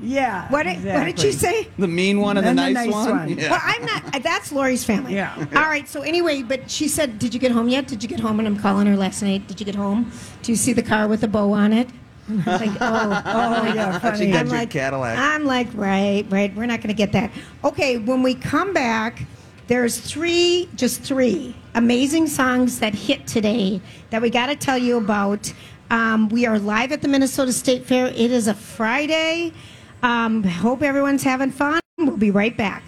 Yeah. 0.00 0.48
What 0.50 0.62
did, 0.64 0.84
what 0.84 1.04
did 1.04 1.18
she 1.18 1.32
say? 1.32 1.68
The 1.78 1.88
mean 1.88 2.20
one 2.20 2.36
and, 2.36 2.46
And 2.46 2.58
the, 2.58 2.62
the 2.62 2.70
nice 2.72 2.86
nice 2.86 2.92
one? 2.94 3.10
one. 3.18 3.28
Yeah. 3.38 3.50
Well, 3.50 3.60
I'm 3.62 3.84
not. 3.84 4.14
uh, 4.14 4.18
That's 4.20 4.52
Lori's 4.52 4.84
family. 4.84 5.14
Yeah. 5.14 5.34
All 5.56 5.62
right. 5.62 5.88
So 5.88 6.02
anyway, 6.02 6.42
but 6.42 6.70
she 6.70 6.86
said, 6.88 7.18
"Did 7.18 7.34
you 7.34 7.40
get 7.40 7.50
home 7.52 7.68
yet? 7.68 7.86
Did 7.88 8.02
you 8.02 8.08
get 8.08 8.20
home?" 8.20 8.38
And 8.38 8.46
I'm 8.46 8.56
calling 8.58 8.86
her 8.86 8.96
last 8.96 9.22
night. 9.22 9.46
Did 9.48 9.58
you 9.60 9.66
get 9.66 9.74
home? 9.74 10.10
Do 10.42 10.52
you 10.52 10.56
see 10.56 10.72
the 10.72 10.82
car 10.82 11.08
with 11.08 11.20
the 11.22 11.28
bow 11.28 11.52
on 11.52 11.72
it? 11.72 11.88
I'm 12.30 12.44
like, 12.44 12.70
oh, 12.80 13.22
Oh 13.24 13.64
yeah, 13.74 14.14
She 14.14 14.30
got 14.30 14.40
I'm 14.40 14.48
like, 14.48 14.70
Cadillac. 14.70 15.18
I'm 15.18 15.44
like, 15.46 15.68
right, 15.74 16.26
right. 16.28 16.54
We're 16.54 16.66
not 16.66 16.80
going 16.82 16.88
to 16.94 16.94
get 16.94 17.12
that. 17.12 17.30
Okay, 17.64 17.96
when 17.96 18.22
we 18.22 18.34
come 18.34 18.74
back, 18.74 19.24
there's 19.66 19.98
three, 19.98 20.68
just 20.76 21.00
three 21.00 21.56
amazing 21.74 22.26
songs 22.26 22.80
that 22.80 22.94
hit 22.94 23.26
today 23.26 23.80
that 24.10 24.20
we 24.20 24.28
got 24.28 24.46
to 24.48 24.56
tell 24.56 24.76
you 24.76 24.98
about. 24.98 25.52
Um, 25.90 26.28
we 26.28 26.44
are 26.44 26.58
live 26.58 26.92
at 26.92 27.00
the 27.00 27.08
Minnesota 27.08 27.50
State 27.50 27.86
Fair. 27.86 28.08
It 28.08 28.30
is 28.30 28.46
a 28.46 28.52
Friday. 28.54 29.52
Um, 30.02 30.42
hope 30.44 30.82
everyone's 30.82 31.22
having 31.22 31.50
fun. 31.50 31.80
We'll 31.98 32.16
be 32.16 32.30
right 32.30 32.56
back. 32.56 32.82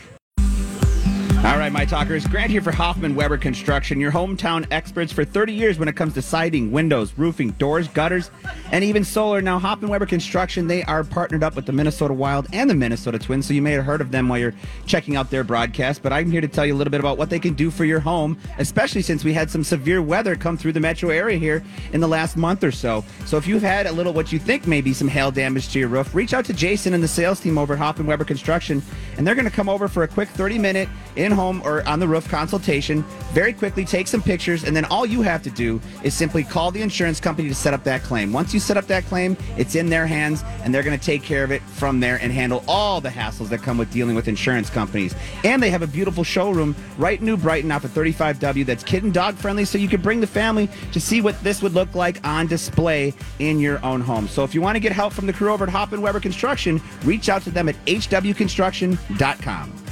All 1.42 1.56
right, 1.56 1.72
my 1.72 1.86
talkers. 1.86 2.26
Grant 2.26 2.50
here 2.50 2.60
for 2.60 2.70
Hoffman 2.70 3.14
Weber 3.14 3.38
Construction, 3.38 3.98
your 3.98 4.12
hometown 4.12 4.66
experts 4.70 5.10
for 5.10 5.24
30 5.24 5.54
years 5.54 5.78
when 5.78 5.88
it 5.88 5.96
comes 5.96 6.12
to 6.14 6.20
siding, 6.22 6.70
windows, 6.70 7.14
roofing, 7.16 7.52
doors, 7.52 7.88
gutters, 7.88 8.30
and 8.72 8.84
even 8.84 9.02
solar. 9.04 9.40
Now, 9.40 9.58
Hoffman 9.58 9.90
Weber 9.90 10.04
Construction, 10.04 10.66
they 10.66 10.82
are 10.84 11.02
partnered 11.02 11.42
up 11.42 11.56
with 11.56 11.64
the 11.64 11.72
Minnesota 11.72 12.12
Wild 12.12 12.46
and 12.52 12.68
the 12.68 12.74
Minnesota 12.74 13.18
Twins, 13.18 13.46
so 13.46 13.54
you 13.54 13.62
may 13.62 13.72
have 13.72 13.86
heard 13.86 14.02
of 14.02 14.10
them 14.10 14.28
while 14.28 14.38
you're 14.38 14.54
checking 14.84 15.16
out 15.16 15.30
their 15.30 15.42
broadcast. 15.42 16.02
But 16.02 16.12
I'm 16.12 16.30
here 16.30 16.42
to 16.42 16.46
tell 16.46 16.66
you 16.66 16.74
a 16.74 16.76
little 16.76 16.90
bit 16.90 17.00
about 17.00 17.16
what 17.16 17.30
they 17.30 17.38
can 17.38 17.54
do 17.54 17.70
for 17.70 17.86
your 17.86 18.00
home, 18.00 18.38
especially 18.58 19.00
since 19.00 19.24
we 19.24 19.32
had 19.32 19.50
some 19.50 19.64
severe 19.64 20.02
weather 20.02 20.36
come 20.36 20.58
through 20.58 20.72
the 20.72 20.80
metro 20.80 21.08
area 21.08 21.38
here 21.38 21.64
in 21.94 22.02
the 22.02 22.08
last 22.08 22.36
month 22.36 22.62
or 22.62 22.70
so. 22.70 23.02
So 23.24 23.38
if 23.38 23.46
you've 23.46 23.62
had 23.62 23.86
a 23.86 23.92
little 23.92 24.12
what 24.12 24.30
you 24.30 24.38
think 24.38 24.66
may 24.66 24.82
be 24.82 24.92
some 24.92 25.08
hail 25.08 25.30
damage 25.30 25.70
to 25.70 25.78
your 25.78 25.88
roof, 25.88 26.14
reach 26.14 26.34
out 26.34 26.44
to 26.44 26.52
Jason 26.52 26.92
and 26.92 27.02
the 27.02 27.08
sales 27.08 27.40
team 27.40 27.56
over 27.56 27.72
at 27.72 27.78
Hoffman 27.78 28.06
Weber 28.06 28.26
Construction, 28.26 28.82
and 29.16 29.26
they're 29.26 29.34
going 29.34 29.46
to 29.46 29.50
come 29.50 29.70
over 29.70 29.88
for 29.88 30.02
a 30.02 30.08
quick 30.08 30.28
30 30.28 30.58
minute 30.58 30.88
in 31.16 31.32
home 31.32 31.62
or 31.64 31.86
on 31.88 32.00
the 32.00 32.08
roof 32.08 32.28
consultation. 32.28 33.04
Very 33.32 33.52
quickly, 33.52 33.84
take 33.84 34.08
some 34.08 34.22
pictures, 34.22 34.64
and 34.64 34.74
then 34.74 34.84
all 34.86 35.06
you 35.06 35.22
have 35.22 35.42
to 35.42 35.50
do 35.50 35.80
is 36.02 36.14
simply 36.14 36.44
call 36.44 36.70
the 36.70 36.82
insurance 36.82 37.20
company 37.20 37.48
to 37.48 37.54
set 37.54 37.74
up 37.74 37.84
that 37.84 38.02
claim. 38.02 38.32
Once 38.32 38.52
you 38.52 38.60
set 38.60 38.76
up 38.76 38.86
that 38.86 39.04
claim, 39.04 39.36
it's 39.56 39.74
in 39.74 39.88
their 39.88 40.06
hands, 40.06 40.42
and 40.62 40.74
they're 40.74 40.82
going 40.82 40.98
to 40.98 41.04
take 41.04 41.22
care 41.22 41.44
of 41.44 41.50
it 41.50 41.62
from 41.62 42.00
there 42.00 42.18
and 42.20 42.32
handle 42.32 42.64
all 42.66 43.00
the 43.00 43.08
hassles 43.08 43.48
that 43.48 43.62
come 43.62 43.78
with 43.78 43.92
dealing 43.92 44.14
with 44.14 44.28
insurance 44.28 44.70
companies. 44.70 45.14
And 45.44 45.62
they 45.62 45.70
have 45.70 45.82
a 45.82 45.86
beautiful 45.86 46.24
showroom 46.24 46.74
right 46.98 47.20
in 47.20 47.26
New 47.26 47.36
Brighton 47.36 47.72
off 47.72 47.84
of 47.84 47.92
35W 47.92 48.66
that's 48.66 48.84
kid 48.84 49.04
and 49.04 49.14
dog 49.14 49.36
friendly, 49.36 49.64
so 49.64 49.78
you 49.78 49.88
can 49.88 50.00
bring 50.00 50.20
the 50.20 50.26
family 50.26 50.68
to 50.92 51.00
see 51.00 51.20
what 51.20 51.40
this 51.42 51.62
would 51.62 51.74
look 51.74 51.94
like 51.94 52.26
on 52.26 52.46
display 52.46 53.14
in 53.38 53.58
your 53.58 53.84
own 53.84 54.00
home. 54.00 54.28
So 54.28 54.44
if 54.44 54.54
you 54.54 54.60
want 54.60 54.76
to 54.76 54.80
get 54.80 54.92
help 54.92 55.12
from 55.12 55.26
the 55.26 55.32
crew 55.32 55.52
over 55.52 55.64
at 55.64 55.70
Hoffman 55.70 56.02
Weber 56.02 56.20
Construction, 56.20 56.80
reach 57.04 57.28
out 57.28 57.42
to 57.42 57.50
them 57.50 57.68
at 57.68 57.84
hwconstruction.com. 57.86 59.89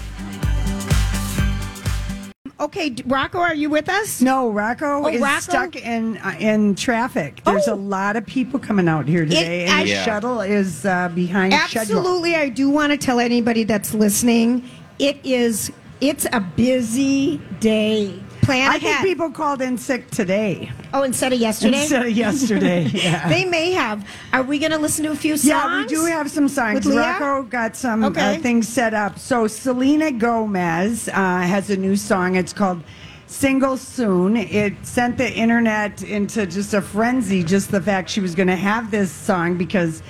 Okay, 2.60 2.92
Rocco, 3.06 3.38
are 3.38 3.54
you 3.54 3.70
with 3.70 3.88
us? 3.88 4.20
No, 4.20 4.50
Rocco 4.50 5.04
Oh, 5.04 5.08
is 5.08 5.20
Rocco? 5.20 5.40
stuck 5.40 5.76
in 5.76 6.16
uh, 6.18 6.34
in 6.40 6.74
traffic. 6.74 7.40
There's 7.44 7.68
Oh. 7.68 7.74
a 7.74 7.76
lot 7.76 8.16
of 8.16 8.26
people 8.26 8.58
coming 8.58 8.88
out 8.88 9.06
here 9.06 9.24
today, 9.24 9.62
It- 9.64 9.68
and 9.68 9.78
I- 9.78 9.84
the 9.84 9.90
Yeah. 9.90 10.04
shuttle 10.04 10.40
is 10.40 10.84
uh, 10.84 11.08
behind 11.14 11.52
schedule. 11.54 11.98
Absolutely, 11.98 12.34
I 12.34 12.48
do 12.48 12.68
want 12.68 12.90
to 12.90 12.98
tell 12.98 13.20
anybody 13.20 13.62
that's 13.62 13.94
listening, 13.94 14.64
it 14.98 15.18
is 15.22 15.70
it's 16.00 16.26
a 16.32 16.40
busy 16.40 17.40
day. 17.60 18.14
Plan 18.48 18.70
I 18.70 18.76
ahead. 18.76 19.00
think 19.02 19.08
people 19.08 19.30
called 19.30 19.60
in 19.60 19.76
sick 19.76 20.10
today 20.10 20.72
oh, 20.94 21.02
instead 21.02 21.34
of 21.34 21.38
yesterday. 21.38 21.82
instead 21.82 22.06
of 22.06 22.12
yesterday. 22.12 22.84
Yeah. 22.94 23.28
They 23.28 23.44
may 23.44 23.72
have. 23.72 24.08
Are 24.32 24.42
we 24.42 24.58
going 24.58 24.72
to 24.72 24.78
listen 24.78 25.04
to 25.04 25.10
a 25.10 25.14
few 25.14 25.36
songs? 25.36 25.48
Yeah, 25.48 25.82
we 25.82 25.86
do 25.86 26.06
have 26.06 26.30
some 26.30 26.48
songs. 26.48 26.76
With 26.76 26.94
Leah? 26.94 27.18
Rocco 27.20 27.42
got 27.42 27.76
some 27.76 28.04
Okay. 28.04 28.36
uh, 28.36 28.40
things 28.40 28.66
set 28.66 28.94
up. 28.94 29.18
So 29.18 29.48
Selena 29.48 30.10
Gomez 30.12 31.08
uh, 31.08 31.12
has 31.12 31.68
a 31.68 31.76
new 31.76 31.94
song. 31.94 32.36
It's 32.36 32.54
called 32.54 32.82
Single 33.26 33.76
Soon. 33.76 34.38
It 34.38 34.72
sent 34.82 35.18
the 35.18 35.30
internet 35.30 36.02
into 36.02 36.46
just 36.46 36.72
a 36.72 36.80
frenzy, 36.80 37.44
just 37.44 37.70
the 37.70 37.82
fact 37.82 38.08
she 38.08 38.20
was 38.20 38.34
going 38.34 38.48
to 38.48 38.56
have 38.56 38.90
this 38.90 39.12
song 39.12 39.58
because 39.58 40.02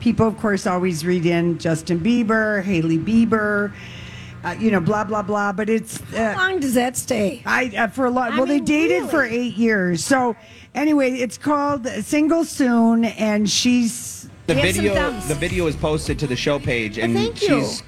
people, 0.00 0.28
of 0.28 0.36
course, 0.36 0.66
always 0.66 1.06
read 1.06 1.24
in 1.24 1.56
Justin 1.58 1.98
Bieber, 2.00 2.62
Hailey 2.62 2.98
Bieber, 2.98 3.72
uh, 4.46 4.52
you 4.58 4.70
know, 4.70 4.80
blah, 4.80 5.04
blah, 5.04 5.22
blah. 5.22 5.52
But 5.52 5.68
it's. 5.68 6.00
Uh, 6.14 6.32
How 6.34 6.48
long 6.50 6.60
does 6.60 6.74
that 6.74 6.96
stay? 6.96 7.42
I 7.44 7.66
uh, 7.76 7.88
for 7.88 8.06
a 8.06 8.10
lot. 8.10 8.32
I 8.32 8.36
well, 8.36 8.46
they 8.46 8.60
dated 8.60 8.98
really? 9.00 9.10
for 9.10 9.24
eight 9.24 9.54
years. 9.56 10.04
So 10.04 10.36
anyway, 10.74 11.12
it's 11.12 11.36
called 11.36 11.86
Single 11.86 12.44
Soon, 12.44 13.04
and 13.04 13.48
she's 13.50 14.28
the 14.46 14.54
We 14.54 14.60
have 14.60 14.74
some 14.76 14.84
video 14.84 15.20
the 15.20 15.34
video 15.34 15.66
is 15.66 15.74
posted 15.76 16.18
to 16.20 16.26
the 16.26 16.36
show 16.36 16.58
page 16.60 16.98
and 16.98 17.12
thank 17.14 17.42
you. 17.42 17.64
she's 17.64 17.82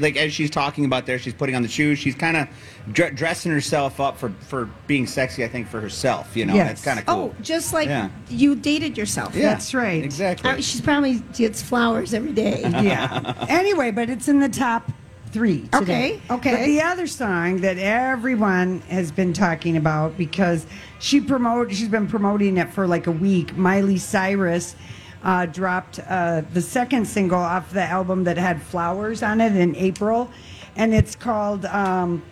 like 0.00 0.16
as 0.16 0.32
she's 0.32 0.48
talking 0.50 0.86
about 0.86 1.04
there 1.04 1.18
she's 1.18 1.34
putting 1.34 1.54
on 1.54 1.60
the 1.60 1.68
shoes 1.68 1.98
she's 1.98 2.14
kind 2.14 2.38
of 2.38 2.48
dr- 2.94 3.14
dressing 3.14 3.52
herself 3.52 4.00
up 4.00 4.16
for 4.16 4.30
for 4.40 4.64
being 4.86 5.06
sexy 5.06 5.44
i 5.44 5.48
think 5.48 5.68
for 5.68 5.78
herself 5.78 6.34
you 6.34 6.46
know 6.46 6.54
Yes. 6.54 6.68
that's 6.68 6.84
kind 6.84 6.98
of 6.98 7.04
cool 7.04 7.34
Oh, 7.38 7.42
just 7.42 7.74
like 7.74 7.88
Yeah. 7.90 8.08
you 8.30 8.54
dated 8.54 8.96
yourself. 8.96 9.34
yeah 9.36 9.50
that's 9.50 9.74
right. 9.74 10.02
exactly 10.02 10.48
Uh, 10.50 10.56
she's 10.62 10.80
probably 10.80 11.16
gets 11.36 11.60
flowers 11.60 12.14
every 12.14 12.32
day. 12.32 12.62
yeah. 12.64 13.34
anyway, 13.50 13.90
but 13.90 14.08
it's 14.08 14.28
in 14.28 14.38
the 14.40 14.48
top 14.48 14.90
three. 15.28 15.68
Today. 15.68 15.76
Okay, 15.76 16.20
okay. 16.30 16.50
But 16.52 16.64
the 16.64 16.82
other 16.82 17.06
song 17.06 17.60
that 17.60 17.78
everyone 17.78 18.80
has 18.82 19.12
been 19.12 19.32
talking 19.32 19.76
about 19.76 20.16
because 20.16 20.66
she 20.98 21.20
promote 21.20 21.72
she's 21.72 21.88
been 21.88 22.08
promoting 22.08 22.56
it 22.56 22.72
for 22.72 22.86
like 22.86 23.06
a 23.06 23.12
week. 23.12 23.56
Miley 23.56 23.98
Cyrus. 23.98 24.74
Uh, 25.20 25.46
dropped 25.46 25.98
uh, 26.06 26.42
the 26.52 26.62
second 26.62 27.04
single 27.04 27.40
off 27.40 27.72
the 27.72 27.82
album 27.82 28.22
that 28.22 28.38
had 28.38 28.62
flowers 28.62 29.20
on 29.20 29.40
it 29.40 29.56
in 29.56 29.74
April, 29.74 30.30
and 30.76 30.94
it's 30.94 31.16
called 31.16 31.64
um, 31.66 32.22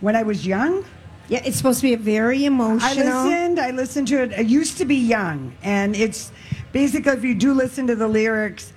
"When 0.00 0.14
I 0.14 0.24
Was 0.24 0.46
Young." 0.46 0.84
Yeah, 1.28 1.40
it's 1.44 1.56
supposed 1.56 1.80
to 1.80 1.86
be 1.86 1.94
a 1.94 1.98
very 1.98 2.44
emotional. 2.44 2.82
I 2.82 2.92
listened. 2.92 3.58
I 3.58 3.70
listened 3.70 4.08
to 4.08 4.22
it. 4.22 4.34
I 4.36 4.40
used 4.40 4.76
to 4.76 4.84
be 4.84 4.96
young, 4.96 5.56
and 5.62 5.96
it's 5.96 6.32
basically 6.72 7.12
if 7.12 7.24
you 7.24 7.34
do 7.34 7.54
listen 7.54 7.86
to 7.86 7.96
the 7.96 8.08
lyrics. 8.08 8.73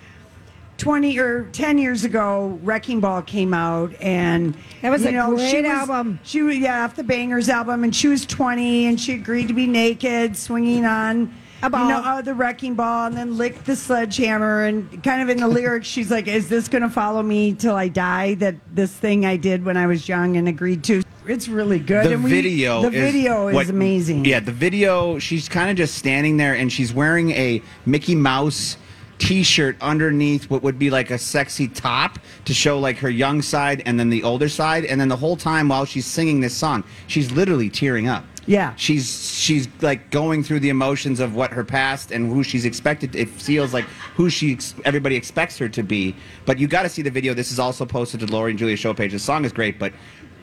20 0.78 1.18
or 1.20 1.44
10 1.52 1.78
years 1.78 2.04
ago, 2.04 2.60
Wrecking 2.64 3.00
Ball 3.00 3.22
came 3.22 3.54
out, 3.54 3.94
and 4.02 4.56
That 4.82 4.92
was 4.92 5.04
you 5.04 5.10
a 5.10 5.12
know, 5.12 5.36
great 5.36 5.50
she 5.50 5.62
was, 5.62 5.66
album. 5.72 6.20
She 6.24 6.42
was, 6.42 6.58
yeah, 6.58 6.84
off 6.86 6.96
the 6.96 7.04
Bangerz 7.04 7.50
album, 7.50 7.84
and 7.84 7.96
she 7.96 8.08
was 8.08 8.26
20, 8.26 8.86
and 8.86 9.00
she 9.00 9.14
agreed 9.14 9.48
to 9.48 9.54
be 9.54 9.66
naked, 9.68 10.38
swinging 10.38 10.86
on 10.86 11.34
A 11.64 11.70
ball. 11.70 11.84
you 11.84 11.90
know, 11.90 12.00
uh, 12.02 12.22
the 12.22 12.34
Wrecking 12.36 12.76
Ball, 12.76 13.08
and 13.08 13.18
then 13.18 13.38
licked 13.38 13.66
the 13.66 13.76
sledgehammer, 13.76 14.66
and 14.66 15.04
kind 15.04 15.22
of 15.22 15.30
in 15.30 15.38
the 15.38 15.48
lyrics, 15.48 15.88
she's 15.96 16.12
like, 16.12 16.28
"Is 16.28 16.48
this 16.48 16.68
going 16.68 16.84
to 16.84 16.90
follow 16.90 17.24
me 17.24 17.54
till 17.54 17.76
I 17.76 17.88
die?" 17.88 18.36
That 18.36 18.56
this 18.74 18.92
thing 18.94 19.26
I 19.26 19.36
did 19.38 19.66
when 19.66 19.78
I 19.78 19.88
was 19.88 20.08
young 20.08 20.38
and 20.38 20.48
agreed 20.48 20.84
to. 20.86 21.02
It's 21.26 21.48
really 21.50 21.80
good. 21.80 22.06
The 22.06 22.14
and 22.14 22.24
we- 22.24 22.30
video, 22.30 22.84
the 22.84 22.90
video 22.90 23.48
is 23.50 23.56
what- 23.56 23.70
amazing. 23.70 24.24
Yeah, 24.26 24.40
the 24.40 24.52
video. 24.54 25.18
She's 25.20 25.50
kind 25.50 25.70
of 25.72 25.76
just 25.76 25.96
standing 25.96 26.38
there, 26.38 26.54
and 26.54 26.72
she's 26.72 26.94
wearing 26.94 27.32
a 27.32 27.62
Mickey 27.86 28.16
Mouse 28.16 28.78
T-shirt 29.20 29.78
underneath 29.82 30.50
what 30.50 30.62
would 30.64 30.78
be 30.78 30.90
like 30.90 31.10
a 31.12 31.18
sexy 31.18 31.68
top 31.68 32.20
to 32.46 32.54
show 32.54 32.80
like 32.80 32.98
her 32.98 33.10
young 33.10 33.42
side 33.42 33.82
and 33.86 34.00
then 34.00 34.10
the 34.10 34.24
older 34.24 34.48
side, 34.50 34.86
and 34.86 35.00
then 35.02 35.08
the 35.10 35.16
whole 35.18 35.36
time 35.36 35.70
while 35.70 35.86
she's 35.86 36.06
singing 36.06 36.40
this 36.40 36.56
song, 36.56 36.84
she's 37.08 37.32
literally 37.32 37.70
tearing 37.70 38.08
up. 38.08 38.24
Yeah. 38.50 38.74
she's 38.78 39.34
she's 39.38 39.68
like 39.82 40.10
going 40.10 40.42
through 40.42 40.62
the 40.62 40.70
emotions 40.70 41.20
of 41.20 41.36
what 41.36 41.52
her 41.52 41.66
past 41.66 42.12
and 42.12 42.32
who 42.32 42.44
she's 42.44 42.64
expected. 42.64 43.14
It 43.14 43.28
feels 43.28 43.74
like 43.74 43.84
who 44.16 44.30
she 44.30 44.58
everybody 44.86 45.18
expects 45.18 45.58
her 45.58 45.68
to 45.68 45.84
be. 45.84 46.16
But 46.46 46.58
you 46.58 46.68
got 46.68 46.84
to 46.84 46.90
see 46.90 47.02
the 47.02 47.12
video. 47.12 47.34
This 47.34 47.52
is 47.52 47.60
also 47.60 47.86
posted 47.86 48.22
to 48.22 48.26
Lori 48.28 48.52
and 48.52 48.60
Julia 48.60 48.78
show 48.78 48.94
page. 48.94 49.12
The 49.12 49.20
song 49.20 49.44
is 49.44 49.52
great, 49.52 49.78
but 49.80 49.92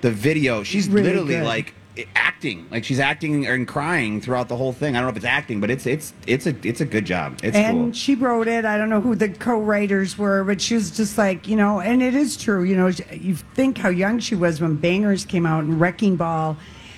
the 0.02 0.10
video, 0.10 0.62
she's 0.62 0.86
Really 0.86 1.08
literally 1.08 1.34
good. 1.36 1.44
like 1.44 1.74
acting, 2.14 2.66
like 2.70 2.84
she's 2.84 2.98
acting 2.98 3.46
and 3.46 3.68
crying 3.68 4.20
throughout 4.20 4.48
the 4.48 4.56
whole 4.56 4.72
thing. 4.72 4.96
I 4.96 4.98
don't 4.98 5.06
know 5.06 5.10
if 5.10 5.16
it's 5.16 5.24
acting, 5.24 5.60
but 5.60 5.70
it's 5.70 5.86
it's 5.86 6.12
it's 6.26 6.46
a 6.46 6.54
it's 6.66 6.80
a 6.80 6.84
good 6.84 7.04
job. 7.04 7.38
It's 7.42 7.56
and 7.56 7.76
cool. 7.76 7.92
she 7.92 8.14
wrote 8.14 8.48
it. 8.48 8.64
I 8.64 8.76
don't 8.76 8.90
know 8.90 9.00
who 9.00 9.14
the 9.14 9.28
co-writers 9.28 10.18
were, 10.18 10.44
but 10.44 10.60
she 10.60 10.74
was 10.74 10.90
just 10.90 11.16
like, 11.18 11.46
you 11.46 11.56
know, 11.56 11.80
and 11.80 12.02
it 12.02 12.14
is 12.14 12.36
true. 12.36 12.64
You 12.64 12.76
know, 12.76 12.88
you 13.12 13.36
think 13.36 13.78
how 13.78 13.88
young 13.90 14.18
she 14.18 14.34
was 14.34 14.60
when 14.60 14.76
Bangerz 14.78 15.26
came 15.26 15.46
out 15.46 15.64
and 15.64 15.80
Wrecking 15.80 16.16
Ball, 16.16 16.56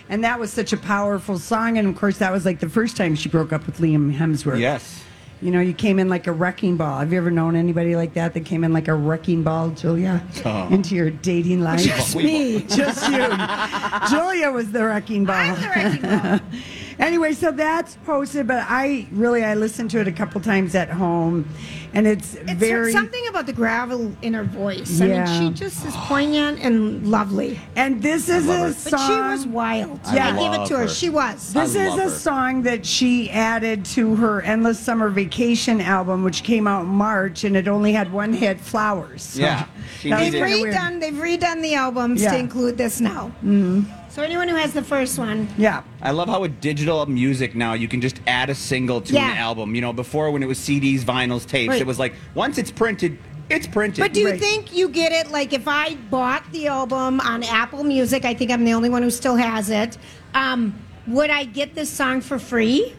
and 0.08 0.24
that 0.24 0.40
was 0.40 0.52
such 0.52 0.72
a 0.72 0.76
powerful 0.78 1.38
song. 1.38 1.78
And 1.78 1.86
of 1.88 1.96
course, 1.96 2.18
that 2.18 2.32
was 2.32 2.44
like 2.44 2.60
the 2.60 2.68
first 2.68 2.96
time 2.96 3.14
she 3.14 3.28
broke 3.28 3.52
up 3.52 3.66
with 3.66 3.78
Liam 3.78 4.16
Hemsworth. 4.16 4.60
Yes. 4.60 5.02
You 5.42 5.50
know, 5.50 5.60
you 5.60 5.74
came 5.74 5.98
in 5.98 6.08
like 6.08 6.26
a 6.26 6.32
wrecking 6.32 6.76
ball. 6.78 6.98
Have 7.00 7.12
you 7.12 7.18
ever 7.18 7.30
known 7.30 7.56
anybody 7.56 7.94
like 7.94 8.14
that 8.14 8.32
that 8.34 8.46
came 8.46 8.64
in 8.64 8.72
like 8.72 8.88
a 8.88 8.94
wrecking 8.94 9.42
ball, 9.42 9.68
Julia, 9.70 10.22
Oh. 10.46 10.68
into 10.68 10.94
your 10.94 11.10
dating 11.10 11.60
life? 11.60 11.80
Just 11.84 12.16
me. 12.16 12.62
Just 12.62 13.06
you. 13.10 13.18
Julia 14.16 14.50
was 14.50 14.72
the 14.72 14.84
wrecking 14.86 15.24
ball. 15.26 15.36
I'm 15.36 15.60
the 15.60 15.68
wrecking 15.68 16.20
ball. 16.40 16.40
anyway, 16.98 17.32
so 17.32 17.50
that's 17.52 17.96
posted, 18.04 18.46
but 18.46 18.64
I 18.68 19.06
really 19.12 19.44
I 19.44 19.54
listened 19.54 19.90
to 19.92 20.00
it 20.00 20.08
a 20.08 20.12
couple 20.12 20.40
times 20.40 20.74
at 20.74 20.88
home, 20.90 21.48
and 21.94 22.06
it's, 22.06 22.34
It's 22.34 22.52
very 22.52 22.92
something 22.92 23.26
about 23.28 23.46
the 23.46 23.52
gravel 23.52 24.12
in 24.22 24.34
her 24.34 24.44
voice. 24.44 25.00
I 25.00 25.06
mean, 25.08 25.26
she 25.26 25.54
just 25.54 25.84
is 25.86 25.94
poignant 25.96 26.60
and 26.60 27.06
lovely. 27.10 27.58
And 27.74 28.02
this 28.02 28.28
is 28.28 28.48
a 28.48 28.58
her. 28.58 28.74
But 28.90 28.98
she 29.06 29.12
was 29.20 29.46
wild. 29.46 30.00
I 30.04 30.14
Yeah, 30.16 30.28
I 30.28 30.38
gave 30.38 30.60
it 30.60 30.66
to 30.68 30.74
her. 30.76 30.82
her. 30.82 30.88
She 30.88 31.08
was. 31.08 31.52
This 31.52 31.76
I 31.76 31.86
is 31.86 31.94
a 31.98 32.02
her. 32.04 32.10
song 32.10 32.62
that 32.62 32.84
she 32.84 33.30
added 33.30 33.84
to 33.86 34.14
her 34.16 34.42
Endless 34.42 34.78
Summer 34.78 35.08
Vacation 35.08 35.80
album, 35.80 36.22
which 36.24 36.42
came 36.42 36.66
out 36.66 36.82
in 36.82 36.88
March, 36.88 37.44
and 37.44 37.56
it 37.56 37.68
only 37.68 37.92
had 37.92 38.12
one 38.12 38.32
hit, 38.32 38.60
Flowers. 38.60 39.22
So 39.22 39.40
Yeah. 39.40 39.66
She 40.00 40.10
that 40.10 40.20
was 40.20 40.32
They've 40.32 40.42
needed- 40.42 40.48
kinda 40.48 40.62
weird. 40.62 40.74
redone. 40.74 41.00
They've 41.00 41.14
redone 41.40 41.62
the 41.62 41.74
albums 41.74 42.22
Yeah. 42.22 42.32
to 42.32 42.38
include 42.38 42.76
this 42.76 43.00
now. 43.00 43.32
Mm-hmm. 43.44 43.82
So 44.16 44.22
anyone 44.22 44.48
who 44.48 44.54
has 44.56 44.72
the 44.72 44.80
first 44.82 45.18
one, 45.18 45.46
Yeah. 45.58 45.82
I 46.00 46.10
love 46.10 46.30
how 46.30 46.40
with 46.40 46.58
digital 46.62 47.04
music 47.04 47.54
now 47.54 47.74
you 47.74 47.86
can 47.86 48.00
just 48.00 48.18
add 48.26 48.48
a 48.48 48.54
single 48.54 49.02
to 49.02 49.12
Yeah. 49.12 49.32
an 49.32 49.36
album. 49.36 49.74
You 49.74 49.82
know, 49.82 49.92
before 49.92 50.30
when 50.30 50.42
it 50.42 50.46
was 50.48 50.58
CDs, 50.58 51.04
vinyls, 51.04 51.46
tapes, 51.46 51.72
Right. 51.72 51.80
it 51.82 51.86
was 51.86 51.98
like 51.98 52.14
once 52.34 52.56
it's 52.56 52.70
printed, 52.70 53.18
it's 53.50 53.66
printed. 53.66 54.00
but 54.02 54.14
do 54.14 54.20
you 54.20 54.30
Right. 54.30 54.40
think 54.40 54.74
you 54.74 54.88
get 54.88 55.12
it? 55.12 55.30
Like 55.30 55.52
if 55.52 55.68
I 55.68 55.96
bought 56.10 56.50
the 56.50 56.66
album 56.68 57.20
on 57.20 57.42
Apple 57.42 57.84
Music, 57.84 58.24
I 58.24 58.32
think 58.32 58.50
I'm 58.50 58.64
the 58.64 58.72
only 58.72 58.88
one 58.88 59.02
who 59.02 59.10
still 59.10 59.36
has 59.36 59.68
it. 59.68 59.98
Um, 60.34 60.72
would 61.06 61.28
I 61.28 61.44
get 61.44 61.74
this 61.74 61.90
song 61.90 62.22
for 62.22 62.38
free? 62.38 62.94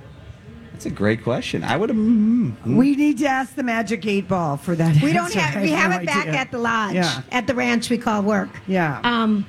That's 0.72 0.86
a 0.86 0.91
great 0.91 1.24
question. 1.24 1.63
I 1.63 1.78
would 1.78 1.89
have. 1.89 1.97
Mm, 1.97 2.53
We 2.63 2.95
need 2.95 3.18
to 3.18 3.26
ask 3.28 3.55
the 3.55 3.63
Magic 3.63 4.05
Eight 4.05 4.28
Ball 4.28 4.57
for 4.57 4.76
that. 4.76 5.01
We 5.01 5.13
don't 5.13 5.34
have. 5.34 5.55
I 5.57 5.61
We 5.63 5.72
have 5.72 5.89
no 5.89 5.97
it 5.97 6.05
back 6.05 6.28
idea. 6.28 6.39
at 6.41 6.51
the 6.51 6.59
lodge, 6.59 6.93
Yeah. 6.93 7.22
at 7.32 7.47
the 7.47 7.55
ranch 7.55 7.89
we 7.89 7.97
call 7.97 8.22
work. 8.22 8.49
Yeah. 8.68 8.99
Um, 9.03 9.47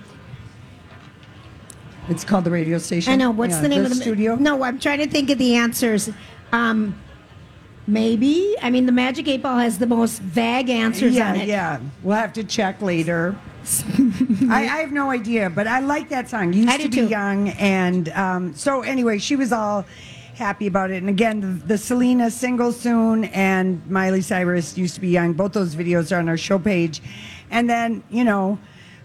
It's 2.08 2.24
called 2.24 2.44
the 2.44 2.50
radio 2.50 2.78
station. 2.78 3.12
I 3.12 3.16
know. 3.16 3.30
What's 3.30 3.54
Yeah, 3.56 3.62
the 3.62 3.68
name 3.68 3.84
of 3.84 3.90
the 3.90 3.96
studio? 3.96 4.36
No, 4.36 4.62
I'm 4.62 4.78
trying 4.78 4.98
to 4.98 5.06
think 5.08 5.30
of 5.30 5.38
the 5.38 5.56
answers. 5.56 6.10
Um, 6.52 6.98
maybe. 7.86 8.54
I 8.62 8.70
mean, 8.70 8.86
the 8.86 8.92
Magic 8.92 9.28
Eight 9.28 9.42
Ball 9.42 9.58
has 9.58 9.78
the 9.78 9.86
most 9.86 10.20
vague 10.20 10.70
answers 10.70 11.14
yeah, 11.14 11.30
on 11.30 11.36
it. 11.36 11.48
yeah. 11.48 11.80
We'll 12.02 12.16
have 12.16 12.32
to 12.34 12.44
check 12.44 12.80
later. 12.80 13.36
I, 14.48 14.62
I 14.70 14.76
have 14.78 14.92
no 14.92 15.10
idea, 15.10 15.50
but 15.50 15.66
I 15.66 15.80
like 15.80 16.08
that 16.08 16.30
song. 16.30 16.52
Used 16.54 16.68
I 16.70 16.78
to 16.78 16.88
be 16.88 16.96
too. 16.96 17.06
young, 17.08 17.50
and 17.50 18.08
um, 18.10 18.54
so 18.54 18.80
anyway, 18.80 19.18
she 19.18 19.36
was 19.36 19.52
all 19.52 19.84
happy 20.36 20.66
about 20.66 20.90
it. 20.90 20.98
And 20.98 21.08
again, 21.10 21.40
the, 21.40 21.66
the 21.66 21.78
Selena 21.78 22.30
single 22.30 22.72
soon 22.72 23.24
and 23.24 23.84
Miley 23.90 24.22
Cyrus 24.22 24.78
used 24.78 24.94
to 24.94 25.00
be 25.02 25.08
young. 25.08 25.34
Both 25.34 25.52
those 25.52 25.74
videos 25.74 26.14
are 26.16 26.18
on 26.20 26.28
our 26.30 26.38
show 26.38 26.58
page, 26.58 27.02
and 27.50 27.68
then 27.68 28.02
you 28.10 28.24
know. 28.24 28.58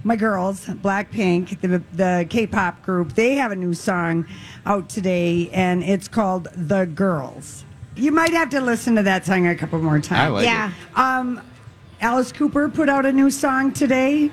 My 0.05 0.15
girls, 0.17 0.65
Blackpink, 0.65 1.61
the, 1.61 1.81
the 1.93 2.25
K-pop 2.29 2.83
group, 2.83 3.13
they 3.13 3.35
have 3.35 3.51
a 3.51 3.55
new 3.55 3.73
song 3.73 4.25
out 4.65 4.89
today, 4.89 5.49
and 5.53 5.81
it's 5.83 6.07
called 6.09 6.49
"The 6.55 6.85
Girls." 6.85 7.63
You 7.95 8.11
might 8.11 8.31
have 8.33 8.49
to 8.49 8.59
listen 8.59 8.95
to 8.95 9.03
that 9.03 9.25
song 9.25 9.47
a 9.47 9.55
couple 9.55 9.79
more 9.81 9.99
times. 9.99 10.19
I 10.19 10.27
like 10.27 10.45
Yeah. 10.45 10.71
it. 10.71 10.97
Um, 10.97 11.41
Alice 12.01 12.31
Cooper 12.33 12.67
put 12.67 12.89
out 12.89 13.05
a 13.05 13.13
new 13.13 13.29
song 13.29 13.71
today. 13.71 14.29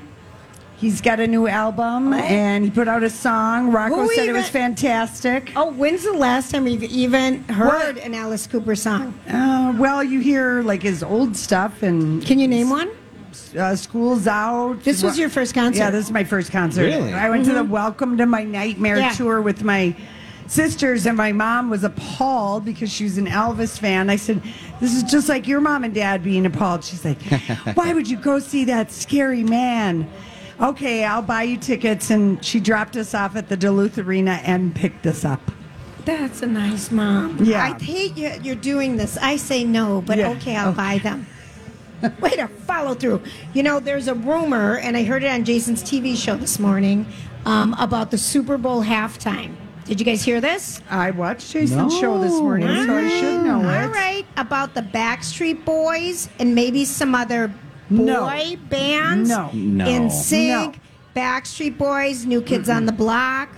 He's 0.79 1.03
got 1.03 1.21
a 1.21 1.27
new 1.27 1.47
album 1.47 2.14
and 2.14 2.64
he 2.64 2.71
put 2.71 2.89
out 2.89 3.03
a 3.03 3.11
song. 3.11 3.71
Rocco 3.71 3.97
Who 3.97 4.14
said 4.14 4.31
it 4.31 4.33
was 4.33 4.49
fantastic. 4.49 5.53
Oh, 5.55 5.71
when's 5.73 6.05
the 6.05 6.14
last 6.14 6.51
time 6.53 6.64
we've 6.64 6.83
even 6.83 7.45
heard 7.45 7.99
an 7.99 8.14
Alice 8.14 8.47
Cooper 8.47 8.75
song? 8.75 9.12
Uh, 9.29 9.75
well, 9.77 10.03
you 10.03 10.21
hear 10.21 10.62
like 10.62 10.83
his 10.83 11.03
old 11.03 11.37
stuff 11.37 11.83
and 11.83 12.25
Can 12.25 12.39
you 12.39 12.49
name 12.49 12.71
one? 12.71 12.91
Uh, 13.59 13.76
school's 13.76 14.26
out. 14.26 14.83
This 14.85 15.03
was 15.03 15.18
your 15.18 15.28
first 15.28 15.55
concert? 15.55 15.78
Yeah, 15.78 15.91
this 15.91 16.07
is 16.07 16.11
my 16.11 16.24
first 16.24 16.51
concert. 16.53 16.83
Really? 16.83 17.12
I 17.12 17.28
went 17.31 17.45
to 17.47 17.53
the 17.53 17.64
Welcome 17.64 18.16
to 18.18 18.26
My 18.26 18.45
Nightmare 18.45 18.99
Yeah. 18.99 19.11
tour 19.12 19.41
with 19.43 19.62
my 19.64 19.95
sisters, 20.47 21.07
and 21.07 21.16
my 21.16 21.33
mom 21.33 21.70
was 21.70 21.85
appalled 21.85 22.64
because 22.64 22.91
she 22.93 23.05
was 23.05 23.18
an 23.18 23.26
Elvis 23.26 23.78
fan. 23.78 24.11
I 24.11 24.16
said, 24.16 24.43
"This 24.81 24.95
is 24.95 25.03
just 25.05 25.28
like 25.28 25.47
your 25.47 25.61
mom 25.61 25.85
and 25.85 25.95
dad 25.95 26.22
being 26.24 26.45
appalled." 26.47 26.85
She's 26.85 27.05
like, 27.05 27.22
"Why 27.74 27.93
would 27.93 28.09
you 28.09 28.16
go 28.16 28.39
see 28.39 28.64
that 28.66 28.91
scary 28.91 29.45
man?" 29.45 30.09
Okay, 30.61 31.05
I'll 31.05 31.22
buy 31.22 31.45
you 31.45 31.57
tickets, 31.57 32.11
and 32.11 32.45
she 32.45 32.61
dropped 32.61 32.95
us 32.97 33.14
off 33.14 33.35
at 33.37 33.49
the 33.49 33.57
Duluth 33.57 33.97
Arena 33.97 34.41
and 34.45 34.74
picked 34.74 35.07
us 35.07 35.24
up. 35.24 35.41
That's 36.05 36.43
a 36.43 36.47
nice 36.47 36.91
mom. 36.91 37.39
Yeah. 37.43 37.62
I 37.62 37.83
hate 37.83 38.16
you, 38.16 38.31
you're 38.43 38.55
doing 38.57 38.97
this. 38.97 39.16
I 39.18 39.37
say 39.37 39.64
no, 39.64 40.03
but 40.05 40.18
Yeah. 40.18 40.31
okay, 40.31 40.57
I'll 40.57 40.72
buy 40.72 40.99
them. 40.99 41.26
Way 42.20 42.30
to 42.36 42.48
follow 42.48 42.94
through. 42.94 43.22
You 43.55 43.62
know, 43.62 43.80
there's 43.80 44.09
a 44.09 44.14
rumor, 44.14 44.78
and 44.78 44.96
I 44.96 45.05
heard 45.05 45.22
it 45.24 45.28
on 45.30 45.44
Jason's 45.44 45.82
TV 45.82 46.16
show 46.16 46.36
this 46.36 46.59
morning 46.59 47.07
um, 47.46 47.74
about 47.78 48.11
the 48.11 48.18
Super 48.18 48.57
Bowl 48.59 48.82
halftime. 48.82 49.55
Did 49.84 49.98
you 49.98 50.07
guys 50.07 50.22
hear 50.22 50.40
this? 50.40 50.80
I 50.88 51.11
watched 51.11 51.51
Jason's 51.53 51.98
show 51.98 52.20
this 52.20 52.32
morning, 52.32 52.68
so 52.68 52.96
I 52.96 53.09
should 53.09 53.44
know 53.44 53.61
it. 53.68 53.82
All 53.82 53.88
right, 53.88 54.24
about 54.36 54.74
the 54.74 54.82
Backstreet 54.82 55.64
Boys 55.64 56.28
and 56.38 56.55
maybe 56.55 56.84
some 56.84 57.14
other 57.14 57.48
boy 57.90 58.05
No. 58.05 58.57
bands. 58.68 59.28
No. 59.28 59.51
No. 59.53 59.84
NSYNC, 59.84 60.48
No. 60.48 60.72
Backstreet 61.16 61.76
Boys, 61.76 62.24
New 62.24 62.40
Kids 62.40 62.68
on 62.68 62.86
the 62.86 62.92
Block. 62.92 63.48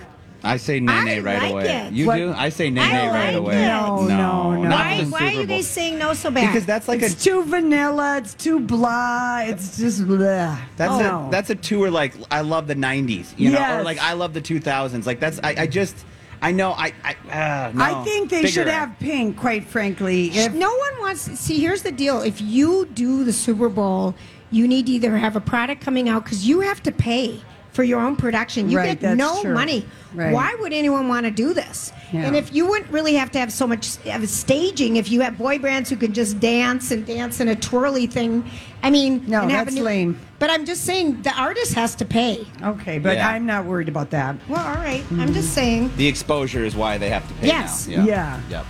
I 0.45 0.57
say 0.57 0.79
Nene 0.79 0.89
I 0.89 1.19
right 1.19 1.41
like 1.41 1.51
away. 1.51 1.87
it. 1.87 1.93
You 1.93 2.07
What? 2.07 2.15
do? 2.17 2.33
I 2.33 2.49
say 2.49 2.69
Nene 2.69 2.83
I 2.83 3.07
right 3.07 3.25
like 3.27 3.35
away. 3.35 3.63
it. 3.63 3.67
No, 3.67 4.01
no, 4.07 4.51
no. 4.55 4.63
not 4.63 4.71
Why, 4.71 5.03
the 5.03 5.09
why 5.09 5.17
are 5.19 5.29
Super 5.29 5.41
you 5.41 5.47
Bowl. 5.47 5.57
guys 5.57 5.67
saying 5.67 5.97
no 5.99 6.13
so 6.13 6.31
bad? 6.31 6.47
Because 6.47 6.65
that's 6.65 6.87
like 6.87 7.01
It's 7.01 7.13
a 7.13 7.29
too 7.29 7.43
vanilla. 7.45 8.17
It's 8.17 8.33
too 8.33 8.59
blah. 8.59 9.41
It's 9.45 9.77
just 9.77 10.05
blah. 10.05 10.57
That's 10.75 10.91
oh. 10.93 11.27
a 11.27 11.31
that's 11.31 11.49
a 11.49 11.55
tour 11.55 11.89
like 11.89 12.13
I 12.29 12.41
love 12.41 12.67
the 12.67 12.75
'90s, 12.75 13.33
you 13.37 13.51
know, 13.51 13.57
or 13.57 13.61
Yes. 13.61 13.85
like 13.85 13.99
I 13.99 14.13
love 14.13 14.33
the 14.33 14.41
2000s. 14.41 15.05
Like 15.05 15.19
that's 15.21 15.39
I, 15.43 15.55
I 15.59 15.67
just 15.67 15.95
I 16.41 16.51
know 16.51 16.73
I 16.73 16.91
I 17.05 17.67
uh, 17.67 17.71
no. 17.73 17.83
I 17.83 18.03
think 18.03 18.29
they 18.29 18.37
Bigger. 18.41 18.47
should 18.49 18.67
have 18.67 18.99
pink, 18.99 19.37
quite 19.37 19.65
frankly. 19.65 20.27
If, 20.27 20.53
no 20.53 20.67
one 20.75 20.99
wants. 20.99 21.21
See, 21.39 21.59
here's 21.61 21.83
the 21.83 21.91
deal: 21.93 22.21
if 22.21 22.41
you 22.41 22.85
do 22.93 23.23
the 23.23 23.31
Super 23.31 23.69
Bowl, 23.69 24.13
you 24.51 24.67
need 24.67 24.87
to 24.87 24.91
either 24.91 25.15
have 25.15 25.37
a 25.37 25.41
product 25.41 25.79
coming 25.81 26.09
out 26.09 26.25
because 26.25 26.45
you 26.45 26.59
have 26.59 26.83
to 26.83 26.91
pay 26.91 27.39
for 27.73 27.83
your 27.83 27.99
own 27.99 28.15
production. 28.15 28.69
You 28.69 28.77
Right, 28.77 28.99
get 28.99 29.17
no 29.17 29.41
true. 29.41 29.53
money. 29.53 29.85
Right. 30.13 30.31
Why 30.31 30.55
would 30.59 30.73
anyone 30.73 31.07
want 31.07 31.25
to 31.25 31.31
do 31.31 31.53
this? 31.53 31.91
Yeah. 32.11 32.21
And 32.27 32.35
if 32.35 32.53
you 32.53 32.67
wouldn't 32.67 32.91
really 32.91 33.15
have 33.15 33.31
to 33.31 33.39
have 33.39 33.51
so 33.51 33.65
much 33.65 33.97
of 34.05 34.29
staging, 34.29 34.97
if 34.97 35.11
you 35.11 35.21
have 35.21 35.37
boy 35.39 35.57
bands 35.57 35.89
who 35.89 35.95
can 35.95 36.13
just 36.13 36.39
dance 36.39 36.91
and 36.91 37.03
dance 37.05 37.39
in 37.39 37.47
a 37.47 37.55
twirly 37.55 38.05
thing, 38.05 38.45
I 38.83 38.91
mean, 38.91 39.23
No, 39.27 39.41
and 39.41 39.51
have 39.51 39.65
that's 39.65 39.75
new- 39.75 39.83
lame. 39.83 40.19
But 40.37 40.51
I'm 40.51 40.65
just 40.65 40.83
saying 40.83 41.23
the 41.23 41.33
artist 41.39 41.73
has 41.73 41.95
to 41.95 42.05
pay. 42.05 42.45
Okay, 42.61 42.99
but 42.99 43.15
Yeah. 43.15 43.29
I'm 43.29 43.45
not 43.45 43.65
worried 43.65 43.87
about 43.89 44.11
that. 44.11 44.35
Well, 44.47 44.65
all 44.65 44.75
right. 44.75 45.03
I'm 45.09 45.17
mm-hmm. 45.17 45.33
just 45.33 45.53
saying. 45.53 45.91
The 45.97 46.07
exposure 46.07 46.63
is 46.63 46.75
why 46.75 46.97
they 46.99 47.09
have 47.09 47.27
to 47.27 47.33
pay 47.35 47.47
Yes. 47.47 47.87
now. 47.87 48.03
Yeah. 48.05 48.39
Yep. 48.49 48.65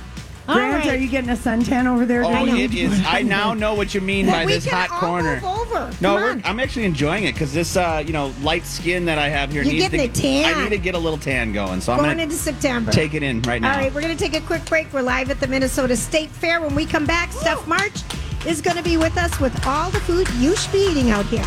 All 0.46 0.56
Grant, 0.56 0.86
right. 0.86 0.94
are 0.94 0.98
you 0.98 1.08
getting 1.08 1.30
a 1.30 1.36
suntan 1.36 1.86
over 1.86 2.06
there? 2.06 2.24
Oh, 2.26 2.28
I 2.28 2.44
it 2.58 2.74
is. 2.76 3.02
I 3.06 3.22
now 3.22 3.54
know 3.54 3.76
what 3.76 3.94
you 3.94 4.02
mean 4.02 4.26
Well, 4.28 4.36
by 4.36 4.46
we 4.46 4.54
this 4.54 4.66
can 4.66 4.74
hot 4.88 4.92
all 4.92 5.00
corner. 5.00 5.36
move 5.36 5.44
over. 5.46 5.90
No, 6.02 6.16
Come 6.18 6.22
we're. 6.22 6.42
I'm 6.44 6.60
actually 6.60 6.84
enjoying 6.84 7.24
it 7.24 7.32
because 7.34 7.54
this, 7.54 7.78
uh, 7.78 8.04
you 8.06 8.12
know, 8.12 8.34
light 8.42 8.66
skin 8.66 9.06
that 9.06 9.18
I 9.18 9.30
have 9.30 9.52
here 9.54 9.64
You're 9.64 9.72
needs 9.74 9.90
getting 9.90 10.12
to. 10.12 10.22
the 10.22 10.22
tan. 10.44 10.54
I 10.54 10.64
need 10.64 10.70
to 10.72 10.78
get 10.78 10.96
a 10.96 11.00
little 11.00 11.18
tan 11.18 11.54
going, 11.54 11.80
so 11.80 11.94
I'm 11.94 12.00
Going 12.00 12.12
gonna 12.12 12.24
into 12.24 12.36
September. 12.36 12.92
take 12.92 13.14
it 13.14 13.24
in 13.24 13.42
right 13.44 13.62
now. 13.62 13.72
All 13.74 13.80
right, 13.80 13.94
we're 13.94 14.02
going 14.02 14.16
to 14.18 14.22
take 14.22 14.36
a 14.36 14.46
quick 14.46 14.66
break. 14.66 14.92
We're 14.92 15.02
live 15.02 15.32
at 15.32 15.40
the 15.40 15.48
Minnesota 15.48 15.96
State 15.96 16.30
Fair. 16.30 16.60
When 16.62 16.76
we 16.76 16.86
come 16.86 17.06
back, 17.06 17.32
Steph 17.32 17.66
March 17.66 18.02
is 18.46 18.62
going 18.62 18.76
to 18.76 18.84
be 18.84 18.98
with 18.98 19.18
us 19.18 19.40
with 19.40 19.66
all 19.66 19.92
the 19.92 20.02
food 20.02 20.30
you 20.40 20.58
should 20.58 20.74
be 20.74 20.86
eating 20.92 21.10
out 21.12 21.26
here. 21.28 21.46